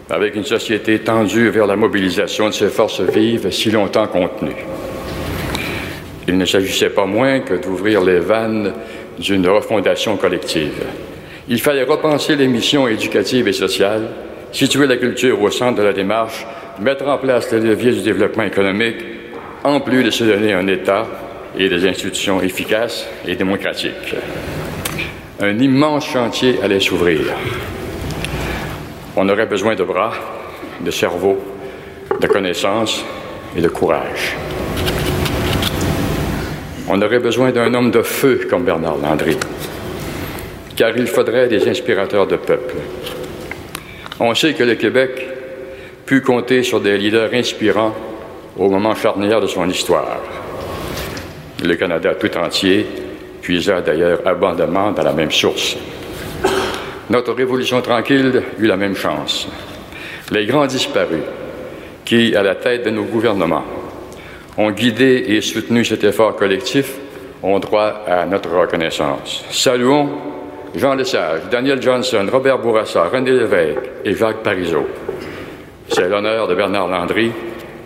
avec 0.09 0.35
une 0.35 0.45
société 0.45 0.99
tendue 0.99 1.49
vers 1.49 1.67
la 1.67 1.75
mobilisation 1.75 2.47
de 2.47 2.53
ses 2.53 2.69
forces 2.69 3.01
vives 3.01 3.51
si 3.51 3.71
longtemps 3.71 4.07
contenues. 4.07 4.65
Il 6.29 6.37
ne 6.37 6.45
s'agissait 6.45 6.91
pas 6.91 7.05
moins 7.05 7.41
que 7.41 7.55
d'ouvrir 7.55 8.01
les 8.01 8.19
vannes 8.19 8.73
d'une 9.19 9.47
refondation 9.47 10.17
collective. 10.17 10.83
Il 11.47 11.61
fallait 11.61 11.83
repenser 11.83 12.35
les 12.35 12.47
missions 12.47 12.87
éducatives 12.87 13.47
et 13.47 13.53
sociales, 13.53 14.07
situer 14.51 14.87
la 14.87 14.97
culture 14.97 15.41
au 15.41 15.51
centre 15.51 15.77
de 15.77 15.83
la 15.83 15.93
démarche 15.93 16.45
mettre 16.81 17.07
en 17.07 17.17
place 17.17 17.51
les 17.51 17.59
leviers 17.59 17.91
du 17.91 18.01
développement 18.01 18.43
économique, 18.43 18.97
en 19.63 19.79
plus 19.81 20.03
de 20.03 20.09
se 20.09 20.23
donner 20.23 20.53
un 20.53 20.67
État 20.67 21.05
et 21.57 21.67
des 21.67 21.87
institutions 21.87 22.41
efficaces 22.41 23.05
et 23.27 23.35
démocratiques. 23.35 24.15
Un 25.41 25.57
immense 25.59 26.07
chantier 26.07 26.59
allait 26.63 26.79
s'ouvrir. 26.79 27.21
On 29.15 29.27
aurait 29.27 29.45
besoin 29.45 29.75
de 29.75 29.83
bras, 29.83 30.13
de 30.79 30.91
cerveau, 30.91 31.37
de 32.19 32.27
connaissances 32.27 33.03
et 33.57 33.61
de 33.61 33.67
courage. 33.67 34.35
On 36.91 36.99
aurait 37.03 37.19
besoin 37.19 37.51
d'un 37.51 37.71
homme 37.75 37.91
de 37.91 38.01
feu 38.01 38.47
comme 38.49 38.63
Bernard 38.63 38.97
Landry, 38.97 39.37
car 40.75 40.97
il 40.97 41.05
faudrait 41.05 41.47
des 41.47 41.67
inspirateurs 41.67 42.25
de 42.25 42.35
peuple. 42.35 42.75
On 44.19 44.33
sait 44.33 44.55
que 44.55 44.63
le 44.63 44.73
Québec 44.73 45.27
pu 46.07 46.21
compter 46.21 46.63
sur 46.63 46.81
des 46.81 46.97
leaders 46.97 47.31
inspirants 47.33 47.93
au 48.57 48.69
moment 48.71 48.95
charnière 48.95 49.39
de 49.39 49.45
son 49.45 49.69
histoire. 49.69 50.17
Le 51.63 51.75
Canada 51.75 52.15
tout 52.15 52.35
entier 52.35 52.87
puisa 53.39 53.81
d'ailleurs 53.81 54.21
abondamment 54.25 54.91
dans 54.91 55.03
la 55.03 55.13
même 55.13 55.31
source. 55.31 55.77
Notre 57.11 57.33
Révolution 57.33 57.81
tranquille 57.83 58.41
eut 58.57 58.65
la 58.65 58.77
même 58.77 58.95
chance. 58.95 59.47
Les 60.31 60.47
grands 60.47 60.65
disparus, 60.65 61.23
qui, 62.03 62.35
à 62.35 62.41
la 62.41 62.55
tête 62.55 62.83
de 62.83 62.89
nos 62.89 63.03
gouvernements, 63.03 63.65
ont 64.57 64.71
guidé 64.71 65.23
et 65.27 65.41
soutenu 65.41 65.85
cet 65.85 66.03
effort 66.03 66.35
collectif, 66.35 66.95
ont 67.41 67.59
droit 67.59 68.03
à 68.07 68.25
notre 68.25 68.49
reconnaissance. 68.49 69.45
Saluons 69.49 70.09
Jean 70.75 70.95
Lesage, 70.95 71.41
Daniel 71.49 71.81
Johnson, 71.81 72.27
Robert 72.31 72.59
Bourassa, 72.59 73.03
René 73.05 73.31
Lévesque 73.31 73.79
et 74.05 74.13
Jacques 74.13 74.43
Parizeau. 74.43 74.87
C'est 75.87 76.07
l'honneur 76.07 76.47
de 76.47 76.55
Bernard 76.55 76.87
Landry 76.87 77.31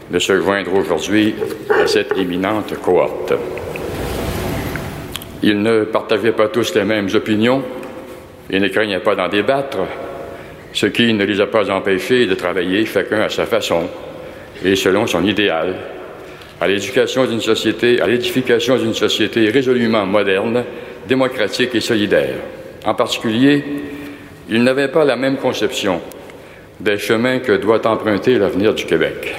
de 0.09 0.19
se 0.19 0.39
joindre 0.39 0.73
aujourd'hui 0.73 1.33
à 1.69 1.87
cette 1.87 2.17
éminente 2.17 2.73
cohorte. 2.81 3.33
Ils 5.41 5.61
ne 5.61 5.83
partageaient 5.83 6.33
pas 6.33 6.49
tous 6.49 6.73
les 6.75 6.83
mêmes 6.83 7.09
opinions 7.13 7.63
et 8.49 8.59
ne 8.59 8.67
craignaient 8.67 8.99
pas 8.99 9.15
d'en 9.15 9.29
débattre, 9.29 9.79
ce 10.73 10.87
qui 10.87 11.13
ne 11.13 11.23
les 11.23 11.39
a 11.39 11.47
pas 11.47 11.69
empêchés 11.69 12.25
de 12.25 12.35
travailler 12.35 12.85
chacun 12.85 13.21
à 13.21 13.29
sa 13.29 13.45
façon 13.45 13.83
et 14.63 14.75
selon 14.75 15.07
son 15.07 15.23
idéal 15.23 15.75
à 16.63 16.67
l'éducation 16.67 17.25
d'une 17.25 17.41
société, 17.41 17.99
à 17.99 18.07
l'édification 18.07 18.77
d'une 18.77 18.93
société 18.93 19.49
résolument 19.49 20.05
moderne, 20.05 20.63
démocratique 21.05 21.75
et 21.75 21.81
solidaire. 21.81 22.35
En 22.85 22.93
particulier, 22.93 23.61
il 24.49 24.63
n'avait 24.63 24.87
pas 24.87 25.03
la 25.03 25.17
même 25.17 25.35
conception 25.35 25.99
des 26.79 26.97
chemins 26.97 27.39
que 27.39 27.51
doit 27.57 27.85
emprunter 27.85 28.37
l'avenir 28.37 28.73
du 28.73 28.85
Québec. 28.85 29.35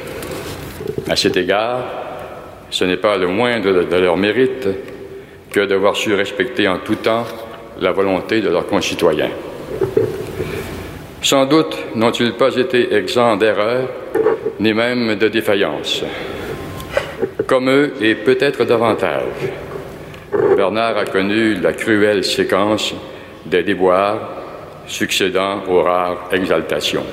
À 1.08 1.16
cet 1.16 1.38
égard, 1.38 1.86
ce 2.68 2.84
n'est 2.84 2.98
pas 2.98 3.16
le 3.16 3.28
moindre 3.28 3.84
de 3.84 3.96
leur 3.96 4.18
mérite 4.18 4.68
que 5.50 5.64
d'avoir 5.64 5.96
su 5.96 6.12
respecter 6.12 6.68
en 6.68 6.80
tout 6.80 6.96
temps 6.96 7.24
la 7.80 7.92
volonté 7.92 8.42
de 8.42 8.50
leurs 8.50 8.66
concitoyens. 8.66 9.30
Sans 11.22 11.46
doute 11.46 11.74
n'ont-ils 11.94 12.34
pas 12.34 12.54
été 12.54 12.94
exempts 12.94 13.38
d'erreurs, 13.38 13.88
ni 14.60 14.74
même 14.74 15.14
de 15.14 15.28
défaillances. 15.28 16.04
Comme 17.46 17.68
eux, 17.68 17.92
et 18.00 18.14
peut-être 18.14 18.64
davantage, 18.64 19.22
Bernard 20.56 20.96
a 20.96 21.04
connu 21.04 21.54
la 21.54 21.72
cruelle 21.72 22.24
séquence 22.24 22.94
des 23.44 23.62
déboires 23.62 24.30
succédant 24.86 25.62
aux 25.68 25.82
rares 25.82 26.28
exaltations. 26.32 27.04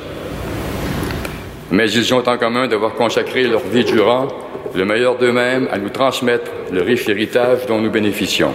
Mais 1.72 1.92
ils 1.92 2.14
ont 2.14 2.28
en 2.28 2.38
commun 2.38 2.68
d'avoir 2.68 2.94
consacré 2.94 3.44
leur 3.44 3.62
vie 3.62 3.84
durant 3.84 4.28
le 4.74 4.86
meilleur 4.86 5.18
d'eux-mêmes 5.18 5.68
à 5.72 5.78
nous 5.78 5.90
transmettre 5.90 6.52
le 6.72 6.82
riche 6.82 7.10
héritage 7.10 7.66
dont 7.68 7.80
nous 7.80 7.92
bénéficions. 7.92 8.54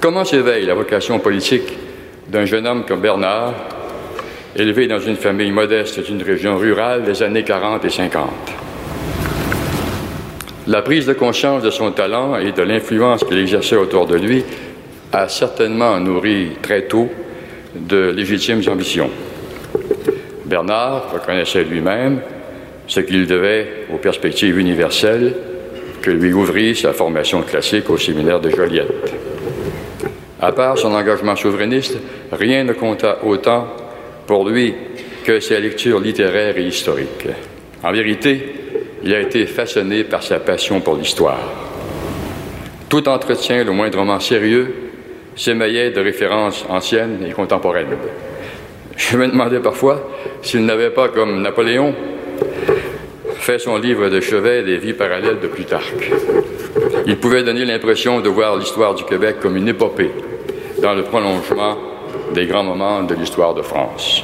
Comment 0.00 0.24
s'éveille 0.24 0.66
la 0.66 0.74
vocation 0.74 1.20
politique 1.20 1.78
d'un 2.28 2.44
jeune 2.44 2.66
homme 2.66 2.84
comme 2.86 3.00
Bernard, 3.00 3.54
élevé 4.56 4.88
dans 4.88 4.98
une 4.98 5.16
famille 5.16 5.52
modeste 5.52 6.00
d'une 6.04 6.22
région 6.22 6.56
rurale 6.56 7.04
des 7.04 7.22
années 7.22 7.44
40 7.44 7.84
et 7.84 7.90
50? 7.90 8.61
La 10.68 10.82
prise 10.82 11.06
de 11.06 11.12
conscience 11.12 11.62
de 11.62 11.70
son 11.70 11.90
talent 11.90 12.36
et 12.36 12.52
de 12.52 12.62
l'influence 12.62 13.24
qu'il 13.24 13.38
exerçait 13.38 13.76
autour 13.76 14.06
de 14.06 14.16
lui 14.16 14.44
a 15.12 15.28
certainement 15.28 15.98
nourri 15.98 16.50
très 16.62 16.82
tôt 16.82 17.08
de 17.74 18.10
légitimes 18.10 18.62
ambitions. 18.68 19.10
Bernard 20.44 21.12
reconnaissait 21.12 21.64
lui-même 21.64 22.20
ce 22.86 23.00
qu'il 23.00 23.26
devait 23.26 23.86
aux 23.92 23.98
perspectives 23.98 24.56
universelles 24.56 25.34
que 26.00 26.10
lui 26.10 26.32
ouvrit 26.32 26.76
sa 26.76 26.92
formation 26.92 27.42
classique 27.42 27.90
au 27.90 27.98
séminaire 27.98 28.40
de 28.40 28.50
Joliette. 28.50 29.14
À 30.40 30.52
part 30.52 30.78
son 30.78 30.94
engagement 30.94 31.34
souverainiste, 31.34 31.98
rien 32.30 32.62
ne 32.62 32.72
compta 32.72 33.18
autant 33.24 33.66
pour 34.26 34.48
lui 34.48 34.74
que 35.24 35.40
ses 35.40 35.60
lectures 35.60 36.00
littéraires 36.00 36.56
et 36.56 36.66
historiques. 36.66 37.28
En 37.82 37.92
vérité, 37.92 38.61
il 39.04 39.14
a 39.14 39.20
été 39.20 39.46
façonné 39.46 40.04
par 40.04 40.22
sa 40.22 40.38
passion 40.38 40.80
pour 40.80 40.96
l'histoire. 40.96 41.40
Tout 42.88 43.08
entretien 43.08 43.64
le 43.64 43.72
moindrement 43.72 44.20
sérieux 44.20 44.74
s'émaillait 45.34 45.90
de 45.90 46.00
références 46.00 46.64
anciennes 46.68 47.24
et 47.26 47.32
contemporaines. 47.32 47.96
Je 48.96 49.16
me 49.16 49.26
demandais 49.26 49.60
parfois 49.60 50.08
s'il 50.42 50.64
n'avait 50.64 50.90
pas, 50.90 51.08
comme 51.08 51.40
Napoléon, 51.40 51.94
fait 53.36 53.58
son 53.58 53.76
livre 53.76 54.08
de 54.08 54.20
chevet 54.20 54.62
des 54.62 54.76
vies 54.76 54.92
parallèles 54.92 55.40
de 55.40 55.48
Plutarque. 55.48 56.12
Il 57.06 57.16
pouvait 57.16 57.42
donner 57.42 57.64
l'impression 57.64 58.20
de 58.20 58.28
voir 58.28 58.56
l'histoire 58.56 58.94
du 58.94 59.04
Québec 59.04 59.36
comme 59.40 59.56
une 59.56 59.68
épopée, 59.68 60.10
dans 60.80 60.94
le 60.94 61.02
prolongement 61.02 61.76
des 62.34 62.46
grands 62.46 62.62
moments 62.62 63.02
de 63.02 63.14
l'histoire 63.14 63.54
de 63.54 63.62
France. 63.62 64.22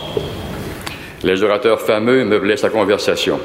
Les 1.24 1.42
orateurs 1.42 1.80
fameux 1.80 2.24
meublaient 2.24 2.56
sa 2.56 2.68
conversation. 2.68 3.40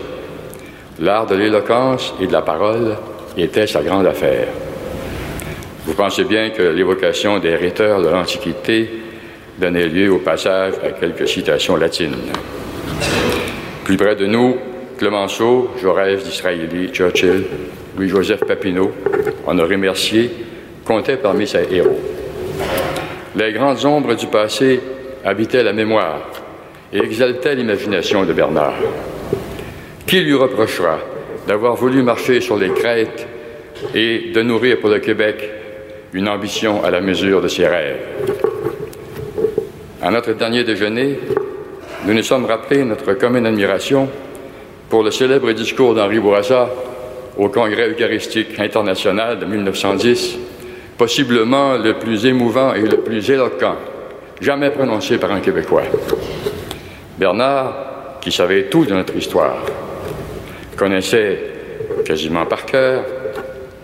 L'art 1.00 1.26
de 1.26 1.36
l'éloquence 1.36 2.14
et 2.22 2.28
de 2.28 2.32
la 2.32 2.42
parole 2.42 2.96
était 3.36 3.66
sa 3.66 3.82
grande 3.82 4.06
affaire. 4.06 4.48
Vous 5.86 5.96
pensez 5.96 6.24
bien 6.24 6.52
que 6.52 6.62
l'évocation 6.62 7.40
des 7.40 7.56
rhéteurs 7.56 8.02
de 8.02 8.10
l'Antiquité 8.10 8.90
donnait 9.58 9.88
lieu 9.88 10.12
au 10.12 10.20
passage 10.20 10.74
à 10.84 10.92
quelques 10.92 11.28
citations 11.28 11.76
latines. 11.76 12.16
Plus 13.84 13.98
près 13.98 14.16
de 14.16 14.28
nous, 14.28 14.58
Clemenceau, 14.98 15.72
Jaurès 15.82 16.24
d'Israéli, 16.24 16.90
Churchill, 16.94 17.44
Louis-Joseph 17.98 18.46
Papineau, 18.46 18.92
Honoré 19.48 19.78
Mercier 19.78 20.32
comptaient 20.86 21.18
parmi 21.18 21.48
ses 21.48 21.68
héros. 21.72 22.00
Les 23.36 23.52
grandes 23.52 23.84
ombres 23.84 24.14
du 24.14 24.28
passé 24.28 24.80
habitaient 25.26 25.64
la 25.64 25.74
mémoire 25.74 26.22
et 26.94 27.00
exaltaient 27.00 27.56
l'imagination 27.56 28.26
de 28.26 28.34
Bernard. 28.34 28.76
Qui 30.14 30.20
lui 30.20 30.36
reprochera 30.36 31.00
d'avoir 31.48 31.74
voulu 31.76 32.04
marcher 32.04 32.40
sur 32.40 32.56
les 32.56 32.70
crêtes 32.70 33.28
et 33.96 34.30
de 34.32 34.44
nourrir 34.44 34.80
pour 34.80 34.92
le 34.92 35.00
Québec 35.00 35.44
une 36.14 36.30
ambition 36.30 36.84
à 36.84 36.92
la 36.92 37.02
mesure 37.02 37.42
de 37.42 37.48
ses 37.48 37.66
rêves? 37.66 37.98
À 40.04 40.12
notre 40.12 40.34
dernier 40.34 40.64
déjeuner, 40.64 41.18
nous 42.06 42.14
nous 42.14 42.22
sommes 42.22 42.46
rappelés 42.46 42.84
notre 42.84 43.14
commune 43.14 43.48
admiration 43.48 44.08
pour 44.88 45.02
le 45.02 45.10
célèbre 45.10 45.52
discours 45.52 45.96
d'Henri 45.96 46.20
Bourassa 46.20 46.70
au 47.36 47.50
Congrès 47.50 47.90
eucharistique 47.90 48.60
international 48.60 49.40
de 49.40 49.46
1910, 49.46 50.38
possiblement 50.96 51.76
le 51.76 51.96
plus 51.96 52.24
émouvant 52.28 52.76
et 52.76 52.84
le 52.84 52.98
plus 52.98 53.32
éloquent 53.32 53.78
jamais 54.40 54.70
prononcé 54.70 55.18
par 55.18 55.32
un 55.32 55.40
Québécois. 55.40 55.86
Bernard, 57.18 58.20
qui 58.22 58.32
savait 58.32 58.66
tout 58.66 58.86
de 58.86 58.94
notre 58.94 59.16
histoire, 59.16 59.58
connaissait 60.76 61.40
quasiment 62.06 62.46
par 62.46 62.66
cœur 62.66 63.04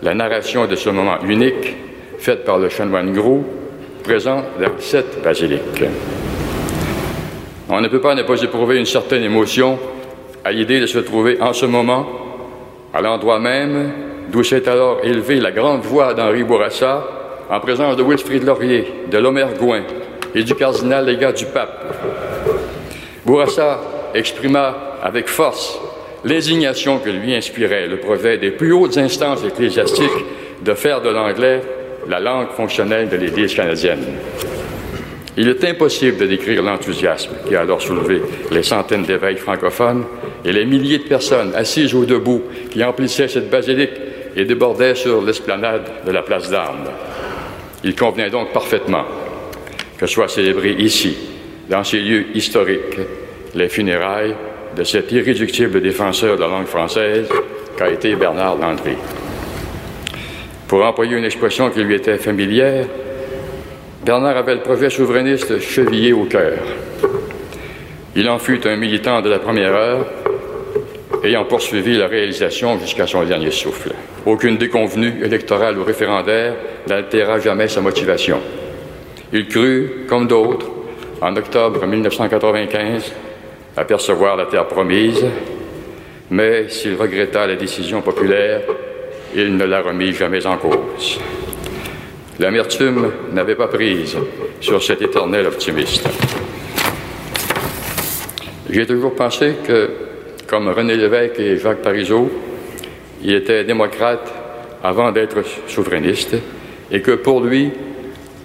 la 0.02 0.14
narration 0.14 0.66
de 0.66 0.76
ce 0.76 0.90
moment 0.90 1.18
unique 1.26 1.76
faite 2.18 2.44
par 2.44 2.58
le 2.58 2.68
chanoine 2.68 3.12
Gros, 3.12 3.44
présent 4.02 4.42
dans 4.60 4.78
cette 4.78 5.22
basilique. 5.22 5.84
On 7.68 7.80
ne 7.80 7.88
peut 7.88 8.00
pas 8.00 8.14
ne 8.14 8.22
pas 8.22 8.40
éprouver 8.42 8.78
une 8.78 8.86
certaine 8.86 9.22
émotion 9.22 9.78
à 10.44 10.52
l'idée 10.52 10.80
de 10.80 10.86
se 10.86 10.98
trouver 10.98 11.40
en 11.40 11.52
ce 11.52 11.66
moment 11.66 12.06
à 12.92 13.00
l'endroit 13.00 13.38
même 13.38 13.92
d'où 14.30 14.42
s'est 14.42 14.68
alors 14.68 14.98
élevée 15.02 15.40
la 15.40 15.52
grande 15.52 15.82
voix 15.82 16.14
d'Henri 16.14 16.44
Bourassa 16.44 17.06
en 17.50 17.60
présence 17.60 17.96
de 17.96 18.02
Wilfrid 18.02 18.44
Laurier, 18.44 18.86
de 19.10 19.18
Lomer 19.18 19.46
Gouin 19.58 19.82
et 20.34 20.42
du 20.42 20.54
cardinal 20.54 21.06
légat 21.06 21.32
du 21.32 21.46
pape. 21.46 21.94
Bourassa 23.24 23.80
exprima 24.14 24.96
avec 25.02 25.28
force 25.28 25.78
l'indignation 26.24 26.98
que 26.98 27.10
lui 27.10 27.34
inspirait 27.34 27.86
le 27.86 27.98
projet 27.98 28.38
des 28.38 28.50
plus 28.50 28.72
hautes 28.72 28.98
instances 28.98 29.44
ecclésiastiques 29.44 30.24
de 30.62 30.74
faire 30.74 31.00
de 31.00 31.08
l'anglais 31.08 31.62
la 32.08 32.20
langue 32.20 32.50
fonctionnelle 32.50 33.08
de 33.08 33.16
l'Église 33.16 33.54
canadienne. 33.54 34.04
Il 35.36 35.48
est 35.48 35.64
impossible 35.64 36.18
de 36.18 36.26
décrire 36.26 36.62
l'enthousiasme 36.62 37.32
qui 37.46 37.54
a 37.54 37.60
alors 37.60 37.80
soulevé 37.80 38.20
les 38.50 38.62
centaines 38.62 39.04
d'éveils 39.04 39.36
francophones 39.36 40.04
et 40.44 40.52
les 40.52 40.66
milliers 40.66 40.98
de 40.98 41.04
personnes 41.04 41.54
assises 41.54 41.94
ou 41.94 42.04
debout 42.04 42.42
qui 42.70 42.82
emplissaient 42.82 43.28
cette 43.28 43.48
basilique 43.48 43.92
et 44.36 44.44
débordaient 44.44 44.94
sur 44.94 45.22
l'esplanade 45.22 45.88
de 46.06 46.10
la 46.10 46.22
place 46.22 46.50
d'Armes. 46.50 46.90
Il 47.84 47.94
convenait 47.94 48.30
donc 48.30 48.52
parfaitement 48.52 49.04
que 49.98 50.06
soient 50.06 50.28
célébrées 50.28 50.76
ici, 50.78 51.16
dans 51.68 51.84
ces 51.84 52.00
lieux 52.00 52.26
historiques, 52.34 52.98
les 53.54 53.68
funérailles 53.68 54.34
de 54.76 54.84
cet 54.84 55.10
irréductible 55.12 55.80
défenseur 55.80 56.36
de 56.36 56.42
la 56.42 56.48
langue 56.48 56.66
française 56.66 57.28
qu'a 57.76 57.90
été 57.90 58.14
Bernard 58.14 58.56
Landry. 58.56 58.96
Pour 60.68 60.84
employer 60.84 61.16
une 61.16 61.24
expression 61.24 61.70
qui 61.70 61.82
lui 61.82 61.96
était 61.96 62.18
familière, 62.18 62.86
Bernard 64.04 64.36
avait 64.36 64.54
le 64.54 64.60
projet 64.60 64.88
souverainiste 64.88 65.60
chevillé 65.60 66.12
au 66.12 66.24
cœur. 66.24 66.58
Il 68.16 68.28
en 68.28 68.38
fut 68.38 68.66
un 68.66 68.76
militant 68.76 69.20
de 69.20 69.28
la 69.28 69.38
première 69.38 69.74
heure, 69.74 70.06
ayant 71.22 71.44
poursuivi 71.44 71.96
la 71.96 72.06
réalisation 72.06 72.78
jusqu'à 72.78 73.06
son 73.06 73.24
dernier 73.24 73.50
souffle. 73.50 73.92
Aucune 74.26 74.56
déconvenue 74.56 75.24
électorale 75.24 75.78
ou 75.78 75.84
référendaire 75.84 76.54
n'altéra 76.86 77.38
jamais 77.40 77.68
sa 77.68 77.80
motivation. 77.80 78.38
Il 79.32 79.48
crut, 79.48 80.06
comme 80.08 80.26
d'autres, 80.26 80.70
en 81.20 81.36
octobre 81.36 81.86
1995, 81.86 83.12
apercevoir 83.76 84.36
la 84.36 84.46
terre 84.46 84.66
promise, 84.66 85.24
mais 86.30 86.68
s'il 86.68 86.94
regretta 86.94 87.46
la 87.46 87.56
décision 87.56 88.02
populaire, 88.02 88.62
il 89.34 89.56
ne 89.56 89.64
la 89.64 89.80
remit 89.80 90.12
jamais 90.12 90.44
en 90.46 90.56
cause. 90.56 91.18
L'amertume 92.38 93.12
n'avait 93.32 93.54
pas 93.54 93.68
prise 93.68 94.16
sur 94.60 94.82
cet 94.82 95.02
éternel 95.02 95.46
optimiste. 95.46 96.08
J'ai 98.68 98.86
toujours 98.86 99.14
pensé 99.14 99.54
que, 99.66 99.90
comme 100.46 100.68
René 100.68 100.96
Lévesque 100.96 101.38
et 101.38 101.58
Jacques 101.58 101.82
Parizeau, 101.82 102.30
il 103.22 103.34
était 103.34 103.64
démocrate 103.64 104.32
avant 104.82 105.12
d'être 105.12 105.42
souverainiste 105.66 106.36
et 106.90 107.02
que 107.02 107.12
pour 107.12 107.40
lui, 107.40 107.70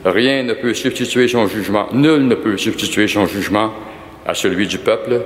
rien 0.03 0.43
ne 0.43 0.53
peut 0.53 0.73
substituer 0.73 1.28
son 1.28 1.47
jugement, 1.47 1.88
nul 1.93 2.28
ne 2.28 2.36
peut 2.36 2.57
substituer 2.57 3.07
son 3.07 3.26
jugement 3.26 3.73
à 4.26 4.34
celui 4.34 4.67
du 4.67 4.80
peuple, 4.80 5.21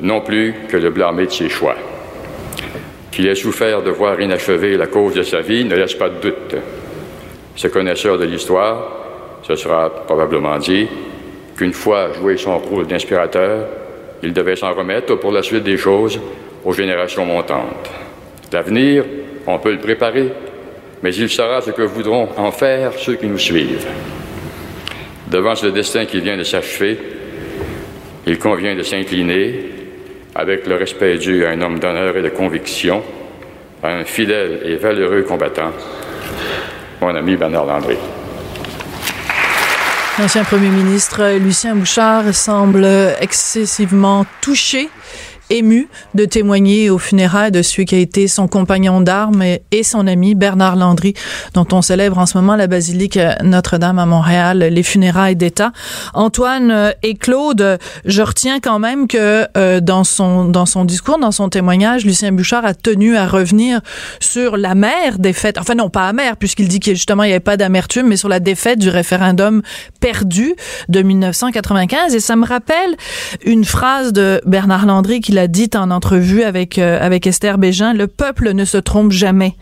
non 0.00 0.20
plus 0.20 0.54
que 0.68 0.76
le 0.76 0.90
blâmer 0.90 1.26
de 1.26 1.32
ses 1.32 1.48
choix. 1.48 1.76
Qu'il 3.10 3.26
ait 3.26 3.34
souffert 3.34 3.82
de 3.82 3.90
voir 3.90 4.20
inachevé 4.20 4.76
la 4.76 4.86
cause 4.86 5.14
de 5.14 5.22
sa 5.22 5.40
vie 5.40 5.64
ne 5.64 5.74
laisse 5.74 5.94
pas 5.94 6.08
de 6.08 6.20
doute. 6.20 6.56
Ce 7.54 7.68
connaisseur 7.68 8.18
de 8.18 8.24
l'histoire 8.24 8.96
ce 9.46 9.54
sera 9.54 9.90
probablement 9.90 10.58
dit 10.58 10.88
qu'une 11.56 11.72
fois 11.72 12.12
joué 12.12 12.36
son 12.36 12.58
rôle 12.58 12.86
d'inspirateur, 12.86 13.68
il 14.22 14.32
devait 14.32 14.56
s'en 14.56 14.74
remettre 14.74 15.14
pour 15.14 15.30
la 15.30 15.42
suite 15.42 15.62
des 15.62 15.76
choses 15.76 16.18
aux 16.64 16.72
générations 16.72 17.24
montantes. 17.24 17.90
L'avenir, 18.52 19.04
on 19.46 19.58
peut 19.58 19.70
le 19.70 19.78
préparer, 19.78 20.32
mais 21.02 21.14
il 21.14 21.28
sera 21.28 21.60
ce 21.60 21.70
que 21.70 21.82
voudront 21.82 22.28
en 22.36 22.50
faire 22.50 22.92
ceux 22.94 23.14
qui 23.14 23.26
nous 23.26 23.38
suivent. 23.38 23.86
Devant 25.30 25.54
ce 25.54 25.66
destin 25.66 26.06
qui 26.06 26.20
vient 26.20 26.36
de 26.36 26.42
s'achever, 26.42 26.98
il 28.26 28.38
convient 28.38 28.74
de 28.74 28.82
s'incliner 28.82 29.72
avec 30.34 30.66
le 30.66 30.74
respect 30.74 31.16
dû 31.16 31.46
à 31.46 31.50
un 31.50 31.60
homme 31.62 31.78
d'honneur 31.78 32.16
et 32.16 32.22
de 32.22 32.28
conviction, 32.28 33.02
à 33.82 33.88
un 33.88 34.04
fidèle 34.04 34.60
et 34.64 34.76
valeureux 34.76 35.22
combattant, 35.22 35.72
mon 37.00 37.14
ami 37.14 37.36
Bernard 37.36 37.66
Landry. 37.66 37.96
L'ancien 40.18 40.44
premier 40.44 40.68
ministre 40.68 41.36
Lucien 41.38 41.76
Bouchard 41.76 42.34
semble 42.34 42.86
excessivement 43.20 44.26
touché 44.40 44.88
ému 45.50 45.88
de 46.14 46.24
témoigner 46.24 46.90
aux 46.90 46.98
funérailles 46.98 47.50
de 47.52 47.62
celui 47.62 47.84
qui 47.84 47.94
a 47.94 47.98
été 47.98 48.28
son 48.28 48.48
compagnon 48.48 49.00
d'armes 49.00 49.42
et, 49.42 49.82
son 49.82 50.06
ami 50.06 50.34
Bernard 50.34 50.74
Landry, 50.74 51.14
dont 51.54 51.66
on 51.72 51.82
célèbre 51.82 52.18
en 52.18 52.26
ce 52.26 52.36
moment 52.36 52.56
la 52.56 52.66
basilique 52.66 53.18
Notre-Dame 53.42 53.98
à 53.98 54.06
Montréal, 54.06 54.58
les 54.58 54.82
funérailles 54.82 55.36
d'État. 55.36 55.72
Antoine 56.14 56.94
et 57.02 57.14
Claude, 57.14 57.78
je 58.04 58.22
retiens 58.22 58.58
quand 58.58 58.78
même 58.78 59.06
que 59.06 59.46
euh, 59.56 59.80
dans 59.80 60.02
son 60.02 60.46
dans 60.46 60.66
son 60.66 60.84
discours, 60.84 61.18
dans 61.18 61.30
son 61.30 61.48
témoignage, 61.48 62.04
Lucien 62.04 62.32
Bouchard 62.32 62.64
a 62.64 62.74
tenu 62.74 63.16
à 63.16 63.26
revenir 63.28 63.80
sur 64.18 64.56
la 64.56 64.74
mère 64.74 65.18
défaite, 65.18 65.58
enfin 65.58 65.74
non 65.74 65.88
pas 65.88 66.08
amère 66.08 66.36
puisqu'il 66.36 66.68
dit 66.68 66.80
qu'il 66.80 66.96
justement 66.96 67.22
il 67.22 67.28
n'y 67.28 67.32
avait 67.32 67.40
pas 67.40 67.56
d'amertume, 67.56 68.08
mais 68.08 68.16
sur 68.16 68.28
la 68.28 68.40
défaite 68.40 68.78
du 68.78 68.88
référendum 68.88 69.62
perdu 70.00 70.54
de 70.88 71.02
1995 71.02 72.14
et 72.14 72.20
ça 72.20 72.34
me 72.34 72.44
rappelle 72.44 72.96
une 73.44 73.64
phrase 73.64 74.12
de 74.12 74.40
Bernard 74.46 74.86
Landry 74.86 75.20
qui 75.36 75.40
a 75.40 75.48
dit 75.48 75.68
en 75.74 75.90
entrevue 75.90 76.42
avec, 76.42 76.78
euh, 76.78 76.98
avec 76.98 77.26
Esther 77.26 77.58
Bégin, 77.58 77.92
le 77.92 78.06
peuple 78.06 78.54
ne 78.54 78.64
se 78.64 78.78
trompe 78.78 79.12
jamais, 79.12 79.54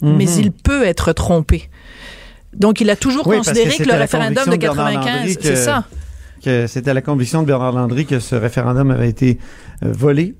mais 0.00 0.24
mhm. 0.24 0.38
il 0.38 0.50
peut 0.50 0.82
être 0.82 1.12
trompé. 1.12 1.68
Donc, 2.56 2.80
il 2.80 2.88
a 2.88 2.96
toujours 2.96 3.24
considéré 3.24 3.76
que, 3.76 3.84
le 3.84 3.98
référendum 3.98 4.48
de 4.48 4.56
95, 4.56 5.38
c'est 5.38 5.56
ça. 5.56 5.84
Que 6.42 6.66
c'était 6.66 6.94
la 6.94 7.02
conviction 7.02 7.42
de 7.42 7.46
Bernard 7.46 7.72
Landry 7.72 8.06
que 8.06 8.18
ce 8.18 8.34
référendum 8.34 8.90
avait 8.90 9.10
été 9.10 9.38
euh, 9.82 9.92
volé. 9.92 10.36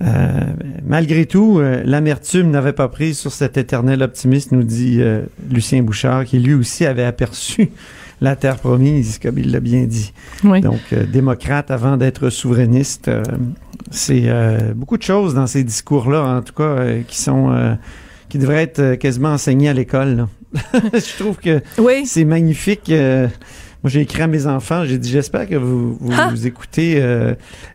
Euh, 0.00 0.40
malgré 0.86 1.26
tout, 1.26 1.60
l'amertume 1.84 2.50
n'avait 2.50 2.72
pas 2.72 2.88
pris 2.88 3.14
sur 3.14 3.32
cet 3.32 3.58
éternel 3.58 4.02
optimiste, 4.02 4.52
nous 4.52 4.62
dit 4.62 5.00
Lucien 5.50 5.82
Bouchard, 5.82 6.24
qui 6.24 6.38
lui 6.38 6.54
aussi 6.54 6.86
avait 6.86 7.04
aperçu 7.04 7.70
la 8.20 8.36
terre 8.36 8.56
promise, 8.56 9.18
comme 9.18 9.38
il 9.38 9.52
l'a 9.52 9.60
bien 9.60 9.84
dit. 9.84 10.12
Donc, 10.42 10.80
euh, 10.92 11.04
démocrate 11.06 11.70
avant 11.70 11.96
d'être 11.96 12.30
souverainiste, 12.30 13.08
euh, 13.08 13.22
c'est 13.90 14.24
euh, 14.26 14.74
beaucoup 14.74 14.98
de 14.98 15.02
choses 15.02 15.34
dans 15.34 15.46
ces 15.46 15.64
discours-là, 15.64 16.24
en 16.24 16.42
tout 16.42 16.54
cas, 16.54 16.76
qui 17.06 17.18
sont 17.18 17.76
qui 18.28 18.36
devraient 18.36 18.62
être 18.62 18.96
quasiment 18.96 19.30
enseignés 19.30 19.70
à 19.70 19.72
l'école. 19.72 20.26
Je 20.74 21.22
trouve 21.22 21.36
que 21.36 21.62
c'est 22.04 22.26
magnifique. 22.26 22.90
moi, 22.90 23.30
j'ai 23.86 24.02
écrit 24.02 24.20
à 24.20 24.26
mes 24.26 24.46
enfants, 24.46 24.84
j'ai 24.84 24.98
dit, 24.98 25.10
j'espère 25.10 25.48
que 25.48 25.54
vous, 25.54 25.96
vous, 25.98 26.46
écoutez 26.46 27.00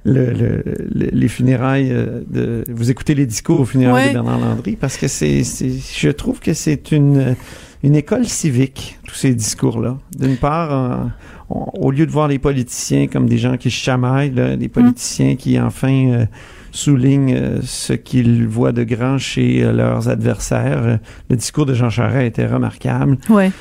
le, 0.04 0.64
les 0.94 1.28
funérailles, 1.28 1.90
de, 2.30 2.64
vous 2.70 2.92
écoutez 2.92 3.16
les 3.16 3.26
discours 3.26 3.62
aux 3.62 3.66
funérailles 3.66 4.10
de 4.10 4.14
Bernard 4.14 4.38
Landry, 4.38 4.76
parce 4.76 4.98
que 4.98 5.08
c'est, 5.08 5.42
je 5.44 6.10
trouve 6.10 6.40
que 6.40 6.54
c'est 6.54 6.92
une 6.92 7.36
une 7.84 7.96
école 7.96 8.26
civique, 8.26 8.98
tous 9.08 9.16
ces 9.16 9.36
discours-là. 9.36 9.98
D'une 10.18 10.38
part, 10.38 11.12
au 11.50 11.92
lieu 11.92 12.06
de 12.06 12.12
voir 12.12 12.28
les 12.28 12.40
politiciens 12.40 13.08
comme 13.08 13.28
des 13.28 13.38
gens 13.38 13.58
qui 13.58 13.70
chamaillent, 13.70 14.34
là, 14.34 14.56
des 14.56 14.70
politiciens 14.70 15.36
qui 15.36 15.60
enfin 15.60 16.08
euh, 16.08 16.26
soulignent 16.72 17.36
euh, 17.36 17.60
ce 17.62 17.94
qu'ils 17.94 18.48
voient 18.48 18.72
de 18.72 18.84
grand 18.84 19.18
chez 19.18 19.64
euh, 19.64 19.72
leurs 19.72 20.10
adversaires, 20.10 21.00
le 21.30 21.36
discours 21.36 21.66
de 21.66 21.74
Jean 21.74 21.90
Charest 21.90 22.26
était 22.28 22.48
remarquable 22.48 23.18
ouais. 23.30 23.52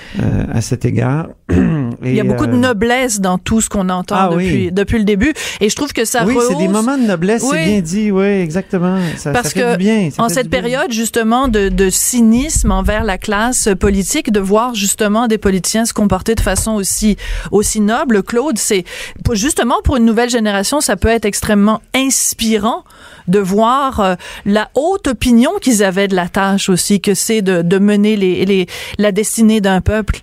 à 0.50 0.60
cet 0.60 0.84
égard. 0.84 1.28
Il 2.04 2.14
y 2.14 2.20
a 2.20 2.24
beaucoup 2.24 2.46
de 2.46 2.56
noblesse 2.56 3.20
dans 3.20 3.38
tout 3.38 3.60
ce 3.60 3.68
qu'on 3.68 3.88
entend 3.88 4.16
ah 4.18 4.28
depuis, 4.32 4.72
depuis 4.72 4.98
le 4.98 5.04
début. 5.04 5.32
Et 5.60 5.68
je 5.68 5.76
trouve 5.76 5.92
que 5.92 6.04
ça 6.04 6.24
Oui, 6.24 6.36
c'est 6.48 6.56
des 6.56 6.68
moments 6.68 6.96
de 6.96 7.04
noblesse, 7.04 7.44
c'est 7.48 7.64
bien 7.64 7.80
dit. 7.80 8.10
Oui, 8.10 8.24
exactement. 8.24 8.98
Ça, 9.16 9.30
Parce 9.32 9.48
ça 9.48 9.54
fait 9.54 9.60
que 9.60 9.72
du 9.72 9.84
bien. 9.84 10.08
en 10.18 10.28
cette 10.28 10.50
période, 10.50 10.92
justement, 10.92 11.48
de, 11.48 11.68
de, 11.68 11.90
cynisme 11.90 12.70
envers 12.70 13.04
la 13.04 13.18
classe 13.18 13.68
politique, 13.78 14.32
de 14.32 14.40
voir 14.40 14.74
justement 14.74 15.28
des 15.28 15.38
politiciens 15.38 15.84
se 15.84 15.92
comporter 15.92 16.34
de 16.34 16.40
façon 16.40 16.72
aussi, 16.72 17.16
aussi 17.50 17.80
noble, 17.80 18.22
Claude, 18.22 18.58
c'est 18.58 18.84
justement 19.32 19.76
pour 19.84 19.96
une 19.96 20.04
nouvelle 20.04 20.30
génération, 20.30 20.80
ça 20.80 20.96
peut 20.96 21.08
être 21.08 21.24
extrêmement 21.24 21.80
inspirant 21.94 22.84
de 23.28 23.38
voir 23.38 24.00
euh, 24.00 24.14
la 24.44 24.70
haute 24.74 25.08
opinion 25.08 25.52
qu'ils 25.60 25.84
avaient 25.84 26.08
de 26.08 26.16
la 26.16 26.28
tâche 26.28 26.68
aussi, 26.68 27.00
que 27.00 27.14
c'est 27.14 27.42
de, 27.42 27.62
de 27.62 27.78
mener 27.78 28.16
les, 28.16 28.44
les, 28.44 28.66
la 28.98 29.12
destinée 29.12 29.60
d'un 29.60 29.80
peuple. 29.80 30.20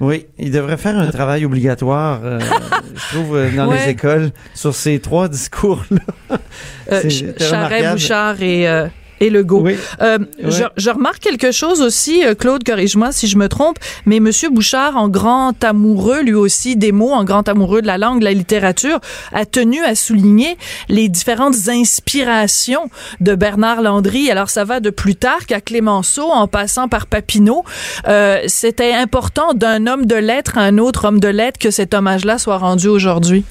Oui, 0.00 0.26
il 0.38 0.50
devrait 0.50 0.76
faire 0.76 0.98
un 0.98 1.10
travail 1.10 1.44
obligatoire, 1.44 2.20
euh, 2.24 2.40
je 2.94 3.16
trouve, 3.16 3.36
euh, 3.36 3.50
dans 3.54 3.70
les 3.70 3.88
écoles 3.88 4.30
sur 4.54 4.74
ces 4.74 4.98
trois 4.98 5.28
discours-là. 5.28 6.38
Euh, 6.90 7.08
Charret, 7.38 7.92
Bouchard 7.92 8.42
et 8.42 8.66
et 9.22 9.30
Legault. 9.30 9.66
Euh, 10.00 10.18
je, 10.42 10.64
je, 10.76 10.90
remarque 10.90 11.20
quelque 11.20 11.52
chose 11.52 11.80
aussi, 11.80 12.24
euh, 12.24 12.34
Claude, 12.34 12.64
corrige-moi 12.64 13.12
si 13.12 13.28
je 13.28 13.38
me 13.38 13.48
trompe, 13.48 13.78
mais 14.04 14.18
Monsieur 14.18 14.50
Bouchard, 14.50 14.96
en 14.96 15.08
grand 15.08 15.62
amoureux, 15.62 16.22
lui 16.22 16.34
aussi, 16.34 16.76
des 16.76 16.90
mots, 16.90 17.12
en 17.12 17.22
grand 17.22 17.48
amoureux 17.48 17.82
de 17.82 17.86
la 17.86 17.98
langue, 17.98 18.18
de 18.18 18.24
la 18.24 18.32
littérature, 18.32 18.98
a 19.32 19.46
tenu 19.46 19.82
à 19.84 19.94
souligner 19.94 20.58
les 20.88 21.08
différentes 21.08 21.68
inspirations 21.68 22.90
de 23.20 23.34
Bernard 23.34 23.80
Landry. 23.80 24.30
Alors, 24.30 24.50
ça 24.50 24.64
va 24.64 24.80
de 24.80 24.90
Plutarque 24.90 25.52
à 25.52 25.60
Clémenceau, 25.60 26.28
en 26.28 26.48
passant 26.48 26.88
par 26.88 27.06
Papineau. 27.06 27.64
Euh, 28.08 28.40
C'était 28.48 28.92
important 28.92 29.54
d'un 29.54 29.86
homme 29.86 30.06
de 30.06 30.16
lettres 30.16 30.58
à 30.58 30.62
un 30.62 30.78
autre 30.78 31.06
homme 31.06 31.20
de 31.20 31.28
lettres 31.28 31.60
que 31.60 31.70
cet 31.70 31.94
hommage-là 31.94 32.38
soit 32.38 32.58
rendu 32.58 32.88
aujourd'hui. 32.88 33.44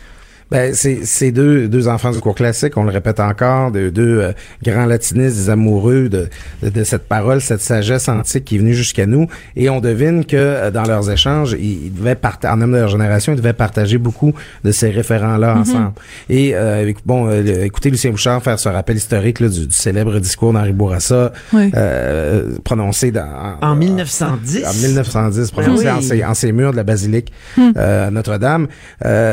Ben, 0.51 0.73
c'est 0.73 1.31
deux, 1.31 1.69
deux 1.69 1.87
enfants 1.87 2.11
du 2.11 2.19
cours 2.19 2.35
classique, 2.35 2.75
on 2.75 2.83
le 2.83 2.91
répète 2.91 3.21
encore, 3.21 3.71
de 3.71 3.89
deux 3.89 4.19
euh, 4.19 4.31
grands 4.61 4.85
latinistes, 4.85 5.37
des 5.37 5.49
amoureux 5.49 6.09
de, 6.09 6.27
de, 6.61 6.83
cette 6.83 7.07
parole, 7.07 7.39
cette 7.39 7.61
sagesse 7.61 8.09
antique 8.09 8.43
qui 8.43 8.55
est 8.55 8.59
venue 8.59 8.73
jusqu'à 8.73 9.05
nous. 9.05 9.27
Et 9.55 9.69
on 9.69 9.79
devine 9.79 10.25
que 10.25 10.35
euh, 10.35 10.69
dans 10.69 10.83
leurs 10.83 11.09
échanges, 11.09 11.55
ils, 11.57 11.93
devaient 11.93 12.15
partager, 12.15 12.53
en 12.53 12.57
même 12.57 12.73
de 12.73 12.79
leur 12.79 12.89
génération, 12.89 13.31
ils 13.31 13.37
devaient 13.37 13.53
partager 13.53 13.97
beaucoup 13.97 14.33
de 14.65 14.73
ces 14.73 14.89
référents-là 14.89 15.55
mm-hmm. 15.55 15.61
ensemble. 15.61 15.91
Et 16.29 16.51
euh, 16.53 16.91
bon, 17.05 17.29
euh, 17.29 17.63
écoutez 17.63 17.89
Lucien 17.89 18.11
Bouchard 18.11 18.43
faire 18.43 18.59
ce 18.59 18.67
rappel 18.67 18.97
historique 18.97 19.39
là, 19.39 19.47
du, 19.47 19.67
célèbre 19.69 20.19
discours 20.19 20.51
d'Henri 20.51 20.73
Bourassa, 20.73 21.31
prononcé 22.65 23.11
dans, 23.11 23.55
en, 23.61 23.75
1910. 23.77 24.65
En, 24.65 24.73
1910, 24.73 25.51
prononcé 25.51 25.89
en, 25.89 26.01
ces, 26.01 26.25
en, 26.25 26.33
ces, 26.33 26.51
murs 26.51 26.71
de 26.71 26.77
la 26.77 26.83
basilique 26.83 27.31
mm. 27.55 27.71
Notre-Dame. 28.11 28.67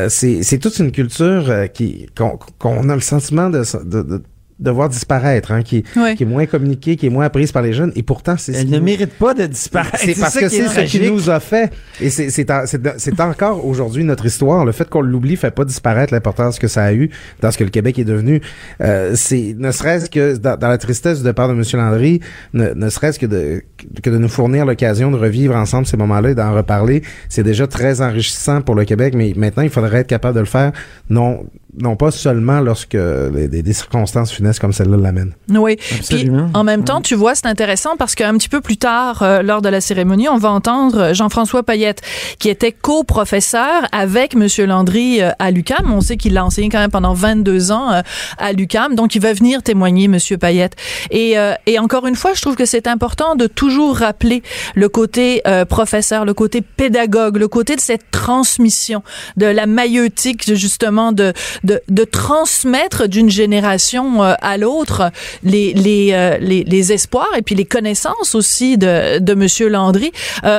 c'est 0.09 0.59
toute 0.61 0.79
une 0.79 0.93
culture 0.93 1.08
euh, 1.21 1.67
qui 1.67 2.07
qu'on 2.15 2.89
a 2.89 2.95
le 2.95 3.01
sentiment 3.01 3.51
de, 3.51 3.63
de 3.85 4.03
de 4.03 4.23
voir 4.71 4.89
disparaître, 4.89 5.53
hein, 5.53 5.63
qui, 5.63 5.83
qui 5.83 6.23
est 6.23 6.27
moins 6.27 6.47
communiquée, 6.47 6.97
qui 6.97 7.07
est 7.07 7.11
moins 7.11 7.27
apprise 7.27 7.53
par 7.53 7.63
les 7.63 7.73
jeunes, 7.73 7.93
et 7.95 8.03
pourtant 8.03 8.37
c'est. 8.37 8.53
Elle 8.53 8.71
ne 8.71 8.81
mérite 8.81 9.13
pas 9.15 9.35
de 9.35 9.47
disparaître. 9.47 9.99
C'est 9.99 10.19
parce 10.19 10.39
que 10.39 10.49
c'est 10.49 10.69
ce 10.69 10.81
qui 10.81 11.01
nous 11.11 11.31
a 11.31 11.41
fait, 11.41 11.73
et 12.01 12.11
c'est 12.11 13.21
encore 13.21 13.65
aujourd'hui 13.65 14.05
notre 14.05 14.27
histoire. 14.27 14.65
Le 14.65 14.73
fait 14.73 14.89
qu'on 14.89 15.01
l'oublie 15.01 15.37
fait 15.37 15.51
pas 15.51 15.65
disparaître 15.65 16.13
l'importance 16.13 16.59
que 16.59 16.69
ça 16.69 16.85
a 16.85 16.93
eu 16.93 17.11
dans 17.41 17.51
ce 17.51 17.59
que 17.59 17.65
le 17.65 17.71
Québec 17.71 17.99
est 17.99 18.05
devenu. 18.05 18.41
Euh, 18.81 19.13
c'est 19.15 19.55
ne 19.57 19.71
serait-ce 19.71 20.11
que 20.11 20.37
dans, 20.37 20.59
la 20.61 20.79
tristesse 20.79 21.19
du 21.19 21.25
départ 21.25 21.49
de 21.49 21.55
M. 21.55 21.63
Landry, 21.75 22.21
ne, 22.53 22.73
ne 22.75 22.91
serait-ce 22.91 23.19
que 23.19 23.27
de 23.27 23.63
que 24.03 24.11
de 24.11 24.19
nous 24.19 24.29
fournir 24.29 24.67
l'occasion 24.67 25.11
de 25.11 25.17
revivre 25.17 25.55
ensemble 25.55 25.87
ces 25.87 25.97
moments-là 25.97 26.31
et 26.31 26.35
d'en 26.35 26.55
reparler, 26.55 27.03
c'est 27.29 27.43
déjà 27.43 27.67
très 27.67 28.01
enrichissant 28.01 28.61
pour 28.61 28.75
le 28.75 28.85
Québec. 28.85 29.15
Mais 29.17 29.33
maintenant, 29.37 29.63
il 29.63 29.71
faudrait 29.71 30.01
être 30.01 30.09
capable 30.09 30.35
de 30.35 30.41
le 30.41 30.47
faire 30.47 30.73
non 31.11 31.47
non 31.77 31.97
pas 31.97 32.11
seulement 32.11 32.61
lorsque 32.61 32.97
des, 32.97 33.73
circonstances 33.73 34.33
funestes 34.33 34.59
comme 34.59 34.73
celle-là 34.73 34.97
l'amènent. 34.97 35.35
Oui. 35.51 35.77
Puis, 36.09 36.31
en 36.55 36.65
même 36.65 36.85
temps, 36.85 37.01
tu 37.01 37.15
vois, 37.15 37.35
c'est 37.35 37.47
intéressant 37.47 37.97
parce 37.97 38.15
qu'un 38.15 38.37
petit 38.39 38.49
peu 38.49 38.61
plus 38.61 38.79
tard, 38.79 39.23
euh, 39.23 39.43
lors 39.43 39.61
de 39.61 39.69
la 39.69 39.81
cérémonie, 39.81 40.29
on 40.29 40.39
va 40.39 40.51
entendre 40.51 41.13
Jean-François 41.13 41.63
Payette, 41.63 42.01
qui 42.39 42.49
était 42.49 42.73
co-professeur 42.73 43.87
avec 43.93 44.35
M. 44.35 44.47
Landry 44.67 45.21
euh, 45.21 45.31
à 45.39 45.51
l'UCAM. 45.51 45.93
On 45.93 46.01
sait 46.01 46.17
qu'il 46.17 46.33
l'a 46.33 46.45
enseigné 46.45 46.71
quand 46.71 46.79
même 46.79 46.91
pendant 46.91 47.13
22 47.13 47.71
ans 47.71 47.93
euh, 47.93 48.01
à 48.39 48.53
l'UCAM, 48.53 48.95
donc 48.95 49.15
il 49.15 49.21
va 49.21 49.33
venir 49.33 49.63
témoigner, 49.63 50.05
M. 50.05 50.19
Payette. 50.41 50.75
Et, 51.11 51.35
et 51.67 51.79
encore 51.79 52.07
une 52.07 52.15
fois, 52.15 52.33
je 52.35 52.41
trouve 52.41 52.57
que 52.57 52.65
c'est 52.65 52.87
important 52.87 53.35
de 53.35 53.47
toujours 53.47 53.97
rappeler 53.97 54.43
le 54.75 54.89
côté 54.89 55.43
professeur, 55.69 56.25
le 56.25 56.35
côté 56.35 56.61
pédagogue, 56.61 57.37
le 57.37 57.49
côté 57.49 57.77
de 57.77 57.81
cette 57.81 58.11
transmission, 58.11 59.03
de 59.37 59.47
la 59.47 59.67
maïeutique, 59.67 60.55
justement, 60.55 61.13
de 61.13 61.33
de, 61.65 61.81
de 61.89 62.05
transmettre 62.05 63.09
d'une 63.09 63.31
génération 63.31 64.23
à 64.23 64.57
l'autre 64.57 65.11
les 65.43 65.73
les, 65.75 66.39
les, 66.41 66.65
les 66.65 66.93
espoirs 66.93 67.29
et 67.37 67.43
puis 67.43 67.55
les 67.55 67.65
connaissances 67.65 68.35
aussi 68.35 68.79
de 68.79 69.19
de 69.19 69.35
Monsieur 69.35 69.69
Landry. 69.69 70.13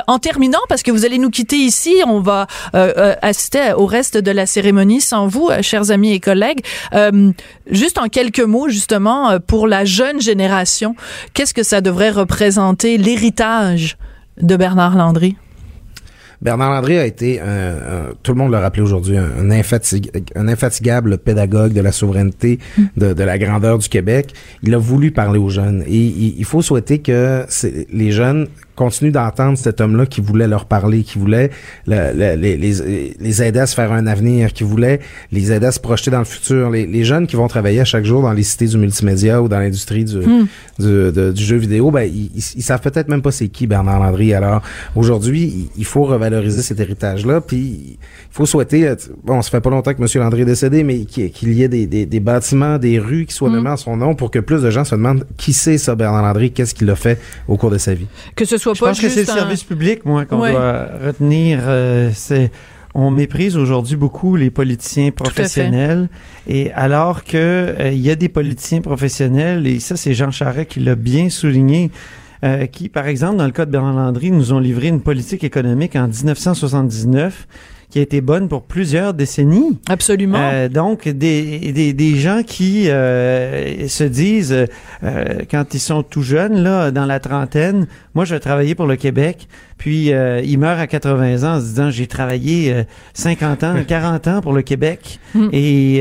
en 0.07 0.19
terminant, 0.19 0.59
parce 0.69 0.83
que 0.83 0.91
vous 0.91 1.05
allez 1.05 1.17
nous 1.17 1.29
quitter 1.29 1.57
ici, 1.57 1.95
on 2.05 2.19
va 2.19 2.47
assister 3.21 3.73
au 3.73 3.85
reste 3.85 4.17
de 4.17 4.31
la 4.31 4.45
cérémonie 4.45 5.01
sans 5.01 5.27
vous, 5.27 5.49
chers 5.61 5.91
amis 5.91 6.11
et 6.13 6.19
collègues. 6.19 6.61
juste 7.69 7.97
en 7.97 8.07
quelques 8.07 8.39
mots, 8.39 8.69
justement, 8.69 9.39
pour 9.39 9.67
la 9.67 9.85
jeune 9.85 10.21
génération, 10.21 10.95
qu'est-ce 11.33 11.53
que 11.53 11.63
ça 11.63 11.81
devrait 11.81 12.11
représenter 12.11 12.97
l'héritage 12.97 13.97
de 14.41 14.55
Bernard 14.55 14.95
Landry? 14.95 15.35
Bernard 16.41 16.71
Landry 16.71 16.97
a 16.97 17.05
été, 17.05 17.41
tout 18.23 18.31
le 18.31 18.37
monde 18.37 18.51
l'a 18.51 18.61
rappelé 18.61 18.81
aujourd'hui, 18.81 19.17
un, 19.17 19.51
infatigable 20.47 21.17
pédagogue 21.17 21.73
de 21.73 21.81
la 21.81 21.91
souveraineté, 21.91 22.59
de, 22.95 23.23
la 23.23 23.37
grandeur 23.37 23.77
du 23.77 23.89
Québec. 23.89 24.33
Il 24.63 24.73
a 24.73 24.77
voulu 24.77 25.11
parler 25.11 25.39
aux 25.39 25.49
jeunes 25.49 25.83
et 25.87 25.97
il, 25.97 26.45
faut 26.45 26.61
souhaiter 26.61 26.99
que 26.99 27.45
les 27.91 28.11
jeunes 28.11 28.47
continue 28.79 29.11
d'entendre 29.11 29.57
cet 29.57 29.81
homme-là 29.81 30.05
qui 30.05 30.21
voulait 30.21 30.47
leur 30.47 30.63
parler, 30.63 31.03
qui 31.03 31.19
voulait 31.19 31.51
les, 31.85 32.37
les, 32.37 33.43
aider 33.43 33.59
à 33.59 33.67
se 33.67 33.75
faire 33.75 33.91
un 33.91 34.07
avenir, 34.07 34.53
qui 34.53 34.63
voulait 34.63 35.01
les 35.33 35.51
aider 35.51 35.65
à 35.65 35.73
se 35.73 35.81
projeter 35.81 36.11
dans 36.11 36.19
le 36.19 36.23
futur. 36.23 36.69
Les, 36.69 37.03
jeunes 37.03 37.27
qui 37.27 37.35
vont 37.35 37.49
travailler 37.49 37.81
à 37.81 37.85
chaque 37.85 38.05
jour 38.05 38.21
dans 38.21 38.31
les 38.31 38.43
cités 38.43 38.67
du 38.67 38.77
multimédia 38.77 39.41
ou 39.41 39.49
dans 39.49 39.59
l'industrie 39.59 40.05
du, 40.05 40.19
hmm. 40.19 40.47
du, 40.79 41.43
jeu 41.43 41.57
vidéo, 41.57 41.91
ben, 41.91 42.03
ils, 42.03 42.31
ils, 42.37 42.63
savent 42.63 42.79
peut-être 42.79 43.09
même 43.09 43.21
pas 43.21 43.31
c'est 43.31 43.49
qui 43.49 43.67
Bernard 43.67 43.99
Landry. 43.99 44.33
Alors 44.33 44.61
aujourd'hui, 44.95 45.69
il 45.75 45.85
faut 45.85 46.05
revaloriser 46.05 46.61
cet 46.61 46.79
héritage-là, 46.79 47.41
puis 47.41 47.59
il 47.59 47.97
faut 48.31 48.45
souhaiter, 48.45 48.87
euh, 48.87 48.95
bon, 49.25 49.41
ça 49.41 49.49
fait 49.49 49.59
pas 49.59 49.71
longtemps 49.71 49.93
que 49.93 50.01
M. 50.01 50.07
Landry 50.23 50.43
est 50.43 50.45
décédé, 50.45 50.85
mais 50.85 51.03
qu'il 51.03 51.53
y 51.53 51.63
ait 51.63 51.67
des, 51.67 51.85
des, 51.85 52.19
bâtiments, 52.21 52.77
des 52.77 52.97
rues 52.97 53.25
qui 53.25 53.33
soient 53.33 53.49
nommés 53.49 53.71
en 53.71 53.77
son 53.77 53.97
nom 53.97 54.15
pour 54.15 54.31
que 54.31 54.39
plus 54.39 54.61
de 54.61 54.69
gens 54.69 54.85
se 54.85 54.95
demandent 54.95 55.25
qui 55.35 55.51
c'est 55.51 55.77
ça 55.77 55.95
Bernard 55.95 56.23
Landry, 56.23 56.51
qu'est-ce 56.51 56.73
qu'il 56.73 56.89
a 56.89 56.95
fait 56.95 57.19
au 57.49 57.57
cours 57.57 57.71
de 57.71 57.77
sa 57.77 57.93
vie. 57.93 58.07
Que 58.37 58.45
ce 58.45 58.57
soit 58.57 58.68
je 58.73 58.79
pense 58.79 58.99
que 58.99 59.09
c'est 59.09 59.21
le 59.21 59.25
service 59.25 59.63
public, 59.63 60.05
moi, 60.05 60.25
qu'on 60.25 60.37
doit 60.37 60.87
retenir. 61.03 61.59
Euh, 61.63 62.11
c'est 62.13 62.51
on 62.95 63.11
méprise 63.11 63.55
aujourd'hui 63.55 63.95
beaucoup 63.95 64.35
les 64.35 64.49
politiciens 64.49 65.11
professionnels 65.11 66.09
et 66.47 66.71
alors 66.73 67.23
que 67.23 67.37
euh, 67.37 67.91
il 67.91 67.99
y 67.99 68.09
a 68.09 68.15
des 68.15 68.29
politiciens 68.29 68.81
professionnels 68.81 69.67
et 69.67 69.79
ça 69.79 69.95
c'est 69.95 70.13
Jean 70.13 70.31
Charest 70.31 70.71
qui 70.71 70.79
l'a 70.79 70.95
bien 70.95 71.29
souligné 71.29 71.91
euh, 72.43 72.65
qui 72.65 72.89
par 72.89 73.07
exemple 73.07 73.37
dans 73.37 73.45
le 73.45 73.51
cas 73.51 73.65
de 73.65 73.71
Bernard 73.71 73.93
Landry 73.93 74.31
nous 74.31 74.53
ont 74.53 74.59
livré 74.59 74.87
une 74.87 75.01
politique 75.01 75.43
économique 75.43 75.95
en 75.95 76.07
1979 76.07 77.47
qui 77.89 77.97
a 77.97 78.01
été 78.03 78.21
bonne 78.21 78.47
pour 78.47 78.63
plusieurs 78.63 79.13
décennies. 79.15 79.79
Absolument. 79.89 80.37
Euh, 80.39 80.69
donc, 80.69 81.07
des, 81.07 81.71
des, 81.71 81.93
des, 81.93 82.15
gens 82.17 82.43
qui 82.43 82.89
euh, 82.89 83.87
se 83.87 84.03
disent, 84.03 84.67
euh, 85.03 85.25
quand 85.49 85.73
ils 85.73 85.79
sont 85.79 86.03
tout 86.03 86.21
jeunes, 86.21 86.61
là, 86.61 86.91
dans 86.91 87.05
la 87.05 87.19
trentaine, 87.19 87.87
moi, 88.13 88.25
je 88.25 88.35
vais 88.35 88.39
travailler 88.39 88.75
pour 88.75 88.85
le 88.85 88.95
Québec, 88.95 89.47
puis 89.77 90.13
euh, 90.13 90.41
ils 90.41 90.59
meurent 90.59 90.79
à 90.79 90.85
80 90.85 91.43
ans 91.43 91.55
en 91.55 91.59
se 91.59 91.65
disant, 91.65 91.89
j'ai 91.89 92.05
travaillé 92.05 92.85
50 93.13 93.63
ans, 93.63 93.75
40 93.87 94.27
ans 94.27 94.41
pour 94.41 94.53
le 94.53 94.61
Québec, 94.61 95.19
mm. 95.33 95.49
et, 95.51 95.97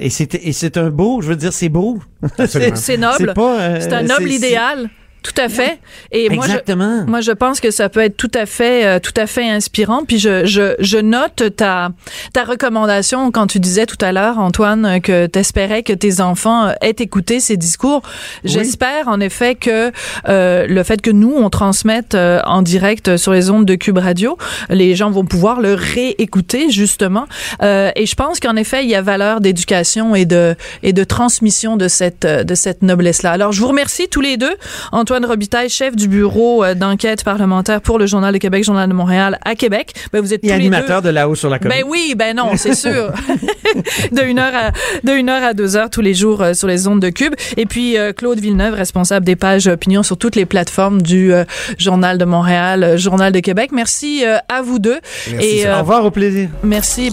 et 0.00 0.10
c'est 0.10 0.76
un 0.76 0.90
beau, 0.90 1.22
je 1.22 1.28
veux 1.28 1.36
dire, 1.36 1.52
c'est 1.52 1.70
beau. 1.70 1.98
c'est 2.46 2.96
noble. 2.98 3.32
C'est 3.80 3.92
un 3.92 4.02
noble 4.02 4.30
idéal. 4.30 4.90
Tout 5.26 5.40
à 5.40 5.48
fait. 5.48 5.78
Et 6.12 6.28
moi. 6.30 6.46
Je, 6.46 6.74
moi, 7.06 7.20
je 7.20 7.32
pense 7.32 7.60
que 7.60 7.70
ça 7.70 7.88
peut 7.88 8.00
être 8.00 8.16
tout 8.16 8.30
à 8.34 8.46
fait, 8.46 8.86
euh, 8.86 8.98
tout 9.00 9.14
à 9.16 9.26
fait 9.26 9.48
inspirant. 9.48 10.04
Puis 10.04 10.18
je, 10.18 10.46
je, 10.46 10.74
je 10.78 10.98
note 10.98 11.56
ta, 11.56 11.90
ta 12.32 12.44
recommandation 12.44 13.30
quand 13.30 13.46
tu 13.46 13.60
disais 13.60 13.86
tout 13.86 13.98
à 14.00 14.12
l'heure, 14.12 14.38
Antoine, 14.38 15.00
que 15.00 15.26
tu 15.26 15.38
espérais 15.38 15.82
que 15.82 15.92
tes 15.92 16.20
enfants 16.20 16.72
aient 16.80 16.96
écouté 16.98 17.40
ces 17.40 17.56
discours. 17.56 18.02
J'espère 18.44 19.08
en 19.08 19.20
effet 19.20 19.54
que 19.54 19.92
euh, 20.28 20.66
le 20.66 20.82
fait 20.82 21.00
que 21.00 21.10
nous 21.10 21.34
on 21.36 21.50
transmette 21.50 22.14
euh, 22.14 22.40
en 22.44 22.62
direct 22.62 23.16
sur 23.16 23.32
les 23.32 23.50
ondes 23.50 23.64
de 23.64 23.74
Cube 23.74 23.98
Radio, 23.98 24.38
les 24.68 24.94
gens 24.94 25.10
vont 25.10 25.24
pouvoir 25.24 25.60
le 25.60 25.74
réécouter 25.74 26.70
justement. 26.70 27.26
Euh, 27.62 27.90
et 27.96 28.06
je 28.06 28.14
pense 28.14 28.40
qu'en 28.40 28.56
effet 28.56 28.84
il 28.84 28.90
y 28.90 28.94
a 28.94 29.02
valeur 29.02 29.40
d'éducation 29.40 30.14
et 30.14 30.24
de 30.24 30.54
et 30.82 30.92
de 30.92 31.04
transmission 31.04 31.76
de 31.76 31.88
cette 31.88 32.26
de 32.26 32.54
cette 32.54 32.82
noblesse 32.82 33.22
là. 33.22 33.32
Alors 33.32 33.52
je 33.52 33.60
vous 33.60 33.68
remercie 33.68 34.08
tous 34.08 34.20
les 34.20 34.36
deux, 34.36 34.54
Antoine 34.92 35.15
Antoine 35.16 35.30
Robitaille, 35.30 35.70
chef 35.70 35.96
du 35.96 36.08
bureau 36.08 36.62
euh, 36.62 36.74
d'enquête 36.74 37.24
parlementaire 37.24 37.80
pour 37.80 37.98
le 37.98 38.04
Journal 38.04 38.34
de 38.34 38.38
Québec, 38.38 38.64
Journal 38.64 38.86
de 38.86 38.92
Montréal 38.92 39.38
à 39.46 39.54
Québec. 39.54 39.94
Ben, 40.12 40.20
vous 40.20 40.34
êtes 40.34 40.44
Et 40.44 40.52
animateur 40.52 41.00
de 41.00 41.08
là-haut 41.08 41.34
sur 41.34 41.48
la 41.48 41.58
commune. 41.58 41.78
Ben 41.78 41.86
oui, 41.88 42.12
ben 42.14 42.36
non, 42.36 42.50
c'est 42.56 42.74
sûr. 42.74 43.14
de 44.12 44.22
une 44.24 44.38
heure 44.38 44.54
à 44.54 44.72
de 45.04 45.12
une 45.12 45.30
heure 45.30 45.42
à 45.42 45.54
deux 45.54 45.74
heures 45.74 45.88
tous 45.88 46.02
les 46.02 46.12
jours 46.12 46.42
euh, 46.42 46.52
sur 46.52 46.68
les 46.68 46.86
ondes 46.86 47.00
de 47.00 47.08
Cube. 47.08 47.34
Et 47.56 47.64
puis 47.64 47.96
euh, 47.96 48.12
Claude 48.12 48.38
Villeneuve, 48.40 48.74
responsable 48.74 49.24
des 49.24 49.36
pages 49.36 49.68
opinion 49.68 50.02
sur 50.02 50.18
toutes 50.18 50.36
les 50.36 50.44
plateformes 50.44 51.00
du 51.00 51.32
Journal 51.78 52.18
de 52.18 52.26
Montréal, 52.26 52.98
Journal 52.98 53.32
de 53.32 53.40
Québec. 53.40 53.70
Merci 53.72 54.22
à 54.50 54.60
vous 54.60 54.78
deux. 54.78 55.00
Merci. 55.30 55.46
Et, 55.46 55.66
au 55.66 55.78
revoir, 55.78 56.04
au 56.04 56.10
plaisir. 56.10 56.50
Merci. 56.62 57.10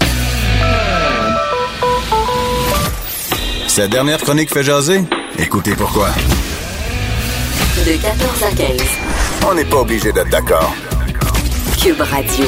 Cette 3.70 3.92
dernière 3.92 4.18
chronique 4.18 4.54
fait 4.54 4.64
jaser. 4.64 5.06
Écoutez 5.40 5.76
pourquoi. 5.78 6.10
De 7.76 7.98
14 7.98 8.44
à 8.44 8.56
15. 8.56 8.78
On 9.50 9.56
n'est 9.56 9.66
pas 9.66 9.78
obligé 9.78 10.14
d'être 10.14 10.30
d'accord. 10.30 10.74
Cube 11.82 12.00
Radio. 12.00 12.46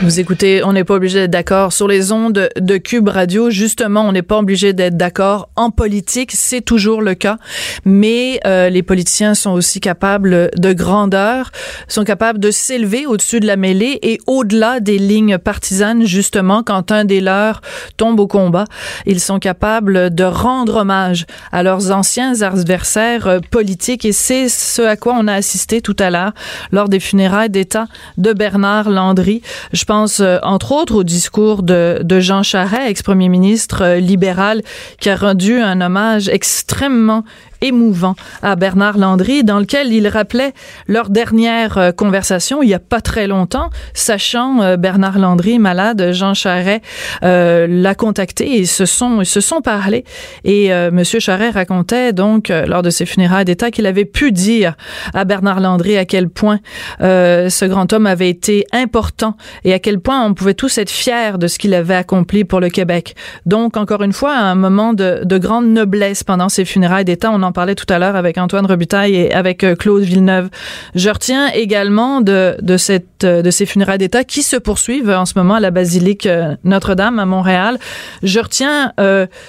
Vous 0.00 0.20
écoutez, 0.20 0.62
on 0.62 0.74
n'est 0.74 0.84
pas 0.84 0.94
obligé 0.94 1.18
d'être 1.18 1.32
d'accord 1.32 1.72
sur 1.72 1.88
les 1.88 2.12
ondes 2.12 2.48
de 2.56 2.76
Cube 2.76 3.08
Radio. 3.08 3.50
Justement, 3.50 4.02
on 4.02 4.12
n'est 4.12 4.22
pas 4.22 4.38
obligé 4.38 4.72
d'être 4.72 4.96
d'accord 4.96 5.48
en 5.56 5.70
politique, 5.70 6.30
c'est 6.32 6.60
toujours 6.60 7.02
le 7.02 7.16
cas. 7.16 7.36
Mais 7.84 8.38
euh, 8.46 8.68
les 8.68 8.84
politiciens 8.84 9.34
sont 9.34 9.50
aussi 9.50 9.80
capables 9.80 10.50
de 10.56 10.72
grandeur, 10.72 11.50
sont 11.88 12.04
capables 12.04 12.38
de 12.38 12.52
s'élever 12.52 13.06
au-dessus 13.06 13.40
de 13.40 13.48
la 13.48 13.56
mêlée 13.56 13.98
et 14.02 14.20
au-delà 14.28 14.78
des 14.78 14.98
lignes 14.98 15.36
partisanes. 15.36 16.04
Justement, 16.04 16.62
quand 16.62 16.92
un 16.92 17.04
des 17.04 17.20
leurs 17.20 17.60
tombe 17.96 18.20
au 18.20 18.28
combat, 18.28 18.66
ils 19.04 19.20
sont 19.20 19.40
capables 19.40 20.14
de 20.14 20.24
rendre 20.24 20.76
hommage 20.76 21.26
à 21.50 21.64
leurs 21.64 21.90
anciens 21.90 22.40
adversaires 22.42 23.26
euh, 23.26 23.40
politiques. 23.50 24.04
Et 24.04 24.12
c'est 24.12 24.48
ce 24.48 24.82
à 24.82 24.94
quoi 24.94 25.16
on 25.18 25.26
a 25.26 25.34
assisté 25.34 25.80
tout 25.80 25.96
à 25.98 26.10
l'heure 26.10 26.34
lors 26.70 26.88
des 26.88 27.00
funérailles 27.00 27.50
d'État 27.50 27.88
de 28.16 28.32
Bernard 28.32 28.90
Landry. 28.90 29.42
Pense 29.88 30.20
euh, 30.20 30.38
entre 30.42 30.72
autres 30.72 30.94
au 30.94 31.02
discours 31.02 31.62
de, 31.62 32.00
de 32.04 32.20
Jean 32.20 32.42
Charest, 32.42 32.90
ex-premier 32.90 33.30
ministre 33.30 33.82
euh, 33.82 33.96
libéral, 33.96 34.62
qui 35.00 35.08
a 35.08 35.16
rendu 35.16 35.58
un 35.58 35.80
hommage 35.80 36.28
extrêmement 36.28 37.24
émouvant 37.60 38.14
à 38.42 38.56
Bernard 38.56 38.98
Landry 38.98 39.44
dans 39.44 39.58
lequel 39.58 39.92
il 39.92 40.08
rappelait 40.08 40.52
leur 40.86 41.10
dernière 41.10 41.78
euh, 41.78 41.92
conversation 41.92 42.62
il 42.62 42.68
y 42.68 42.74
a 42.74 42.78
pas 42.78 43.00
très 43.00 43.26
longtemps, 43.26 43.70
sachant 43.94 44.62
euh, 44.62 44.76
Bernard 44.76 45.18
Landry 45.18 45.58
malade, 45.58 46.12
Jean 46.12 46.34
Charret 46.34 46.82
euh, 47.24 47.66
l'a 47.68 47.94
contacté 47.94 48.58
et 48.58 48.66
se 48.66 48.86
sont 48.86 49.20
ils 49.20 49.26
se 49.26 49.40
sont 49.40 49.60
parlé 49.60 50.04
et 50.44 50.70
monsieur 50.92 51.20
Charret 51.20 51.50
racontait 51.50 52.12
donc 52.12 52.48
lors 52.48 52.82
de 52.82 52.90
ses 52.90 53.06
funérailles 53.06 53.44
d'État 53.44 53.70
qu'il 53.70 53.86
avait 53.86 54.04
pu 54.04 54.32
dire 54.32 54.74
à 55.14 55.24
Bernard 55.24 55.60
Landry 55.60 55.96
à 55.96 56.04
quel 56.04 56.28
point 56.28 56.60
ce 57.00 57.64
grand 57.64 57.92
homme 57.92 58.06
avait 58.06 58.28
été 58.28 58.64
important 58.72 59.36
et 59.64 59.72
à 59.72 59.78
quel 59.78 60.00
point 60.00 60.24
on 60.24 60.34
pouvait 60.34 60.54
tous 60.54 60.78
être 60.78 60.90
fiers 60.90 61.38
de 61.38 61.46
ce 61.46 61.58
qu'il 61.58 61.74
avait 61.74 61.94
accompli 61.94 62.44
pour 62.44 62.60
le 62.60 62.68
Québec. 62.68 63.14
Donc 63.46 63.76
encore 63.76 64.02
une 64.02 64.12
fois 64.12 64.36
un 64.36 64.54
moment 64.54 64.92
de, 64.92 65.22
de 65.24 65.38
grande 65.38 65.66
noblesse 65.66 66.24
pendant 66.24 66.48
ces 66.48 66.64
funérailles 66.64 67.04
d'État, 67.04 67.30
parlait 67.52 67.74
tout 67.74 67.86
à 67.88 67.98
l'heure 67.98 68.16
avec 68.16 68.38
Antoine 68.38 68.66
Robitaille 68.66 69.14
et 69.14 69.32
avec 69.32 69.64
euh, 69.64 69.74
Claude 69.74 70.02
Villeneuve. 70.02 70.48
Je 70.94 71.10
retiens 71.10 71.48
également 71.48 72.20
de, 72.20 72.56
de, 72.60 72.76
cette, 72.76 73.24
euh, 73.24 73.42
de 73.42 73.50
ces 73.50 73.66
funérailles 73.66 73.98
d'État 73.98 74.24
qui 74.24 74.42
se 74.42 74.56
poursuivent 74.56 75.10
en 75.10 75.26
ce 75.26 75.34
moment 75.36 75.54
à 75.54 75.60
la 75.60 75.70
basilique 75.70 76.26
euh, 76.26 76.56
Notre-Dame 76.64 77.18
à 77.18 77.26
Montréal. 77.26 77.78
Je 78.22 78.40
retiens 78.40 78.92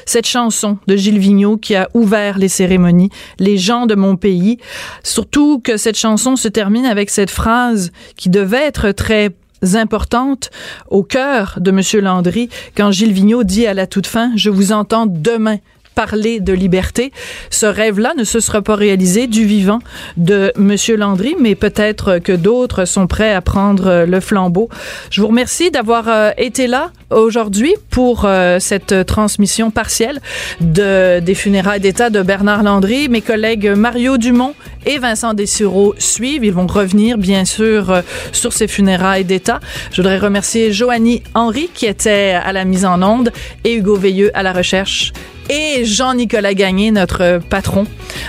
cette 0.06 0.28
chanson 0.28 0.78
de 0.88 0.95
Gilles 0.95 1.20
Vigneault 1.20 1.58
qui 1.58 1.76
a 1.76 1.89
ouvert 1.93 2.38
les 2.38 2.47
cérémonies, 2.47 3.10
Les 3.39 3.58
gens 3.58 3.86
de 3.86 3.95
mon 3.95 4.16
pays. 4.16 4.58
Surtout 5.04 5.60
que 5.60 5.78
cette 5.78 5.97
chanson 5.97 6.36
se 6.36 6.47
termine 6.47 6.86
avec 6.86 7.10
cette 7.10 7.32
phrase 7.32 7.91
qui 8.16 8.30
devait 8.30 8.64
être 8.64 8.91
très 8.91 9.32
importante 9.76 10.50
au 10.89 11.04
cœur 11.04 11.60
de 11.60 11.72
M. 11.72 12.04
Landry 12.04 12.50
quand 12.76 12.91
Gilles 12.91 13.14
Vigneault 13.14 13.43
dit 13.43 13.68
à 13.68 13.74
la 13.74 13.88
toute 13.88 14.08
fin, 14.08 14.32
je 14.36 14.50
vous 14.50 14.72
entends 14.72 15.06
demain 15.06 15.58
parler 16.00 16.39
de 16.39 16.54
liberté. 16.54 17.12
Ce 17.50 17.66
rêve-là 17.66 18.14
ne 18.18 18.24
se 18.24 18.39
sera 18.39 18.62
pas 18.62 18.76
réalisé 18.76 19.28
du 19.28 19.43
vivant 19.43 19.80
de 20.16 20.54
Monsieur 20.56 20.95
Landry, 20.95 21.36
mais 21.38 21.56
peut-être 21.56 22.20
que 22.20 22.32
d'autres 22.32 22.86
sont 22.86 23.06
prêts 23.06 23.34
à 23.34 23.41
prendre 23.41 24.06
le 24.06 24.20
flambeau. 24.22 24.70
Je 25.12 25.20
vous 25.20 25.28
remercie 25.28 25.72
d'avoir 25.72 26.08
euh, 26.08 26.32
été 26.38 26.68
là 26.68 26.91
aujourd'hui 27.10 27.76
pour 27.89 28.24
euh, 28.24 28.60
cette 28.60 29.06
transmission 29.06 29.72
partielle 29.72 30.22
de, 30.62 31.20
des 31.20 31.36
funérailles 31.36 31.82
d'État 31.82 32.10
de 32.10 32.22
Bernard 32.22 32.64
Landry. 32.64 33.10
Mes 33.10 33.22
collègues 33.22 33.68
Mario 33.68 34.18
Dumont 34.18 34.54
et 34.86 35.00
Vincent 35.00 35.34
Dessureau 35.34 35.95
suivent. 35.97 36.45
Ils 36.45 36.54
vont 36.54 36.68
revenir, 36.68 37.18
bien 37.18 37.43
sûr, 37.43 37.91
euh, 37.91 38.02
sur 38.32 38.54
ces 38.54 38.70
funérailles 38.70 39.26
d'État. 39.26 39.60
Je 39.91 39.97
voudrais 39.97 40.18
remercier 40.18 40.72
Joanie 40.72 41.24
Henry, 41.34 41.70
qui 41.74 41.88
était 41.88 42.39
à 42.41 42.54
la 42.54 42.64
mise 42.64 42.86
en 42.86 43.02
onde, 43.02 43.34
et 43.66 43.74
Hugo 43.74 43.97
Veilleux 43.97 44.32
à 44.34 44.43
la 44.43 44.54
recherche 44.54 45.12
et 45.50 45.84
Jean-Nicolas 45.84 46.54
Gagné, 46.54 46.91
notre 46.91 47.39
patron, 47.50 47.86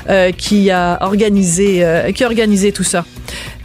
euh, 0.08 0.32
qui 0.32 0.70
a 0.70 0.98
organisé, 1.02 1.84
euh, 1.84 2.12
qui 2.12 2.24
a 2.24 2.26
organisé 2.26 2.72
tout 2.72 2.84
ça. 2.84 3.04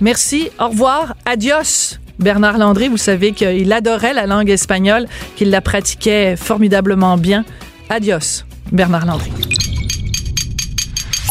Merci. 0.01 0.49
Au 0.59 0.67
revoir. 0.69 1.15
Adios. 1.25 1.97
Bernard 2.19 2.57
Landry, 2.57 2.87
vous 2.87 2.97
savez 2.97 3.33
qu'il 3.33 3.73
adorait 3.73 4.13
la 4.13 4.25
langue 4.25 4.49
espagnole, 4.49 5.05
qu'il 5.35 5.49
la 5.49 5.59
pratiquait 5.59 6.37
formidablement 6.37 7.17
bien. 7.17 7.43
Adios, 7.89 8.45
Bernard 8.71 9.05
Landry. 9.05 9.31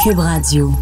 Cube 0.02 0.18
Radio. 0.18 0.74